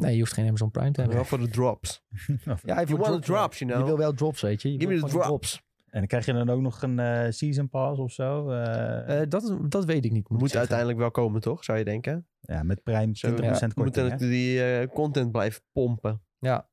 [0.00, 1.18] Nee, je hoeft geen Amazon Prime te hebben.
[1.18, 2.02] Wel voor de drops.
[2.44, 3.86] Ja, even You want the drops, drops, you Je know.
[3.86, 4.72] wil wel drops, weet je.
[4.72, 5.66] je Give wil me the drops.
[5.88, 8.50] En dan krijg je dan ook nog een eh, season pass of zo.
[8.50, 10.28] eh, Eh, dat, dat weet ik niet.
[10.28, 11.64] Moet, Moet uiteindelijk wel komen, toch?
[11.64, 12.26] Zou je denken?
[12.40, 13.34] ja, met Prime 20% Zo, ja.
[13.34, 13.94] We moeten korting.
[13.96, 14.02] hè?
[14.02, 16.22] natuurlijk die eh, content blijven pompen.
[16.38, 16.68] Ja.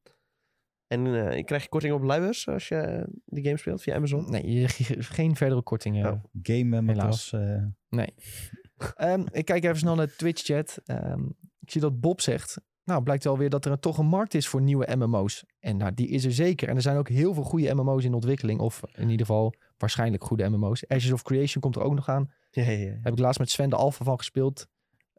[0.87, 4.29] En eh, krijg je korting op luiers als je die game speelt via Amazon?
[4.31, 6.11] Nee, je, ge- geen verdere kortingen.
[6.13, 6.23] Oh.
[6.41, 7.33] Game met matras.
[7.33, 7.63] eh,
[8.95, 10.79] Ehm, ik kijk even snel naar de Twitch-chat.
[10.85, 11.23] Ehm,
[11.59, 12.61] ik zie dat Bob zegt...
[12.85, 15.43] Nou, blijkt wel weer dat er een, toch een markt is voor nieuwe MMO's.
[15.59, 16.67] En nou, die is er zeker.
[16.67, 18.59] En er zijn ook heel veel goede MMO's in ontwikkeling.
[18.59, 20.87] Of in ieder geval waarschijnlijk goede MMO's.
[20.87, 22.31] Ashes of Creation komt er ook nog aan.
[22.51, 22.97] Ja, ja, ja.
[23.01, 24.67] Heb ik laatst met Sven de Alpha van gespeeld.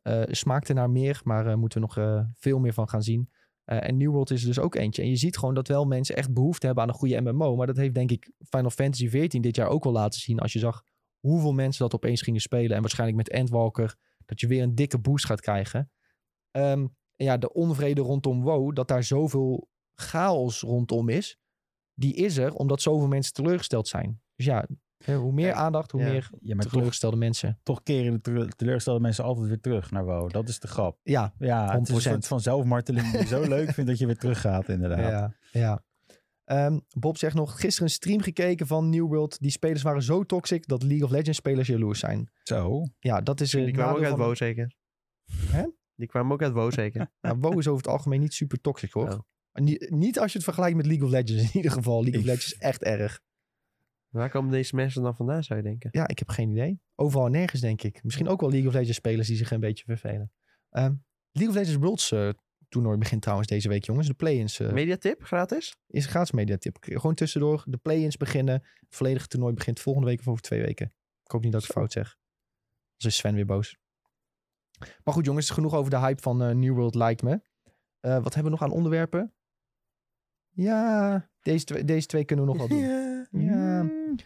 [0.02, 3.30] Eh smaakte naar meer, maar eh, moeten we nog eh, veel meer van gaan zien.
[3.64, 5.02] En New World is er dus ook eentje.
[5.02, 7.56] En je ziet gewoon dat wel mensen echt behoefte hebben aan een goede MMO.
[7.56, 10.38] Maar dat heeft denk ik Final Fantasy XIV dit jaar ook wel laten zien.
[10.38, 10.82] Als je zag
[11.20, 12.76] hoeveel mensen dat opeens gingen spelen.
[12.76, 15.90] En waarschijnlijk met Endwalker dat je weer een dikke boost gaat krijgen.
[16.50, 16.86] Ehm,
[17.16, 21.38] en ja, de onvrede rondom WoW, dat daar zoveel chaos rondom is.
[21.94, 24.20] Die is er omdat zoveel mensen teleurgesteld zijn.
[24.34, 24.66] Dus ja,
[25.04, 26.10] hoe meer aandacht, hoe ja.
[26.10, 27.60] meer ja, maar toch, teleurgestelde mensen.
[27.62, 30.30] toch keren de tele- teleurgestelde mensen altijd weer terug naar WoW.
[30.30, 30.98] Dat is de grap.
[31.02, 31.98] Ja, Ja, het is een 100%.
[32.02, 34.98] soort van zelfmarteling die je zo leuk vindt dat je weer teruggaat inderdaad.
[34.98, 35.84] Ja, ja.
[36.44, 39.40] Ehm, Bob zegt nog, gisteren een stream gekeken van New World.
[39.40, 42.30] Die spelers waren zo toxic dat League of Legends spelers jaloers zijn.
[42.42, 42.82] Zo.
[42.98, 44.18] Ja, dat is Die een kwamen ook uit van...
[44.18, 44.74] WoW zeker.
[45.32, 45.64] Hè?
[45.96, 47.10] Die kwamen ook uit WoW zeker.
[47.20, 49.08] Ja, WoW is over het algemeen niet super toxic, hoor.
[49.10, 49.18] Oh.
[49.52, 52.02] Niet, niet als je het vergelijkt met League of Legends in ieder geval.
[52.02, 53.20] League of Legends is echt erg.
[54.08, 55.88] Waar komen deze mensen dan vandaan, zou je denken?
[55.92, 56.80] Ja, ik heb geen idee.
[56.94, 58.02] Overal en nergens, denk ik.
[58.02, 60.32] Misschien ook wel League of Legends spelers die zich een beetje vervelen.
[60.70, 60.94] Ehm,
[61.30, 62.28] League of Legends Worlds eh,
[62.68, 64.06] toernooi begint trouwens deze week, jongens.
[64.06, 65.76] De play-ins eh, Mediatip, gratis?
[65.86, 66.76] is een gratis mediatip.
[66.80, 67.62] Gewoon tussendoor.
[67.66, 68.54] De play-ins beginnen.
[68.54, 70.86] Het volledige toernooi begint volgende week of over twee weken.
[71.22, 72.16] Ik hoop niet dat ik fout zeg.
[72.96, 73.76] Dan is Sven weer boos.
[75.04, 77.40] Maar goed jongens, genoeg over de hype van eh, New World lijkt me.
[78.00, 79.34] Eh, wat hebben we nog aan onderwerpen?
[80.50, 82.84] Ja, Deze twee, deze twee kunnen we nog wel doen.
[83.30, 83.82] Ja.
[83.82, 84.16] Mm.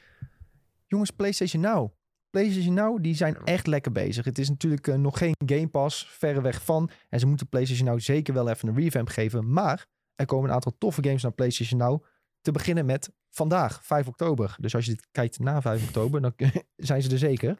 [0.87, 1.93] Jongens, PlayStation Now.
[2.31, 4.25] PlayStation Now, die zijn echt lekker bezig.
[4.25, 6.91] Het is natuurlijk eh, nog geen Game Pass, verreweg van.
[7.09, 9.53] En ze moeten PlayStation Now zeker wel even een revamp geven.
[9.53, 12.05] Maar er komen een aantal toffe games naar PlayStation Now.
[12.41, 14.57] Te beginnen met vandaag, 5 oktober.
[14.61, 16.33] Dus als je dit kijkt na 5 oktober, dan
[16.77, 17.59] zijn ze er zeker.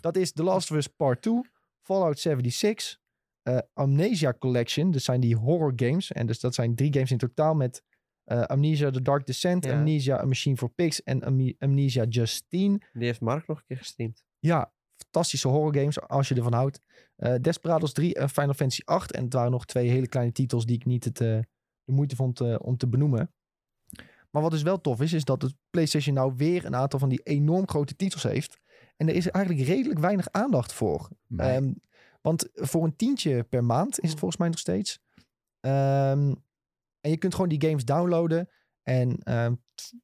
[0.00, 1.40] Dat is The Last of Us Part 2,
[1.84, 2.98] Fallout 76,
[3.42, 4.90] eh, Amnesia Collection.
[4.90, 6.12] Dat zijn die horror games.
[6.12, 7.82] En dus dat zijn drie games in totaal met
[8.24, 9.72] eh, Amnesia The Dark Descent, Ja.
[9.76, 12.78] Amnesia A Machine for Pigs en Am- Amnesia Justine.
[12.92, 14.24] Die heeft Mark nog een keer gestreamd.
[14.38, 16.80] Ja, fantastische horror games als je ervan houdt.
[17.16, 19.12] Eh, Desperados 3 en Final Fantasy 8.
[19.12, 21.44] En het waren nog twee hele kleine titels die ik niet het, de
[21.84, 23.32] moeite vond om te benoemen.
[24.30, 27.08] Maar wat dus wel tof is, is dat het PlayStation nou weer een aantal van
[27.08, 28.58] die enorm grote titels heeft.
[28.96, 31.08] En er is eigenlijk redelijk weinig aandacht voor.
[31.36, 31.72] Ehm,
[32.22, 35.00] want voor een tientje per maand is het volgens mij nog steeds.
[35.60, 36.34] Ehm,
[37.00, 38.48] en je kunt gewoon die games downloaden.
[38.82, 39.54] En ehm,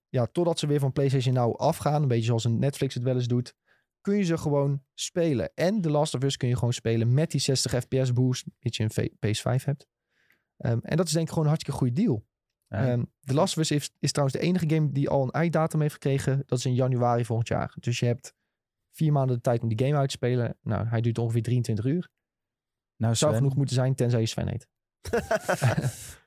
[0.09, 3.15] ja, totdat ze weer van PlayStation Now afgaan, een beetje zoals een Netflix het wel
[3.15, 3.55] eens doet,
[4.01, 5.51] kun je ze gewoon spelen.
[5.55, 8.77] En The Last of Us kun je gewoon spelen met die 60 fps boost, mits
[8.77, 9.87] je een V- PS5 hebt.
[10.57, 12.27] Ehm, en dat is denk ik gewoon een hartstikke goede deal.
[12.69, 12.87] Ja.
[12.87, 15.81] Ehm, The Last of Us is, is trouwens de enige game die al een einddatum
[15.81, 16.43] heeft gekregen.
[16.47, 17.75] Dat is in januari volgend jaar.
[17.81, 18.35] Dus je hebt
[18.91, 20.57] vier maanden de tijd om die game uit te spelen.
[20.63, 22.09] Nou, hij duurt ongeveer 23 uur.
[22.97, 24.69] nou, Zou Sven, genoeg moeten zijn, tenzij je Sven heet.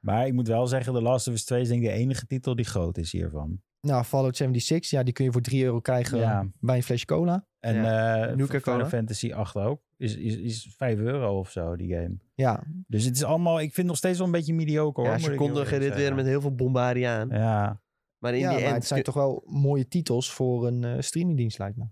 [0.00, 2.26] Maar ik moet wel zeggen, The Last of Us 2 is denk ik de enige
[2.26, 3.60] titel die groot is hiervan.
[3.80, 6.46] Nou, Fallout 76, ja, die kun je voor 3 euro krijgen Ja.
[6.60, 7.46] bij een flesje cola.
[7.58, 8.26] En Ja.
[8.28, 8.86] eh Nuka Final.
[8.86, 9.82] Fantasy 8 ook.
[9.96, 12.16] Is, is, is 5 euro of zo, die game.
[12.34, 15.12] Ja, Dus het is allemaal, ik vind het nog steeds wel een beetje mediocre hoor.
[15.12, 17.28] Ja, moet ze kondigen dit weer met heel veel bombardie aan.
[17.28, 17.80] Ja.
[18.20, 18.74] Maar in ja die maar end...
[18.74, 21.86] het zijn toch wel mooie titels voor een eh, streamingdienst, lijkt me.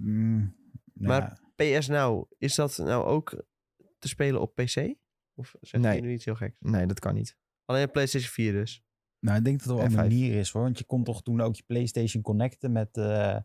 [0.00, 0.56] Mm,
[0.92, 1.78] Maar- ja.
[1.78, 3.44] PS Now, is dat nou ook
[3.98, 4.94] te spelen op PC?
[5.34, 5.94] Of zeg Nee.
[5.94, 6.56] je nu iets heel geks?
[6.58, 7.36] Nee, dat kan niet.
[7.64, 8.82] Alleen op PlayStation 4 dus.
[9.18, 9.94] Nou, ik denk dat er wel een F5.
[9.94, 10.62] manier is hoor.
[10.62, 13.36] Want je kon toch toen ook je PlayStation connecten met eh,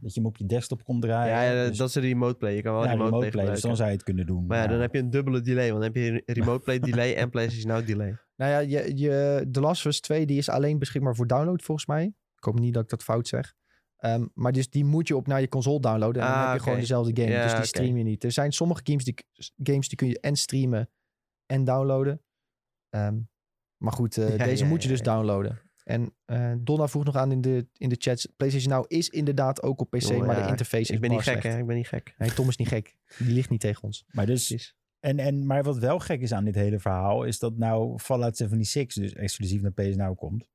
[0.00, 1.34] dat je hem op je desktop kon draaien.
[1.34, 2.54] ja, ja, Dus- dat is de remote play.
[2.54, 4.46] Je kan wel ja, remote, remote play play, dus dan zou je het kunnen doen.
[4.46, 5.72] Maar ja, dan heb je een dubbele delay.
[5.72, 8.16] Want dan heb je een remote play delay en PlayStation Now delay.
[8.36, 11.62] Nou ja, je, je, The Last of Us 2 die is alleen beschikbaar voor download
[11.62, 12.04] volgens mij.
[12.36, 13.54] Ik hoop niet dat ik dat fout zeg.
[13.96, 16.22] Ehm, maar dus die moet je op naar je console downloaden.
[16.22, 17.34] En dan Ah, heb je gewoon dezelfde game.
[17.34, 18.24] Ja, dus die stream je niet.
[18.24, 19.14] Er zijn sommige games die,
[19.62, 20.90] games die kun je en streamen
[21.46, 22.22] en downloaden.
[22.88, 23.18] Ehm,
[23.76, 25.12] maar goed, eh, Ja, deze ja, moet je ja, dus ja.
[25.14, 25.60] downloaden.
[25.84, 28.28] En eh Donna vroeg nog aan in de, in de chat.
[28.36, 31.22] PlayStation Now is inderdaad ook op PC, maar ja, de interface is Ik ben niet
[31.22, 31.54] gek, slecht.
[31.54, 31.60] hè?
[31.60, 32.14] Ik ben niet gek.
[32.18, 32.96] Nee, Tom is niet gek.
[33.18, 34.04] Die ligt niet tegen ons.
[34.08, 34.74] Maar, dus, Precies.
[35.00, 38.36] en, en, maar wat wel gek is aan dit hele verhaal, is dat nou Fallout
[38.36, 40.48] 76 dus exclusief naar PS Now komt.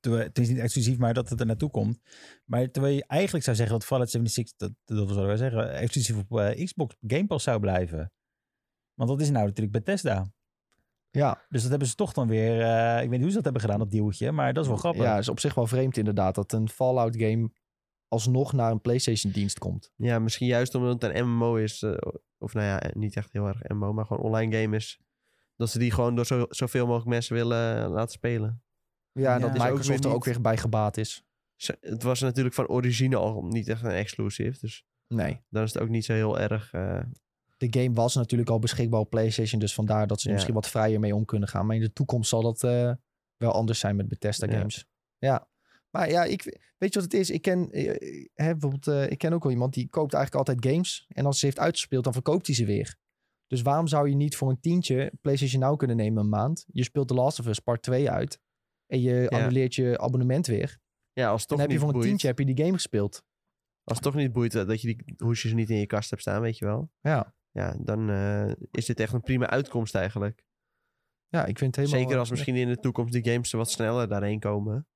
[0.00, 2.00] Terwijl, het is niet exclusief, maar dat het er naartoe komt.
[2.44, 6.16] Maar terwijl je eigenlijk zou zeggen dat Fallout 76, dat, dat zouden wij zeggen, exclusief
[6.18, 8.12] op eh, Xbox Game Pass zou blijven.
[8.94, 10.32] Want dat is nou natuurlijk Bethesda.
[11.14, 13.44] Ja, Dus dat hebben ze toch dan weer, eh, ik weet niet hoe ze dat
[13.44, 15.02] hebben gedaan, dat deeltje, maar dat is wel grappig.
[15.02, 17.50] ja, is op zich wel vreemd inderdaad dat een Fallout game
[18.08, 19.92] alsnog naar een PlayStation dienst komt.
[19.96, 21.82] Ja, misschien juist omdat het een MMO is.
[21.82, 21.96] eh,
[22.38, 24.98] of nou ja, niet echt heel erg MMO, maar gewoon online game is.
[25.56, 28.62] Dat ze die gewoon door zo, zoveel mogelijk mensen willen eh, laten spelen.
[29.12, 29.46] Ja, en Ja.
[29.46, 31.24] dat Is ook Microsoft weer er ook weer bij gebaat is.
[31.80, 34.58] Het was natuurlijk van origine al niet echt een exclusive.
[34.60, 35.40] Dus Nee.
[35.48, 36.72] dan is het ook niet zo heel erg...
[36.72, 37.00] eh,
[37.56, 40.68] De game was natuurlijk al beschikbaar op PlayStation, dus vandaar dat ze er misschien wat
[40.68, 41.66] vrijer mee om kunnen gaan.
[41.66, 42.92] Maar in de toekomst zal dat eh,
[43.36, 44.86] wel anders zijn met Bethesda games.
[45.18, 45.48] Ja.
[45.90, 46.42] Maar ja, ik,
[46.78, 47.30] weet je wat het is?
[47.30, 50.72] Ik ken, eh, hè, bijvoorbeeld, eh, ik ken ook wel iemand die koopt eigenlijk altijd
[50.72, 51.06] games.
[51.08, 52.96] En als ze heeft uitgespeeld, dan verkoopt hij ze weer.
[53.46, 56.64] Dus waarom zou je niet voor een tientje PlayStation Now kunnen nemen een maand?
[56.72, 58.40] Je speelt The Last of Us Part 2 uit.
[58.86, 60.78] En je annuleert je abonnement weer.
[61.12, 63.22] ja, als toch dan heb je voor een tientje heb je die game gespeeld.
[63.84, 66.40] Als het toch niet boeit dat je die hoesjes niet in je kast hebt staan,
[66.40, 66.90] weet je wel.
[67.00, 70.44] Ja, Ja, dan eh, is dit echt een prima uitkomst eigenlijk.
[71.28, 72.00] ja ik vind het helemaal...
[72.04, 74.86] Zeker als eh, misschien in de toekomst die games er wat sneller daarheen komen.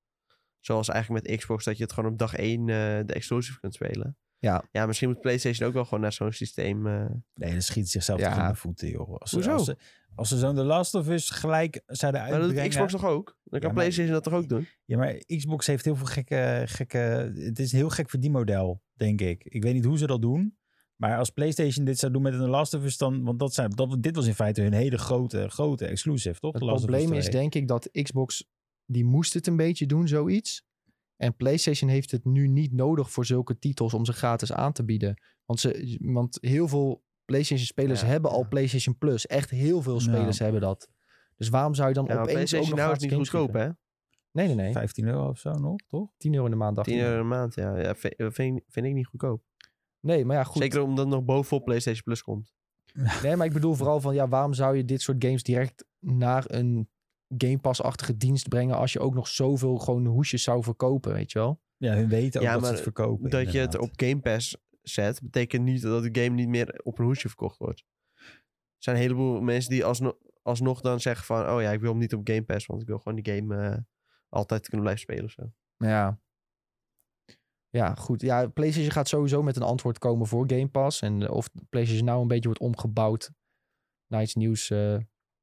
[0.61, 4.17] Zoals eigenlijk met Xbox, dat je het gewoon op dag 1 de exclusive kunt spelen.
[4.39, 4.65] Ja.
[4.71, 6.87] Ja, misschien moet PlayStation ook wel gewoon naar zo'n systeem.
[6.87, 7.05] eh,
[7.35, 8.31] Nee, dat schiet zichzelf Ja.
[8.35, 9.17] toch in de voeten, joh.
[9.17, 9.53] Als, ze- Hoezo?
[9.53, 9.77] Als ze,
[10.15, 12.71] als ze zo'n The Last of Us gelijk zouden maar dat uitbrengen...
[12.71, 13.39] doet Xbox toch ook?
[13.45, 14.67] Dan kan PlayStation dat toch ook doen?
[14.85, 16.99] Ja, maar Xbox heeft heel veel gekke, gekke...
[17.35, 19.45] Het is een heel gek verdienmodel, denk ik.
[19.45, 20.57] Ik weet niet hoe ze dat doen.
[21.01, 23.25] Maar als PlayStation dit zou doen met een Last of Us, dan...
[23.25, 26.53] Want dat zijn, dat, dit was in feite hun hele grote, grote exclusive, toch?
[26.53, 27.41] Het probleem is 2.
[27.41, 28.49] denk ik dat Xbox,
[28.85, 30.67] die moest het een beetje doen, zoiets.
[31.17, 34.85] En PlayStation heeft het nu niet nodig voor zulke titels om ze gratis aan te
[34.85, 35.23] bieden.
[35.45, 38.49] Want, ze, want heel veel PlayStation-spelers Ja, hebben al.
[38.49, 39.27] PlayStation Plus.
[39.27, 40.89] Echt heel veel spelers hebben dat.
[41.37, 43.69] Dus waarom zou je dan Ja, opeens ook PlayStation nog nou is niet goedkoop, hè?
[44.31, 44.73] Nee, nee, nee.
[44.73, 46.11] 15 euro of zo nog, toch?
[46.17, 47.05] 10 euro in de maand, dacht 10 ik.
[47.05, 47.77] euro een maand, ja.
[47.77, 49.43] ja vind, vind ik niet goedkoop.
[50.01, 50.63] Nee, maar ja, goed.
[50.63, 52.53] Zeker omdat het nog bovenop PlayStation Plus komt.
[53.23, 56.45] Nee, maar ik bedoel vooral van, ja, waarom zou je dit soort games direct naar
[56.47, 56.89] een
[57.39, 61.39] Game Pass-achtige dienst brengen als je ook nog zoveel gewoon hoesjes zou verkopen, weet je
[61.39, 61.61] wel?
[61.77, 63.31] Ja, hun weten ook Ja, dat ze maar het verkopen.
[63.31, 66.99] Dat je het op Game Pass zet, betekent niet dat de game niet meer op
[66.99, 67.85] een hoesje verkocht wordt.
[68.15, 71.51] Er zijn een heleboel mensen die alsnog, alsnog dan zeggen van...
[71.51, 73.69] Oh ja, ik wil hem niet op Game Pass, want ik wil gewoon die game
[73.69, 73.77] eh,
[74.29, 75.53] altijd kunnen blijven spelen of zo.
[75.77, 76.21] Ja.
[77.71, 78.21] Ja, goed.
[78.21, 81.03] Ja, PlayStation gaat sowieso met een antwoord komen voor Game Pass.
[81.03, 83.31] En eh, of PlayStation nou een beetje wordt omgebouwd
[84.07, 84.71] naar iets nieuws.
[84.71, 84.97] eh,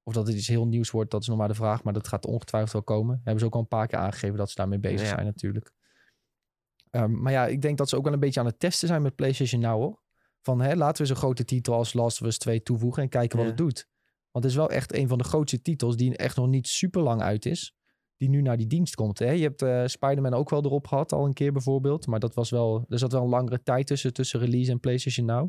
[0.03, 1.83] of dat het iets heel nieuws wordt, dat is nog maar de vraag.
[1.83, 3.15] Maar dat gaat ongetwijfeld wel komen.
[3.23, 5.13] Hebben ze ook al een paar keer aangegeven dat ze daarmee bezig Ja.
[5.13, 5.71] zijn natuurlijk.
[6.89, 9.01] Ehm, maar ja, ik denk dat ze ook wel een beetje aan het testen zijn
[9.01, 10.01] met PlayStation Now hoor.
[10.41, 13.37] Van hè, laten we zo'n grote titel als Last of Us 2 toevoegen en kijken
[13.37, 13.87] wat het doet.
[14.31, 17.01] Want het is wel echt een van de grootste titels die echt nog niet super
[17.01, 17.74] lang uit is.
[18.17, 19.19] Die nu naar die dienst komt.
[19.19, 19.29] Hè?
[19.31, 22.07] Je hebt eh Spider-Man ook wel erop gehad, al een keer bijvoorbeeld.
[22.07, 25.25] Maar dat was wel, er zat wel een langere tijd tussen, tussen release en PlayStation
[25.25, 25.41] Now.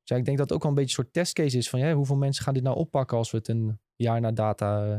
[0.00, 1.80] Dus ja, ik denk dat het ook wel een beetje een soort testcase is van
[1.80, 4.98] ja, hoeveel mensen gaan dit nou oppakken als we het een jaar na data eh,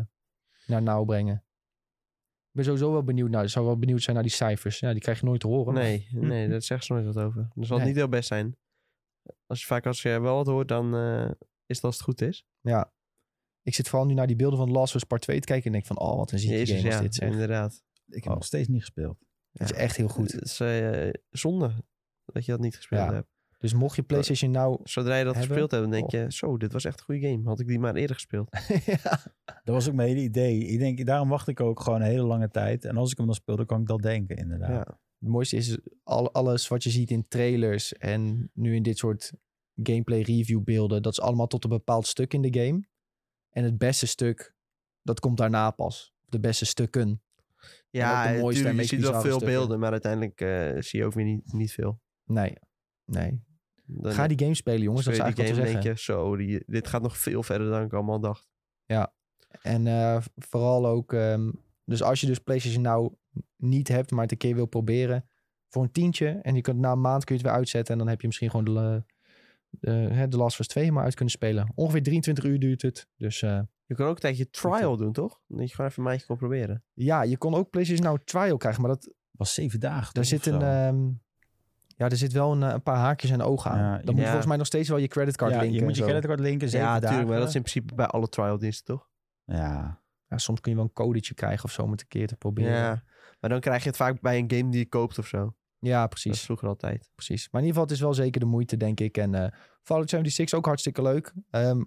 [0.67, 1.35] naar Now brengen.
[1.35, 3.43] Ik ben sowieso wel benieuwd naar.
[3.43, 4.79] Ik zou wel benieuwd zijn naar die cijfers.
[4.79, 5.73] Ja, die krijg je nooit te horen.
[5.73, 7.49] maar- Nee, nee, daar zeggen ze nooit wat over.
[7.55, 7.85] Dat zal Nee.
[7.85, 8.57] niet heel best zijn.
[9.45, 11.29] Als je vaak als je wel wat hoort, dan eh,
[11.65, 12.45] is het als het goed is.
[12.61, 12.93] Ja.
[13.63, 15.65] Ik zit vooral nu naar die beelden van Last of Us Part 2 te kijken
[15.65, 17.31] en denk van, oh, wat een zieke Jezus, game is ja, dit zeg.
[17.31, 17.83] inderdaad.
[18.07, 18.33] Ik heb Oh.
[18.33, 19.17] nog steeds niet gespeeld.
[19.51, 20.31] Het is echt heel goed.
[20.31, 21.71] Het is eh, zonde
[22.25, 23.13] dat je dat niet gespeeld Ja.
[23.13, 23.27] hebt.
[23.57, 24.79] Dus mocht je PlayStation nou...
[24.83, 25.49] Zodra je dat Hebben?
[25.51, 26.11] gespeeld hebt, dan denk Oh.
[26.11, 26.25] je...
[26.37, 27.41] Zo, dit was echt een goede game.
[27.47, 28.49] Had ik die maar eerder gespeeld.
[28.85, 29.23] ja.
[29.45, 30.59] Dat was ook mijn hele idee.
[30.65, 32.85] Ik denk, daarom wacht ik ook gewoon een hele lange tijd.
[32.85, 34.69] En als ik hem dan speel, dan kan ik dat denken, inderdaad.
[34.87, 34.99] Ja.
[35.19, 39.31] Het mooiste is al, alles wat je ziet in trailers en nu in dit soort
[39.83, 41.01] gameplay review beelden.
[41.01, 42.83] Dat is allemaal tot een bepaald stuk in de game.
[43.51, 44.55] En het beste stuk,
[45.01, 46.13] dat komt daarna pas.
[46.25, 47.21] De beste stukken.
[47.89, 49.47] Ja, ook de mooiste en je ziet wel veel stukken.
[49.47, 52.01] beelden, maar uiteindelijk eh, zie je ook weer niet, niet veel.
[52.25, 52.53] Nee,
[53.05, 53.43] nee.
[53.85, 55.91] Dan Ga die game spelen jongens, dat is eigenlijk wat game zeggen.
[55.91, 58.49] je, zo, die, dit gaat nog veel verder dan ik allemaal dacht.
[59.61, 61.51] En eh, vooral ook, ehm,
[61.85, 63.13] dus als je dus PlayStation nou
[63.57, 65.29] niet hebt, maar het een keer wil proberen,
[65.67, 66.39] voor een tientje.
[66.41, 68.27] En je kunt na een maand kun je het weer uitzetten en dan heb je
[68.27, 69.03] misschien gewoon de,
[69.79, 71.71] de, de Last of Us 2 maar uit kunnen spelen.
[71.75, 73.07] Ongeveer 23 uur duurt het.
[73.17, 75.41] Dus eh, Je kan ook een tijdje trial doen, toch?
[75.47, 76.83] Dat je gewoon even een maandje kon proberen.
[76.93, 80.13] ja, je kon ook PlayStation nou trial krijgen, maar dat, was zeven dagen.
[80.13, 81.07] daar zit een, ehm,
[81.87, 83.77] ja, er zit wel een, eh, een paar haakjes en ogen aan.
[83.77, 85.79] Ja, dan moet volgens mij nog steeds wel je creditcard ja, linken.
[85.79, 88.29] je moet je creditcard linken, zeven ja, natuurlijk, maar dat is in principe bij alle
[88.29, 89.09] trial diensten, toch?
[89.45, 92.27] Ja, Ja, soms kun je wel een codetje krijgen of zo om het een keer
[92.27, 92.71] te proberen.
[92.71, 93.03] Ja.
[93.39, 95.55] Maar dan krijg je het vaak bij een game die je koopt of zo.
[95.89, 96.31] Ja Dat precies.
[96.31, 97.09] is vroeger altijd.
[97.15, 97.49] precies.
[97.51, 99.17] Maar in ieder geval, het is wel zeker de moeite, denk ik.
[99.17, 99.51] En eh
[99.81, 101.33] Fallout 76 ook hartstikke leuk.
[101.49, 101.81] Ehm,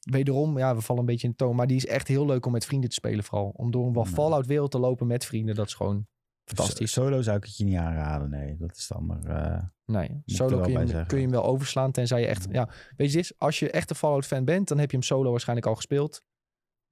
[0.00, 1.56] wederom, ja, we vallen een beetje in de toon.
[1.56, 3.52] Maar die is echt heel leuk om met vrienden te spelen vooral.
[3.56, 4.14] Om door een wel Nou.
[4.14, 6.06] Fallout-wereld te lopen met vrienden, dat is gewoon
[6.44, 6.92] fantastisch.
[6.92, 8.56] So- Solo zou ik het je niet aanraden, nee.
[8.56, 9.24] Dat is dan maar...
[9.24, 12.46] eh, Nee, solo kun je, hem, kun je hem wel overslaan, tenzij je echt...
[12.50, 13.34] Ja, weet je dit?
[13.38, 16.22] Als je echt een Fallout-fan bent, dan heb je hem solo waarschijnlijk al gespeeld.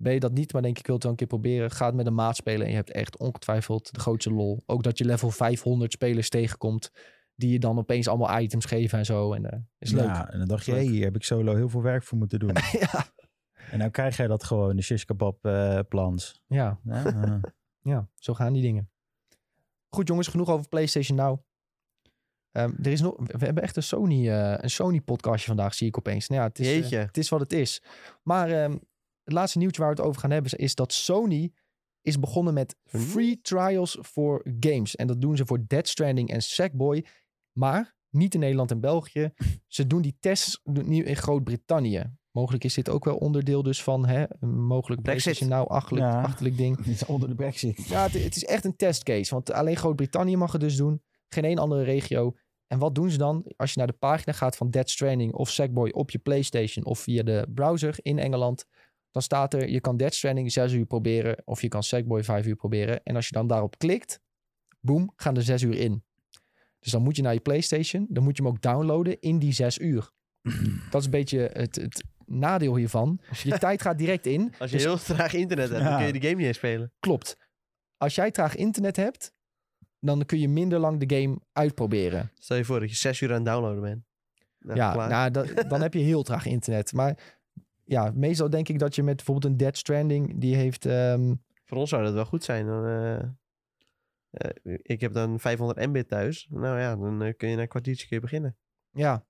[0.01, 1.71] Ben je dat niet, maar denk ik, ik wil het wel een keer proberen.
[1.71, 4.63] Ga het met een maat spelen en je hebt echt ongetwijfeld de grootste lol.
[4.67, 6.91] Ook dat je level 500 spelers tegenkomt,
[7.35, 9.33] die je dan opeens allemaal items geven en zo.
[9.33, 10.05] En eh is leuk.
[10.05, 12.53] Ja, en dan dacht je, hier heb ik solo heel veel werk voor moeten doen.
[12.81, 13.07] ja.
[13.71, 16.43] en nou krijg jij dat gewoon, de shish kebab eh, plans.
[16.47, 17.37] Ja, Ja, eh.
[17.93, 18.91] ja, zo gaan die dingen.
[19.89, 21.41] Goed jongens, genoeg over PlayStation Now.
[22.53, 25.87] Ehm, er is nog, we hebben echt een Sony, eh, een Sony podcastje vandaag, zie
[25.87, 26.29] ik opeens.
[26.29, 27.83] Nou ja, het is, het is wat het is.
[28.23, 28.77] Maar ehm,
[29.29, 31.53] het laatste nieuwtje waar we het over gaan hebben is dat Sony
[32.03, 34.97] is begonnen met free trials voor games.
[34.97, 37.05] En dat doen ze voor Dead Stranding en Sackboy.
[37.53, 39.33] Maar niet in Nederland en België.
[39.67, 42.17] Ze doen die tests nu in Groot-Brittannië.
[42.31, 45.41] Mogelijk is dit ook wel onderdeel dus van hè, een mogelijk Brexit.
[45.41, 46.23] Now achterlijk, Ja.
[46.23, 46.79] achterlijk ding.
[46.87, 47.89] Is onder de brexit.
[47.89, 49.35] Ja, het, het is echt een testcase.
[49.35, 51.03] Want alleen Groot-Brittannië mag het dus doen.
[51.29, 52.35] Geen één andere regio.
[52.67, 53.53] En wat doen ze dan?
[53.57, 56.99] Als je naar de pagina gaat van Dead Stranding of Sackboy op je PlayStation of
[56.99, 58.65] via de browser in Engeland.
[59.19, 62.47] Dan staat er, je kan Dead Stranding 6 uur proberen of je kan Sackboy 5
[62.47, 63.03] uur proberen.
[63.05, 64.21] En als je dan daarop klikt,
[64.81, 66.05] boem, gaan er 6 uur in.
[66.79, 68.07] Dus dan moet je naar je PlayStation.
[68.09, 70.11] Dan moet je hem ook downloaden in die 6 uur.
[70.91, 73.21] Dat is een beetje het, het nadeel hiervan.
[73.43, 74.41] Je tijd gaat direct in.
[74.59, 76.93] Als je Dus- heel traag internet hebt, dan kun je die game niet eens spelen.
[77.01, 77.37] Klopt.
[77.97, 79.33] Als jij traag internet hebt,
[80.01, 82.31] dan kun je minder lang de game uitproberen.
[82.35, 84.05] Stel je voor dat je zes uur aan het downloaden bent.
[84.59, 86.93] Nou, ja, nou, dat- dan heb je heel traag internet.
[86.93, 87.38] Maar
[87.89, 90.87] ja, meestal denk ik dat je met bijvoorbeeld een Dead Stranding, die heeft...
[90.87, 91.35] ehm,
[91.65, 92.67] Voor ons zou dat wel goed zijn.
[92.67, 93.19] Dan, eh,
[94.31, 96.47] eh, ik heb dan 500 mbit thuis.
[96.51, 98.57] Nou ja, dan eh, kun je na een kwartiertje keer beginnen.
[98.91, 99.27] ja,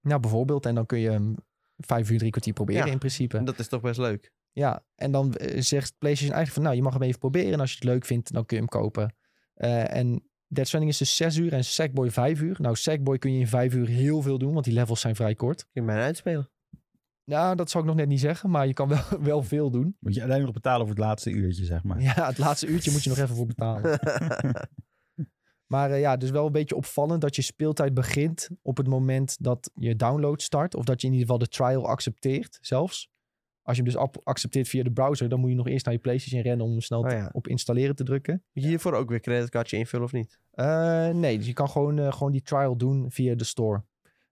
[0.00, 0.66] nou bijvoorbeeld.
[0.66, 1.34] En dan kun je hem
[1.76, 2.92] vijf uur, drie kwartier proberen Ja.
[2.92, 3.36] in principe.
[3.36, 4.32] En dat is toch best leuk.
[4.52, 7.52] Ja, en dan zegt PlayStation eigenlijk van, nou, je mag hem even proberen.
[7.52, 9.14] En als je het leuk vindt, dan kun je hem kopen.
[9.54, 12.56] En Dead Stranding is dus 6 uur en Sackboy 5 uur.
[12.60, 15.34] Nou, Sackboy kun je in 5 uur heel veel doen, want die levels zijn vrij
[15.34, 15.62] kort.
[15.72, 16.50] Kun je bijna uitspelen.
[17.30, 19.96] Nou, dat zou ik nog net niet zeggen, maar je kan wel, wel veel doen.
[20.00, 22.02] Moet je alleen nog betalen voor het laatste uurtje, zeg maar.
[22.02, 23.98] Ja, het laatste uurtje moet je nog even voor betalen.
[25.70, 29.36] Maar eh, ja, dus wel een beetje opvallend dat je speeltijd begint op het moment
[29.40, 30.74] dat je download start.
[30.74, 33.10] Of dat je in ieder geval de trial accepteert zelfs.
[33.62, 36.00] Als je hem dus accepteert via de browser, dan moet je nog eerst naar je
[36.00, 37.30] PlayStation rennen om hem snel Oh ja.
[37.32, 38.44] op installeren te drukken.
[38.52, 40.38] Moet je hiervoor ook weer creditcardje invullen of niet?
[40.50, 43.84] Eh, nee, dus je kan gewoon, eh, gewoon die trial doen via de store.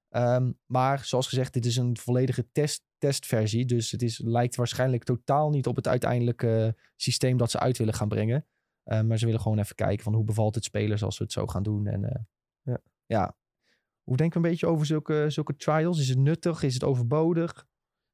[0.09, 3.65] Ehm, maar zoals gezegd, dit is een volledige test, testversie.
[3.65, 7.95] Dus het is, lijkt waarschijnlijk totaal niet op het uiteindelijke systeem dat ze uit willen
[7.95, 8.47] gaan brengen.
[8.83, 11.33] Eh, maar ze willen gewoon even kijken van hoe bevalt het spelers als we het
[11.33, 11.87] zo gaan doen.
[11.87, 12.21] En eh,
[12.63, 12.79] Ja.
[13.07, 13.37] ja.
[14.03, 16.01] Hoe denken we een beetje over zulke, zulke trials?
[16.01, 16.63] Is het nuttig?
[16.63, 17.67] Is het overbodig?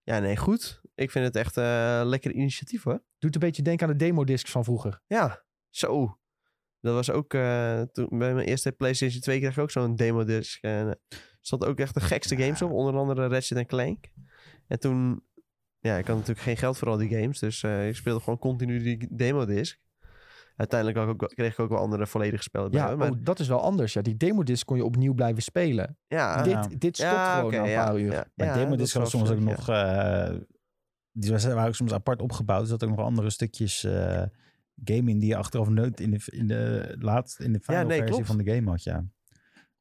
[0.02, 0.80] Ja, nee, goed.
[0.94, 3.04] Ik vind het echt eh lekker initiatief hoor.
[3.18, 5.02] Doet een beetje denken aan de demo-discs van vroeger.
[5.06, 6.18] Ja, zo.
[6.80, 7.30] Dat was ook,
[7.92, 10.62] toen, bij mijn eerste PlayStation 2 kreeg ik ook zo'n demo disc.
[10.62, 10.98] En er
[11.40, 14.06] stond ook echt de gekste games op, onder andere Ratchet Clank.
[14.66, 15.22] En toen,
[15.78, 18.38] ja, ik had natuurlijk geen geld voor al die games, dus eh, ik speelde gewoon
[18.38, 19.82] continu die demo disc.
[20.56, 22.80] Uiteindelijk had ik ook, kreeg ik ook wel andere volledige spellen bij.
[22.80, 23.92] Ja, maar oh, dat is wel anders.
[23.92, 25.98] Ja, die demo-disc kon je opnieuw blijven spelen.
[26.06, 28.12] ja, dit, dit stopt ja, gewoon na een ja, paar uur.
[28.12, 29.68] Ja, Maar ja, demo dat disc was soms ook nog...
[29.68, 30.34] eh,
[31.12, 32.60] die was- waren ook soms apart opgebouwd.
[32.60, 34.22] Er zat ook nog andere stukjes eh
[34.84, 38.14] gaming die je achteraf nooit in de, in de laatste in de final nee, versie
[38.14, 38.26] klopt.
[38.26, 39.04] van de game had, ja.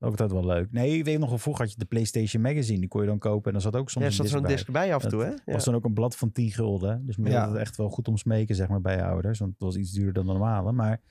[0.03, 0.71] Ook altijd wel leuk.
[0.71, 2.79] Nee, ik weet nog wel, vroeger had je de PlayStation Magazine.
[2.79, 4.33] Die kon je dan kopen en dan zat ook soms Ja, er een zat disc
[4.37, 4.51] zo'n bij.
[4.55, 5.29] disc bij af en toe, hè?
[5.29, 5.53] Dat Ja.
[5.53, 7.05] was dan ook een blad van 10 gulden.
[7.05, 7.39] Dus men Ja.
[7.41, 9.39] had het echt wel goed om smeken, zeg maar, bij je ouders.
[9.39, 10.71] Want het was iets duurder dan normale.
[10.71, 11.01] Maar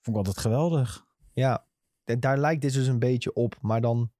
[0.00, 1.06] vond ik altijd geweldig.
[1.32, 1.66] Ja,
[2.04, 3.56] da- daar lijkt dit dus een beetje op.
[3.60, 4.10] Maar dan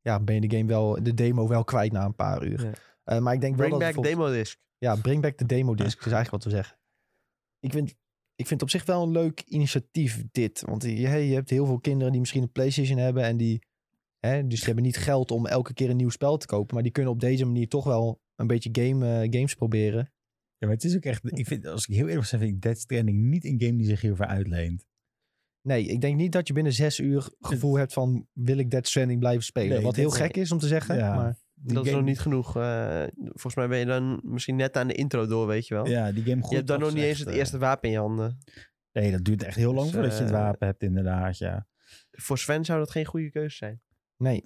[0.00, 2.64] ja, ben je de game wel, de demo wel kwijt na een paar uur.
[2.64, 2.72] Ja.
[3.04, 4.58] Eh, maar ik denk Bring wel dat back demo disc.
[4.78, 6.78] Ja, bring back de demo disc is eigenlijk wat we zeggen.
[7.60, 7.94] Ik vind,
[8.36, 10.62] ik vind op zich wel een leuk initiatief dit.
[10.66, 13.62] Want je, je hebt heel veel kinderen die misschien een PlayStation hebben en die,
[14.18, 16.82] hè, dus die hebben niet geld om elke keer een nieuw spel te kopen, maar
[16.82, 20.12] die kunnen op deze manier toch wel een beetje game, eh, games proberen.
[20.58, 21.38] Ja, maar het is ook echt...
[21.38, 23.86] Ik vind, als ik heel eerlijk zijn, vind ik Dead Stranding niet een game die
[23.86, 24.84] zich hiervoor uitleent.
[25.62, 28.86] Nee, ik denk niet dat je binnen zes uur gevoel hebt van wil ik Dead
[28.86, 29.70] Stranding blijven spelen.
[29.70, 30.96] Nee, wat heel gek is om te zeggen.
[30.96, 31.14] Ja.
[31.14, 32.56] Maar Die dat is nog niet genoeg.
[32.56, 35.86] eh, volgens mij ben je dan misschien net aan de intro door, weet je wel.
[35.86, 37.94] Ja, die game goed je hebt dan nog niet eens het eh, eerste wapen in
[37.94, 38.38] je handen.
[38.92, 41.66] Nee, dat duurt echt heel lang Dus, voordat je het eh, wapen hebt, inderdaad, ja.
[42.10, 43.80] Voor Sven zou dat geen goede keuze zijn.
[44.16, 44.42] nee.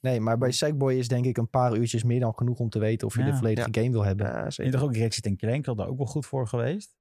[0.00, 2.78] Nee, maar bij Sackboy is denk ik een paar uurtjes meer dan genoeg om te
[2.78, 3.30] weten of je Ja.
[3.30, 4.26] de volledige game wil hebben.
[4.26, 4.72] Ja, En zeker.
[4.72, 6.96] toch ook Ratchet Clank had daar ook wel goed voor geweest.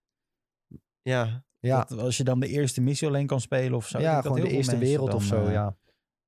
[1.01, 3.99] Ja, Ja, Dat als je dan de eerste missie alleen kan spelen of zo.
[3.99, 5.49] ja gewoon de eerste wereld of zo.
[5.49, 5.77] ja.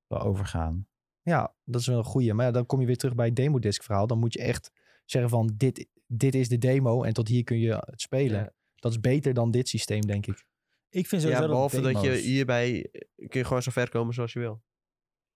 [0.07, 0.87] Wel overgaan.
[1.21, 2.33] Ja, dat is wel een goeie.
[2.33, 4.07] Maar ja, dan kom je weer terug bij het demodisc verhaal.
[4.07, 4.71] Dan moet je echt
[5.05, 8.39] zeggen van dit, dit is de demo en tot hier kun je het spelen.
[8.39, 8.51] Ja.
[8.75, 10.45] Dat is beter dan dit systeem, denk ik.
[10.89, 14.13] Ik vind ja sowieso behalve dat je demo's- hierbij kun je gewoon zo ver komen
[14.13, 14.61] zoals je wil.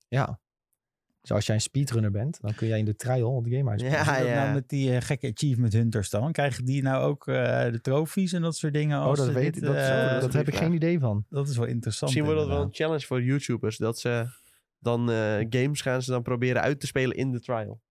[0.08, 0.40] Ja.
[1.22, 3.98] Dus als jij een speedrunner bent, dan kun jij in de trial de game uitspelen.
[3.98, 4.44] Ja, dat ja.
[4.44, 6.32] nou met die eh, gekke achievement hunters dan?
[6.32, 9.00] Krijgen die nou ook eh, de trofies en dat soort dingen?
[9.00, 9.62] Oh, als dat weet dit, ik.
[9.62, 11.26] Dat, eh, zo, dat dat heb ik geen idee van.
[11.30, 12.12] dat is wel interessant.
[12.12, 13.78] Misschien wordt dat wel een challenge voor YouTubers.
[13.78, 14.26] Dat ze
[14.86, 17.82] dan eh, games gaan ze dan proberen uit te spelen in de trial.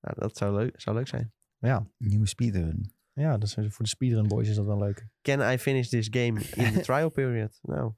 [0.00, 1.32] Nou, dat zou leuk, zou leuk zijn.
[1.58, 2.94] Ja, Nieuwe speedrun.
[3.12, 5.06] ja dat is, voor de speedrun boys is dat wel leuk.
[5.20, 7.58] Can I finish this game in the trial period?
[7.62, 7.92] Nou,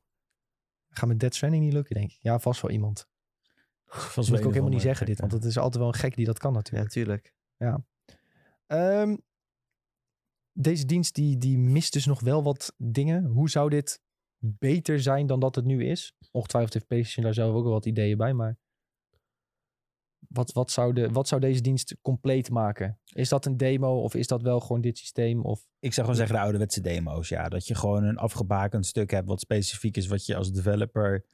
[0.89, 2.19] Gaat met Dead Stranding niet lukken, denk ik.
[2.21, 3.09] Ja, vast wel iemand.
[3.87, 5.99] Vast Dat wil ik ook helemaal niet zeggen dit, want het is altijd wel een
[5.99, 6.91] gek die dat kan ja, natuurlijk.
[6.91, 7.35] tuurlijk.
[8.67, 9.17] Ehm,
[10.53, 13.25] deze dienst die, die mist dus nog wel wat dingen.
[13.25, 14.03] Hoe zou dit
[14.45, 16.17] beter zijn dan dat het nu is?
[16.31, 18.59] Ongetwijfeld heeft PlayStation daar zelf ook wel wat ideeën bij, maar
[20.29, 22.99] wat, wat, zou de, wat zou deze dienst compleet maken?
[23.05, 25.45] Is dat een demo of is dat wel gewoon dit systeem?
[25.45, 27.29] Of, Ik zou gewoon zeggen de ouderwetse demo's.
[27.29, 31.25] Ja, dat je gewoon een afgebakend stuk hebt wat specifiek is wat je als developer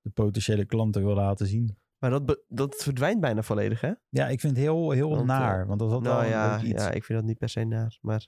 [0.00, 1.78] de potentiële klanten wil laten zien.
[1.98, 3.92] Maar dat, dat verdwijnt bijna volledig, hè?
[4.08, 5.66] Ja, ik vind het heel, heel Want, naar.
[5.66, 6.82] Want dat had nou ja, iets.
[6.82, 7.98] ja, ik vind dat niet per se naar.
[8.00, 8.26] Maar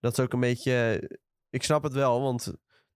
[0.00, 1.10] dat is ook een beetje...
[1.50, 2.54] Ik snap het wel, want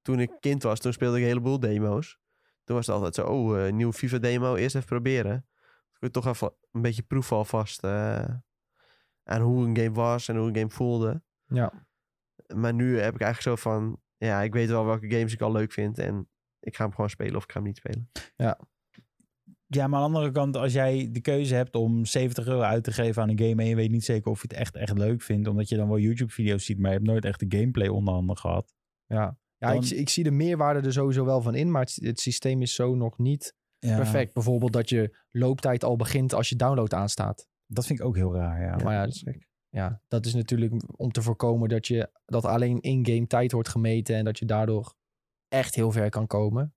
[0.09, 2.19] toen ik kind was, toen speelde ik een heleboel demo's.
[2.65, 5.47] Toen was het altijd zo, oh, eh, nieuwe FIFA-demo, eerst even proberen.
[5.93, 8.29] Ik wil toch even een beetje proeven alvast eh
[9.23, 11.23] aan hoe een game was en hoe een game voelde.
[11.47, 11.87] ja.
[12.55, 15.53] Maar nu heb ik eigenlijk zo van, ja, ik weet wel welke games ik al
[15.53, 16.29] leuk vind en
[16.61, 18.11] ik ga hem gewoon spelen of ik ga hem niet spelen.
[19.67, 22.85] Ja, maar aan de andere kant, als jij de keuze hebt om 70 euro uit
[22.85, 24.99] te geven aan een game en je weet niet zeker of je het echt, echt
[24.99, 27.89] leuk vindt, omdat je dan wel YouTube-video's ziet, maar je hebt nooit echt de gameplay
[27.89, 28.75] onder handen gehad.
[29.07, 31.99] Ja, ja Dan- ik, ik zie de meerwaarde er sowieso wel van in, maar het,
[32.03, 34.35] het systeem is zo nog niet Ja, perfect.
[34.35, 37.49] Bijvoorbeeld dat je looptijd al begint als je download aanstaat.
[37.67, 38.77] Dat vind ik ook heel raar, ja.
[38.85, 39.47] maar ja, dat is gek.
[39.69, 44.17] Ja, dat is natuurlijk om te voorkomen dat je dat alleen in-game tijd wordt gemeten
[44.17, 44.95] en dat je daardoor
[45.49, 46.75] echt heel ver kan komen.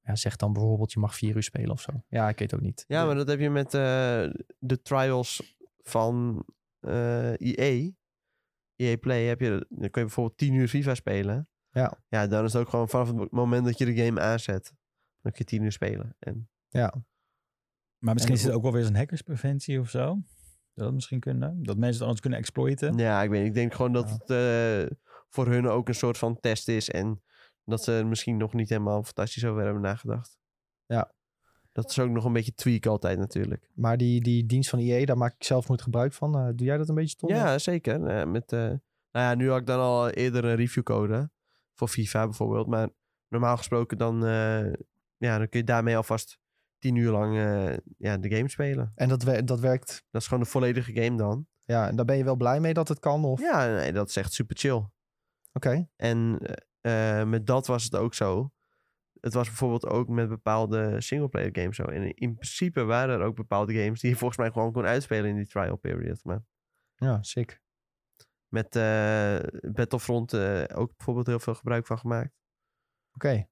[0.00, 1.92] Ja, zeg dan bijvoorbeeld je mag vier uur spelen of zo.
[2.08, 2.84] Ja, ik weet ook niet.
[2.86, 6.44] Ja, maar dat heb je met eh, de trials van
[6.80, 7.90] eh EA,
[8.76, 11.48] EA Play, heb je, dan kun je bijvoorbeeld 10 uur FIFA spelen.
[11.72, 11.98] Ja.
[12.08, 14.72] Ja, dan is het ook gewoon vanaf het moment dat je de game aanzet,
[15.20, 16.16] dan kun je 10 uur spelen.
[16.18, 16.94] En Ja,
[17.98, 20.18] Maar misschien En is het ook wel weer zo'n hackerspreventie of zo.
[20.74, 21.62] Dat het misschien kunnen.
[21.62, 22.96] Dat mensen het anders kunnen exploiten.
[22.98, 23.46] ja, ik weet.
[23.46, 24.12] Ik denk gewoon dat Ja.
[24.18, 24.96] het eh,
[25.28, 26.90] voor hun ook een soort van test is.
[26.90, 27.22] En
[27.64, 30.38] dat ze er misschien nog niet helemaal fantastisch over hebben nagedacht.
[30.86, 31.12] Ja.
[31.72, 33.70] Dat is ook nog een beetje tweak altijd natuurlijk.
[33.74, 36.38] maar die, die dienst van EA, daar maak ik zelf nooit gebruik van.
[36.38, 37.28] Eh, doe jij dat een beetje, Tom?
[37.30, 38.06] Ja, zeker.
[38.06, 38.78] Eh, met, eh, nou
[39.12, 41.30] ja, nu had ik dan al eerder een reviewcode
[41.74, 42.66] voor FIFA bijvoorbeeld.
[42.66, 42.88] Maar
[43.28, 44.72] normaal gesproken dan, eh,
[45.16, 46.38] ja, dan kun je daarmee alvast
[46.78, 48.92] tien uur lang eh, ja, de game spelen.
[48.94, 51.46] En dat, wer- dat werkt, Dat is gewoon de volledige game dan.
[51.64, 53.24] ja, en daar ben je wel blij mee dat het kan?
[53.24, 53.40] Of?
[53.40, 54.86] Ja, nee, dat is echt super chill.
[55.52, 56.38] Oké, En
[56.80, 58.52] eh, met dat was het ook zo.
[59.20, 61.82] Het was bijvoorbeeld ook met bepaalde singleplayer games zo.
[61.82, 65.30] En in principe waren er ook bepaalde games die je volgens mij gewoon kon uitspelen
[65.30, 66.24] in die trial period.
[66.24, 66.44] Maar
[66.94, 67.61] ja, sick.
[68.52, 69.38] Met eh,
[69.72, 72.32] Battlefront eh, ook bijvoorbeeld heel veel gebruik van gemaakt.
[73.14, 73.46] Oké,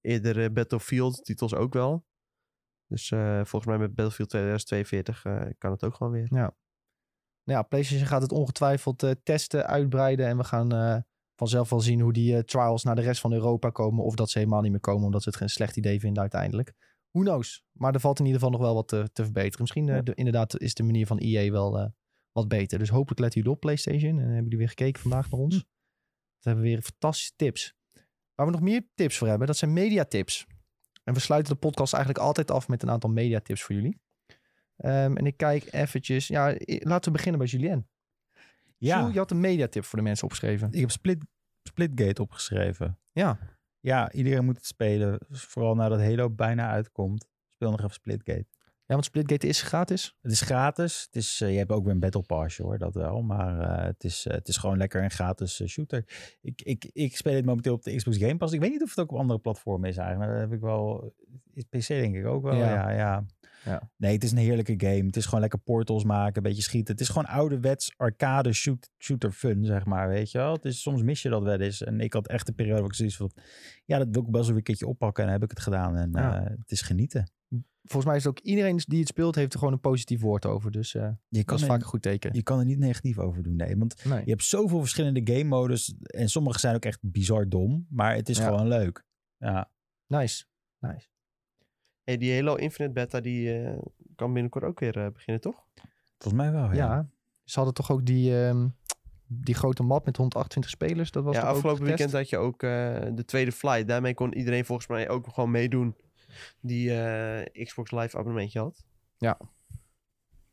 [0.00, 2.04] eerder eh, Battlefield titels ook wel.
[2.86, 3.08] Dus
[3.42, 6.26] volgens mij met Battlefield 2042 eh, kan het ook gewoon weer.
[6.30, 6.52] Nou
[7.44, 10.26] ja, PlayStation gaat het ongetwijfeld testen, uitbreiden.
[10.26, 11.04] En we gaan
[11.34, 14.04] vanzelf wel zien hoe die trials naar de rest van Europa komen.
[14.04, 16.72] Of dat ze helemaal niet meer komen, omdat ze het geen slecht idee vinden uiteindelijk.
[17.10, 17.64] Who knows?
[17.72, 19.60] Maar er valt in ieder geval nog wel wat te, te verbeteren.
[19.60, 20.02] Misschien Ja.
[20.02, 21.92] de- inderdaad is de manier van EA wel
[22.32, 22.78] wat beter.
[22.78, 24.18] Dus hopelijk letten jullie op PlayStation.
[24.18, 25.54] En hebben jullie weer gekeken vandaag naar ons.
[25.54, 25.62] Hm.
[26.38, 27.74] We hebben weer fantastische tips.
[28.34, 30.46] Waar we nog meer tips voor hebben, dat zijn mediatips.
[31.04, 34.00] En we sluiten de podcast eigenlijk altijd af met een aantal mediatips voor jullie.
[34.76, 36.26] Ehm, en ik kijk eventjes.
[36.26, 37.88] Ja, laten we beginnen bij Julien.
[38.78, 40.72] Ja, je had een mediatip voor de mensen opgeschreven.
[40.72, 41.24] ik heb Split,
[41.62, 42.98] Splitgate opgeschreven.
[43.12, 43.38] Ja,
[43.80, 45.20] Ja, iedereen moet het spelen.
[45.30, 47.28] Vooral nadat Halo bijna uitkomt.
[47.48, 48.46] Speel nog even Splitgate.
[48.90, 50.16] Ja want Splitgate is gratis.
[50.20, 51.02] Het is gratis.
[51.06, 53.22] Het is, eh, je hebt ook weer een Battle Pass hoor, dat wel.
[53.22, 56.04] Maar eh, het, is, eh, het is gewoon lekker een gratis shooter.
[56.42, 58.52] Ik, ik, ik speel het momenteel op de Xbox Game Pass.
[58.52, 60.30] Ik weet niet of het ook op andere platformen is eigenlijk.
[60.30, 61.14] Dat heb ik wel...
[61.68, 62.54] PC denk ik ook wel.
[62.54, 62.70] Ja.
[62.70, 62.90] Ja.
[62.90, 63.24] Ja,
[63.64, 63.90] Ja.
[63.96, 65.06] Nee, het is een heerlijke game.
[65.06, 66.92] Het is gewoon lekker portals maken, een beetje schieten.
[66.92, 70.52] Het is gewoon ouderwets arcade shoot, shooter fun, zeg maar, weet je wel.
[70.52, 71.82] Het is, soms mis je dat wel eens.
[71.82, 73.30] En ik had echt een periode waar ik zoiets van...
[73.84, 75.24] Ja, dat wil ik best wel weer een keertje oppakken.
[75.24, 75.96] En dan heb ik het gedaan.
[75.96, 76.42] En Ja.
[76.42, 77.32] het is genieten.
[77.82, 80.46] Volgens mij is het ook iedereen die het speelt, heeft er gewoon een positief woord
[80.46, 80.70] over.
[80.70, 82.34] Dus eh, Je dat kan, is vaak een goed teken.
[82.34, 83.76] je kan er niet negatief over doen, nee.
[83.76, 84.22] Want Nee.
[84.24, 85.94] Je hebt zoveel verschillende game modus.
[86.02, 87.86] En sommige zijn ook echt bizar dom.
[87.90, 88.44] Maar het is Ja.
[88.44, 89.04] gewoon leuk.
[89.38, 89.70] Ja.
[90.06, 90.44] Nice.
[90.78, 91.08] Nice.
[92.04, 93.78] Hey, die Halo Infinite Beta die eh,
[94.16, 95.64] kan binnenkort ook weer eh, beginnen, toch?
[96.18, 96.74] Volgens mij wel, ja.
[96.74, 97.08] Ja.
[97.44, 98.68] Ze hadden toch ook die, ehm,
[99.26, 101.10] die grote map met 128 spelers.
[101.10, 103.88] Dat was ja, afgelopen weekend had je ook eh, de tweede flight.
[103.88, 105.96] Daarmee kon iedereen volgens mij ook gewoon meedoen
[106.60, 108.84] die eh, Xbox Live abonnementje had.
[109.18, 109.38] Ja.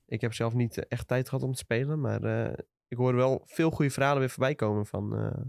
[0.05, 3.17] Ik heb zelf niet eh, echt tijd gehad om te spelen, maar eh, ik hoorde
[3.17, 5.41] wel veel goede verhalen weer voorbij komen van eh,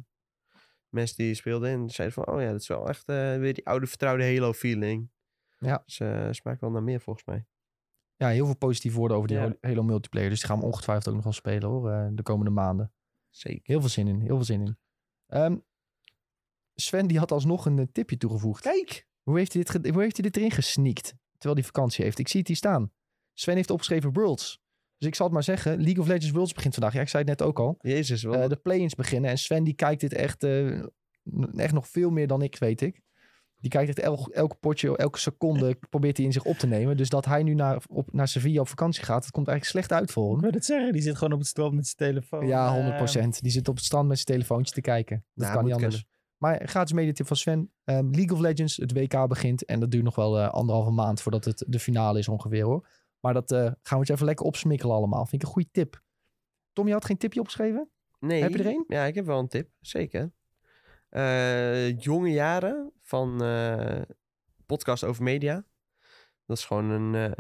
[0.89, 1.71] mensen die speelden.
[1.71, 4.53] En zeiden van, oh ja, dat is wel echt eh, weer die oude vertrouwde Halo
[4.53, 5.11] feeling.
[5.59, 5.83] Ja.
[5.85, 5.95] Dus
[6.37, 7.47] smaakt wel naar meer volgens mij.
[8.17, 9.55] Ja, heel veel positieve woorden over die Ja.
[9.61, 10.31] Halo- multiplayer.
[10.31, 12.93] Dus die gaan we ongetwijfeld ook nog wel spelen hoor, eh, de komende maanden.
[13.31, 13.61] Zeker.
[13.63, 14.79] Heel veel zin in, heel veel zin in.
[15.27, 15.57] Ehm,
[16.75, 18.63] Sven die had alsnog een tipje toegevoegd.
[18.63, 19.08] Kijk!
[19.29, 21.15] Hoe heeft, hij dit hoe heeft hij dit erin gesneakt?
[21.33, 22.19] Terwijl hij vakantie heeft.
[22.19, 22.91] Ik zie het hier staan.
[23.35, 24.61] Sven heeft opgeschreven Worlds.
[24.99, 25.77] Dus ik zal het maar zeggen.
[25.83, 26.93] League of Legends Worlds begint vandaag.
[26.93, 27.79] Ja, ik zei het net ook al.
[27.81, 28.35] Jezus, wat...
[28.37, 29.31] Eh, de play-ins beginnen.
[29.31, 30.83] En Sven die kijkt dit echt, eh,
[31.57, 33.01] echt nog veel meer dan ik, weet ik.
[33.61, 36.97] Die kijkt echt elk, elke potje, elke seconde probeert hij in zich op te nemen.
[36.97, 40.01] Dus dat hij nu naar, op, naar Sevilla op vakantie gaat, dat komt eigenlijk slecht
[40.01, 40.41] uit voor Ik hem.
[40.41, 42.47] wil het zeggen, die zit gewoon op het strand met zijn telefoon.
[42.47, 43.41] Ja, Eh, 100%.
[43.41, 45.25] Die zit op het strand met zijn telefoontje te kijken.
[45.35, 46.05] Dat Nou, kan niet anders.
[46.39, 47.73] Maar gratis mediatip van Sven.
[47.85, 49.65] Ehm, League of Legends, het WK begint.
[49.65, 52.89] En dat duurt nog wel eh, anderhalve maand voordat het de finale is ongeveer hoor.
[53.21, 55.27] Maar dat eh, gaan we eens even lekker opsmikkelen allemaal.
[55.27, 56.03] Vind ik een goede tip.
[56.73, 57.91] Tom, je had geen tipje opgeschreven?
[58.21, 58.43] Nee.
[58.43, 58.85] Heb je er een?
[58.89, 59.71] Ja, ik heb wel een tip.
[59.81, 60.33] Zeker.
[61.09, 63.43] Eh, jonge jaren van
[64.67, 65.65] podcast over media.
[66.47, 67.35] Dat is gewoon een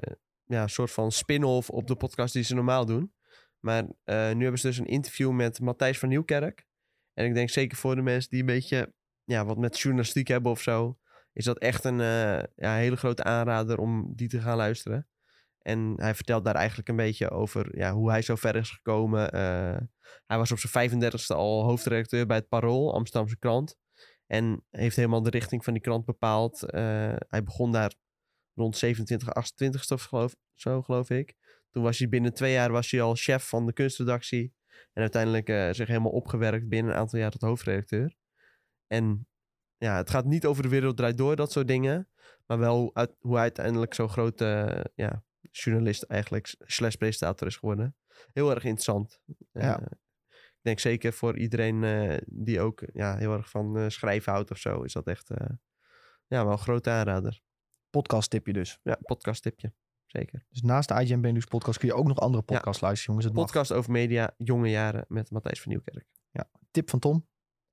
[0.44, 3.12] ja, soort van spin-off op de podcast die ze normaal doen.
[3.60, 6.67] Maar nu hebben ze dus een interview met Matthijs van Nieuwkerk.
[7.18, 8.92] En ik denk zeker voor de mensen die een beetje
[9.24, 10.98] ja, wat met journalistiek hebben of zo.
[11.32, 15.08] Is dat echt een eh, ja, hele grote aanrader om die te gaan luisteren.
[15.58, 19.30] En hij vertelt daar eigenlijk een beetje over ja, hoe hij zo ver is gekomen.
[19.30, 19.76] Eh,
[20.26, 23.76] hij was op zijn 35ste al hoofdredacteur bij het Parool, Amsterdamse krant.
[24.26, 26.62] En heeft helemaal de richting van die krant bepaald.
[26.62, 27.94] Eh, hij begon daar
[28.54, 31.34] rond 27, 28 of geloof, zo geloof ik.
[31.70, 34.56] Toen was hij binnen twee jaar was hij al chef van de kunstredactie.
[34.92, 38.14] En uiteindelijk eh, zich helemaal opgewerkt binnen een aantal jaar tot hoofdredacteur.
[38.86, 39.28] En
[39.76, 42.09] ja, het gaat niet over de wereld draait door, dat soort dingen.
[42.46, 47.56] Maar wel hoe, uit, hoe hij uiteindelijk zo'n grote ja, journalist eigenlijk slash presentator is
[47.56, 47.96] geworden.
[48.32, 49.20] heel erg interessant.
[49.52, 49.80] Eh, Ja.
[50.30, 54.50] ik denk zeker voor iedereen eh, die ook ja, heel erg van eh, schrijven houdt
[54.50, 55.46] of zo, is dat echt eh,
[56.26, 57.40] ja, wel een grote aanrader.
[57.90, 58.78] Podcast tipje dus.
[58.82, 59.72] Ja, podcast tipje.
[60.09, 60.44] Zeker.
[60.48, 63.24] Dus naast de IGN Benelux podcast kun je ook nog andere podcasts luisteren, jongens.
[63.24, 63.44] Het mag.
[63.44, 66.06] Podcast over media, jonge jaren met Matthijs van Nieuwkerk.
[66.70, 67.26] Tip van Tom.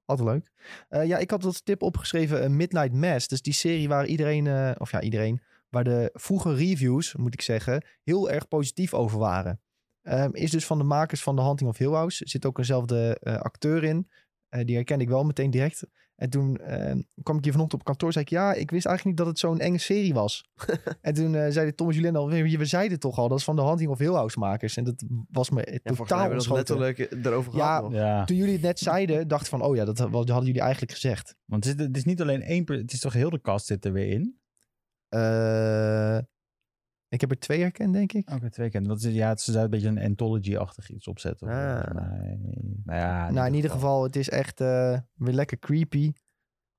[0.05, 0.51] Altijd leuk.
[0.89, 3.27] Eh, ja, ik had als tip opgeschreven eh, Midnight Mass.
[3.27, 7.41] Dus die serie waar iedereen, eh, of ja, iedereen, waar de vroege reviews, moet ik
[7.41, 9.61] zeggen, heel erg positief over waren.
[10.01, 12.23] Ehm, is dus van de makers van The Hunting of Hill House.
[12.23, 14.09] Er zit ook eenzelfde acteur in.
[14.49, 15.87] Die herkende ik wel meteen direct.
[16.15, 18.11] En toen ehm, kwam ik hier vanochtend op kantoor.
[18.11, 20.43] zei ik, ja, ik wist eigenlijk niet dat het zo'n enge serie was.
[21.01, 23.43] en toen eh zeiden Tom en Julien al, we, we zeiden toch al, dat is
[23.43, 24.77] van de Hunting of Hill House makers.
[24.77, 27.93] En dat was me Ja, volgens mij totaal hebben we letterlijk erover Ja, gehad nog.
[27.93, 30.91] Ja, Toen jullie het net zeiden, dacht ik van, oh ja, dat hadden jullie eigenlijk
[30.91, 31.35] gezegd.
[31.45, 32.71] want het is, het is niet alleen één...
[32.71, 34.39] Het is toch heel de cast zit er weer in?
[35.09, 36.17] Eh,
[37.15, 38.29] ik heb er twee herkend, denk ik.
[38.29, 38.69] Oké, twee.
[38.71, 41.47] Want het is- ja, het is een beetje een anthology-achtig iets opzetten.
[41.47, 41.93] Ah.
[41.93, 42.37] mij.
[42.83, 46.11] Nou ja, nou, in ieder geval, het is echt eh, weer lekker creepy.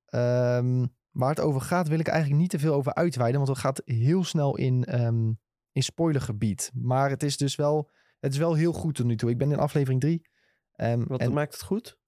[0.07, 3.37] Ehm, waar het over gaat, wil ik eigenlijk niet te veel over uitweiden.
[3.41, 5.33] Want het gaat heel snel in, ehm
[5.73, 6.71] in spoilergebied.
[6.75, 7.91] Maar het is dus wel,
[8.21, 9.31] het is wel heel goed tot nu toe.
[9.31, 10.29] Ik ben in aflevering drie.
[10.73, 11.99] Ehm, Wat en maakt het goed?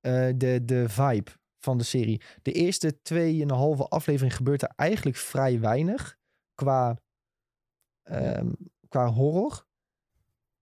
[0.00, 2.22] eh, de, de vibe van de serie.
[2.42, 6.17] De eerste tweeënhalve aflevering gebeurt er eigenlijk vrij weinig.
[6.58, 7.00] Qua,
[8.02, 8.52] ehm,
[8.88, 9.66] qua horror,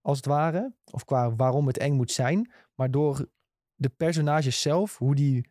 [0.01, 0.73] als het ware.
[0.91, 2.51] Of qua waarom het eng moet zijn.
[2.75, 3.29] Maar door
[3.75, 5.49] de personages zelf, hoe, die,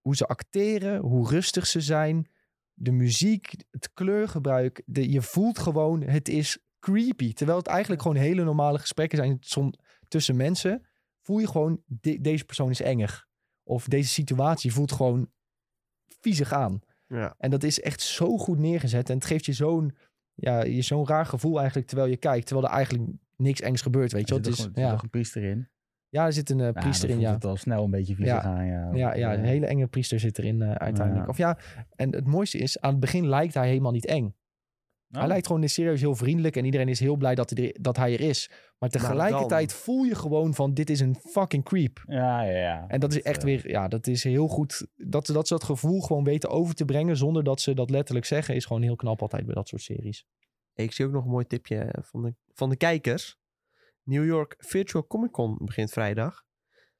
[0.00, 2.30] hoe ze acteren, hoe rustig ze zijn.
[2.74, 4.82] De muziek, het kleurgebruik.
[4.86, 7.32] De, je voelt gewoon, het is creepy.
[7.32, 9.72] Terwijl het eigenlijk gewoon hele normale gesprekken zijn som,
[10.08, 10.86] tussen mensen.
[11.20, 13.26] Voel je gewoon, de- deze persoon is enger.
[13.62, 15.30] Of deze situatie voelt gewoon
[16.20, 16.80] viezig aan.
[17.12, 17.34] Ja.
[17.38, 19.08] En dat is echt zo goed neergezet.
[19.10, 19.94] En het geeft je zo'n
[20.34, 22.46] ja, je zo'n raar gevoel eigenlijk terwijl je kijkt.
[22.46, 24.52] Terwijl er eigenlijk niks engs gebeurt, weet je Er wel.
[24.54, 24.90] zit, er ja.
[24.90, 25.68] toch een priester in?
[26.08, 27.32] ja, er zit een eh, Ja, priester dan in, ja.
[27.32, 28.40] het al snel een beetje vies Ja.
[28.40, 28.90] gaan, ja.
[28.94, 31.24] Ja, ja, een hele enge priester zit erin eh, uiteindelijk.
[31.24, 31.30] Ja.
[31.30, 31.58] Of ja,
[31.96, 34.34] en het mooiste is, aan het begin lijkt hij helemaal niet eng.
[35.12, 35.28] Hij oh.
[35.28, 38.12] lijkt gewoon serieus heel vriendelijk en iedereen is heel blij dat hij er, dat hij
[38.12, 38.50] er is.
[38.78, 42.02] Maar tegelijkertijd voel je gewoon van, dit is een fucking creep.
[42.06, 42.84] Ja, ja, ja.
[42.88, 44.86] En dat is echt eh, weer, ja, dat is heel goed.
[44.96, 47.90] Dat, ze- dat ze dat gevoel gewoon weten over te brengen zonder dat ze dat
[47.90, 50.26] letterlijk zeggen, is gewoon heel knap altijd bij dat soort series.
[50.74, 53.36] Ik zie ook nog een mooi tipje eh, van de, van de kijkers.
[54.02, 56.42] New York Virtual Comic Con begint vrijdag.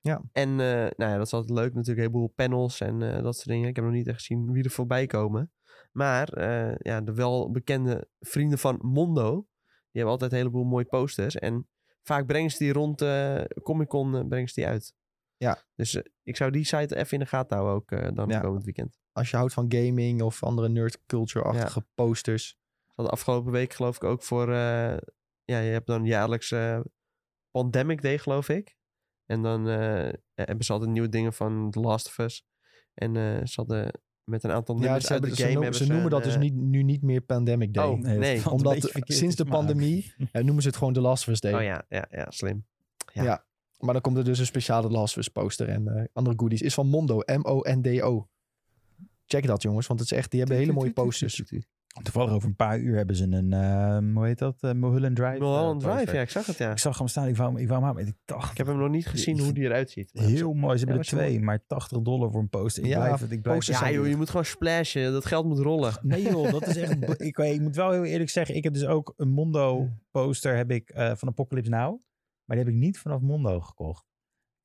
[0.01, 0.23] Ja.
[0.33, 0.57] En eh,
[0.97, 1.89] nou ja, dat is altijd leuk natuurlijk.
[1.89, 3.69] Een heleboel panels en eh, dat soort dingen.
[3.69, 5.53] Ik heb nog niet echt gezien wie er voorbij komen.
[5.93, 9.33] Maar eh, ja, de welbekende vrienden van Mondo.
[9.65, 11.37] Die hebben altijd een heleboel mooie posters.
[11.37, 11.69] En
[12.03, 14.95] vaak brengen ze die rond eh Comic Con eh, brengen ze die uit.
[15.37, 15.63] Ja.
[15.75, 18.41] Dus ik zou die site even in de gaten houden ook dan Ja.
[18.41, 19.01] komend weekend.
[19.13, 22.59] Als je houdt van gaming of andere nerd culture-achtige posters.
[22.87, 24.51] Hadden afgelopen week geloof ik ook voor...
[24.51, 25.01] ja,
[25.45, 26.55] je hebt dan jaarlijks
[27.51, 28.77] Pandemic Day geloof ik.
[29.27, 29.65] En dan
[30.35, 32.47] hebben ze altijd nieuwe dingen van The Last of Us.
[32.95, 33.15] En
[33.49, 35.53] ze hadden met een aantal Ja, nummers uit hebben, de ze, game...
[35.55, 37.87] noemen, hebben ze noemen dat dus een, niet, nu niet meer Pandemic Day.
[37.87, 41.41] Oh, Nee, Omdat sinds de pandemie eh, noemen ze het gewoon The Last of Us
[41.41, 41.53] Day.
[41.53, 42.65] eh, Oh ja, ja, ja, slim.
[43.13, 43.23] Ja.
[43.23, 43.45] Ja.
[43.79, 46.37] Maar dan komt er dus een speciale The Last of Us poster en eh, andere
[46.39, 46.63] goodies.
[46.63, 48.29] Is van Mondo, M-O-N-D-O.
[49.27, 51.43] Check dat jongens, want het is echt, die hebben hele mooie posters.
[52.03, 54.57] Toevallig over een paar uur hebben ze een, ehm, hoe heet dat?
[54.61, 55.39] Uh, Mulholland Drive.
[55.39, 56.71] Mulholland eh, Drive, ja, ik zag het, ja.
[56.71, 57.99] Ik zag hem staan, ik wou, ik wou hem.
[57.99, 60.11] Ik dacht, Ik heb hem nog niet gezien hoe die eruit ziet.
[60.13, 60.79] Heel mooi.
[60.79, 62.83] Ze hebben er twee, maar 80 dollar voor een poster.
[62.83, 65.13] Ik Ja, blijf het, ik blijf Ja joh, je moet gewoon splashen.
[65.13, 65.99] Dat geld moet rollen.
[66.03, 67.21] Nee joh, dat is echt...
[67.21, 70.71] ik, ik moet wel heel eerlijk zeggen, ik heb dus ook een Mondo poster heb
[70.71, 72.01] ik, eh, van Apocalypse Now.
[72.45, 74.12] Maar die heb ik niet vanaf Mondo gekocht.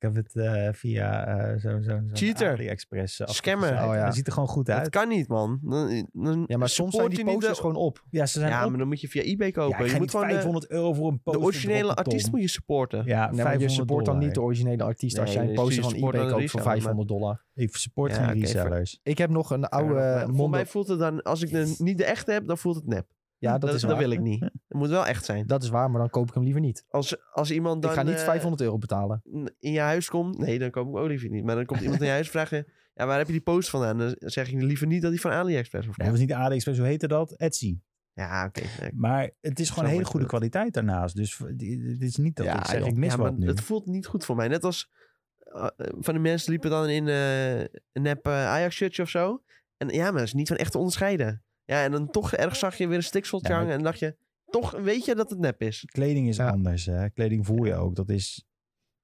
[0.00, 2.52] Ik heb het eh, via eh zo'n zo, zo Cheater.
[2.52, 3.20] AliExpress.
[3.20, 3.70] eh, Scammer.
[3.70, 4.04] Oh, ja.
[4.04, 4.88] Dat ziet er gewoon goed Dat uit.
[4.88, 5.58] kan niet, man.
[5.62, 8.04] Dan, dan Ja, maar soms zijn die posters de- gewoon op.
[8.10, 8.68] Ja, ze zijn Ja, ook...
[8.70, 9.78] maar dan moet je via eBay kopen.
[9.78, 12.40] ja, je moet niet gewoon de, 500 euro voor een poster de originele artiest moet
[12.40, 13.02] je supporten.
[13.04, 15.56] Ja, Nee, maar je 500 support dan niet de originele artiest als jij een dus
[15.56, 17.44] poster van eBay koopt voor reseller, 500 dollar.
[17.54, 19.00] Ik support geen resellers.
[19.02, 22.04] Ik heb nog een oude voor mij voelt het dan, als ik de, niet de
[22.04, 23.06] echte heb, dan voelt het nep.
[23.38, 24.00] Ja, dat, is dat waar.
[24.00, 24.40] wil ik niet.
[24.68, 25.46] Het moet wel echt zijn.
[25.46, 26.84] Dat is waar, maar dan koop ik hem liever niet.
[26.88, 29.22] Als, als iemand dan ik ga niet eh, 500 euro betalen.
[29.58, 31.44] in je huis komt, nee, dan koop ik ook liever niet.
[31.44, 33.42] Maar dan komt iemand in je huis en vraagt je, ja, waar heb je die
[33.42, 33.98] post vandaan?
[33.98, 36.78] Dan zeg je liever niet dat die van AliExpress of Nee, dat was niet AliExpress,
[36.78, 37.32] hoe heette dat?
[37.32, 37.78] Etsy.
[38.12, 38.62] Ja, oké.
[38.80, 38.90] nee.
[38.94, 40.28] Maar het is gewoon een hele goede het.
[40.28, 41.16] kwaliteit daarnaast.
[41.16, 43.46] Dus dit is niet dat Ja, ik zeg, ik mis ja, wat nu.
[43.46, 44.48] het voelt niet goed voor mij.
[44.48, 44.90] Net als
[45.38, 49.42] eh, van de mensen liepen dan in eh, een nep eh, Ajax shirtje of zo.
[49.76, 51.42] En ja, maar dat is niet van echt te onderscheiden.
[51.68, 54.16] Ja, en dan toch ergens zag je weer een stikseltje hangen en dacht je,
[54.50, 55.84] toch weet je dat het nep is.
[55.84, 56.48] Kleding is Ja.
[56.50, 56.86] anders.
[56.86, 57.10] Hè?
[57.10, 57.96] Kleding voel je ook.
[57.96, 58.44] Dat is...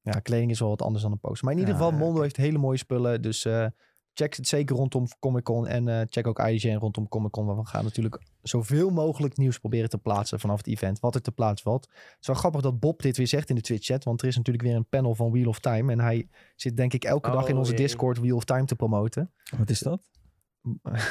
[0.00, 1.44] Ja, kleding is wel wat anders dan een poster.
[1.44, 3.22] Maar in ieder Ja, geval, Mondo heeft hele mooie spullen.
[3.22, 3.66] Dus eh,
[4.12, 5.66] check het zeker rondom Comic Con.
[5.66, 7.46] En eh, check ook IGN rondom Comic Con.
[7.46, 11.00] Want we gaan natuurlijk zoveel mogelijk nieuws proberen te plaatsen vanaf het event.
[11.00, 11.84] Wat er te plaatsen valt.
[11.92, 14.04] Het is wel grappig dat Bob dit weer zegt in de Twitch chat.
[14.04, 15.92] Want er is natuurlijk weer een panel van Wheel of Time.
[15.92, 17.80] En hij zit denk ik elke dag in Oh, onze jee.
[17.80, 19.32] Discord Wheel of Time te promoten.
[19.58, 20.08] Wat is dat?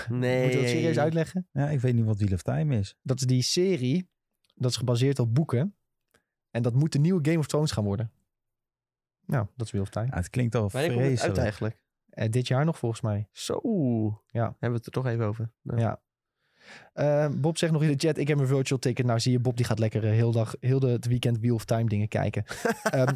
[0.09, 0.43] Nee.
[0.43, 1.47] Moet je dat serieus uitleggen?
[1.51, 2.97] Ja, ik weet niet wat Wheel of Time is.
[3.01, 4.09] Dat is die serie.
[4.55, 5.75] Dat is gebaseerd op boeken.
[6.51, 8.11] En dat moet de nieuwe Game of Thrones gaan worden.
[9.25, 10.07] Nou, dat is Wheel of Time.
[10.07, 11.43] Ja, het klinkt al Wanneer komt het uit vreselijk.
[11.43, 11.83] eigenlijk?
[12.09, 13.27] Eh, dit jaar nog volgens mij.
[13.31, 13.59] Zo.
[14.27, 14.43] Ja.
[14.43, 15.51] Hebben we het er toch even over.
[15.61, 15.79] Nou.
[15.79, 16.01] Ja.
[16.93, 19.05] Eh, Bob zegt nog in de chat, ik heb een virtual ticket.
[19.05, 21.55] Nou zie je, Bob die gaat lekker eh, heel, dag, heel de, het weekend Wheel
[21.55, 22.43] of Time dingen kijken.
[22.83, 23.15] Ehm,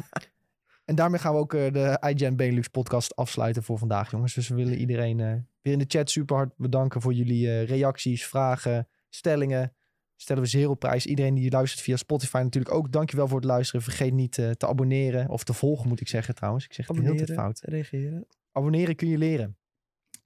[0.88, 4.34] en daarmee gaan we ook eh, de IGN Benelux podcast afsluiten voor vandaag, jongens.
[4.34, 5.32] Dus we willen iedereen eh,
[5.68, 9.72] weer in de chat super hard bedanken voor jullie eh, reacties, vragen, stellingen.
[10.16, 11.06] Stellen we zeer op prijs.
[11.06, 12.92] Iedereen die luistert via Spotify natuurlijk ook.
[12.92, 13.82] Dankjewel voor het luisteren.
[13.82, 15.28] Vergeet niet eh, te abonneren.
[15.28, 16.64] Of te volgen moet ik zeggen trouwens.
[16.64, 17.60] Ik zeg het de hele tijd fout.
[17.62, 18.26] reageren.
[18.52, 19.56] Abonneren kun je leren.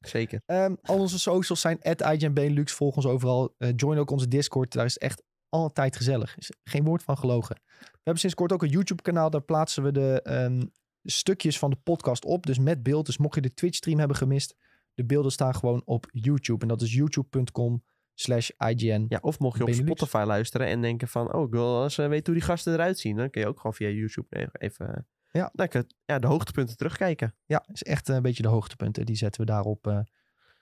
[0.00, 0.42] Zeker.
[0.46, 2.72] Ehm, al onze socials zijn at Benelux.
[2.72, 3.54] Volg ons overal.
[3.58, 4.72] Eh, join ook onze Discord.
[4.72, 6.38] Daar is echt altijd gezellig.
[6.38, 7.56] Is geen woord van gelogen.
[7.78, 9.30] We hebben sinds kort ook een YouTube kanaal.
[9.30, 10.62] Daar plaatsen we de ehm,
[11.02, 12.46] stukjes van de podcast op.
[12.46, 13.06] Dus met beeld.
[13.06, 14.56] Dus mocht je de Twitch stream hebben gemist.
[14.94, 16.62] De beelden staan gewoon op YouTube.
[16.62, 19.06] En dat is youtube.com slash IGN.
[19.08, 20.00] Ja, of mocht je op Benelux.
[20.00, 21.32] Spotify luisteren en denken van...
[21.34, 23.16] Oh, ik wil wel eens eh, weten hoe die gasten eruit zien.
[23.16, 25.06] Dan kun je ook gewoon via YouTube even- even...
[25.30, 25.50] Ja.
[25.52, 27.34] Lekker, ja, de hoogtepunten terugkijken.
[27.46, 29.06] Ja, is echt een beetje de hoogtepunten.
[29.06, 30.00] Die zetten we daarop eh,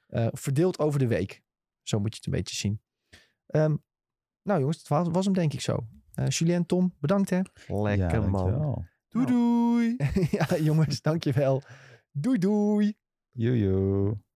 [0.06, 1.42] eh, verdeeld over de week.
[1.82, 2.80] Zo moet je het een beetje zien.
[3.46, 3.76] Ehm,
[4.42, 5.86] nou jongens, dat was, was hem denk ik zo.
[6.14, 7.40] Eh Julien, Tom, bedankt hè.
[7.66, 8.86] Lekker ja, man.
[9.08, 9.96] Doei doei.
[10.38, 11.62] ja jongens, dankjewel.
[12.12, 12.96] Doei doei.
[13.34, 14.20] 悠悠。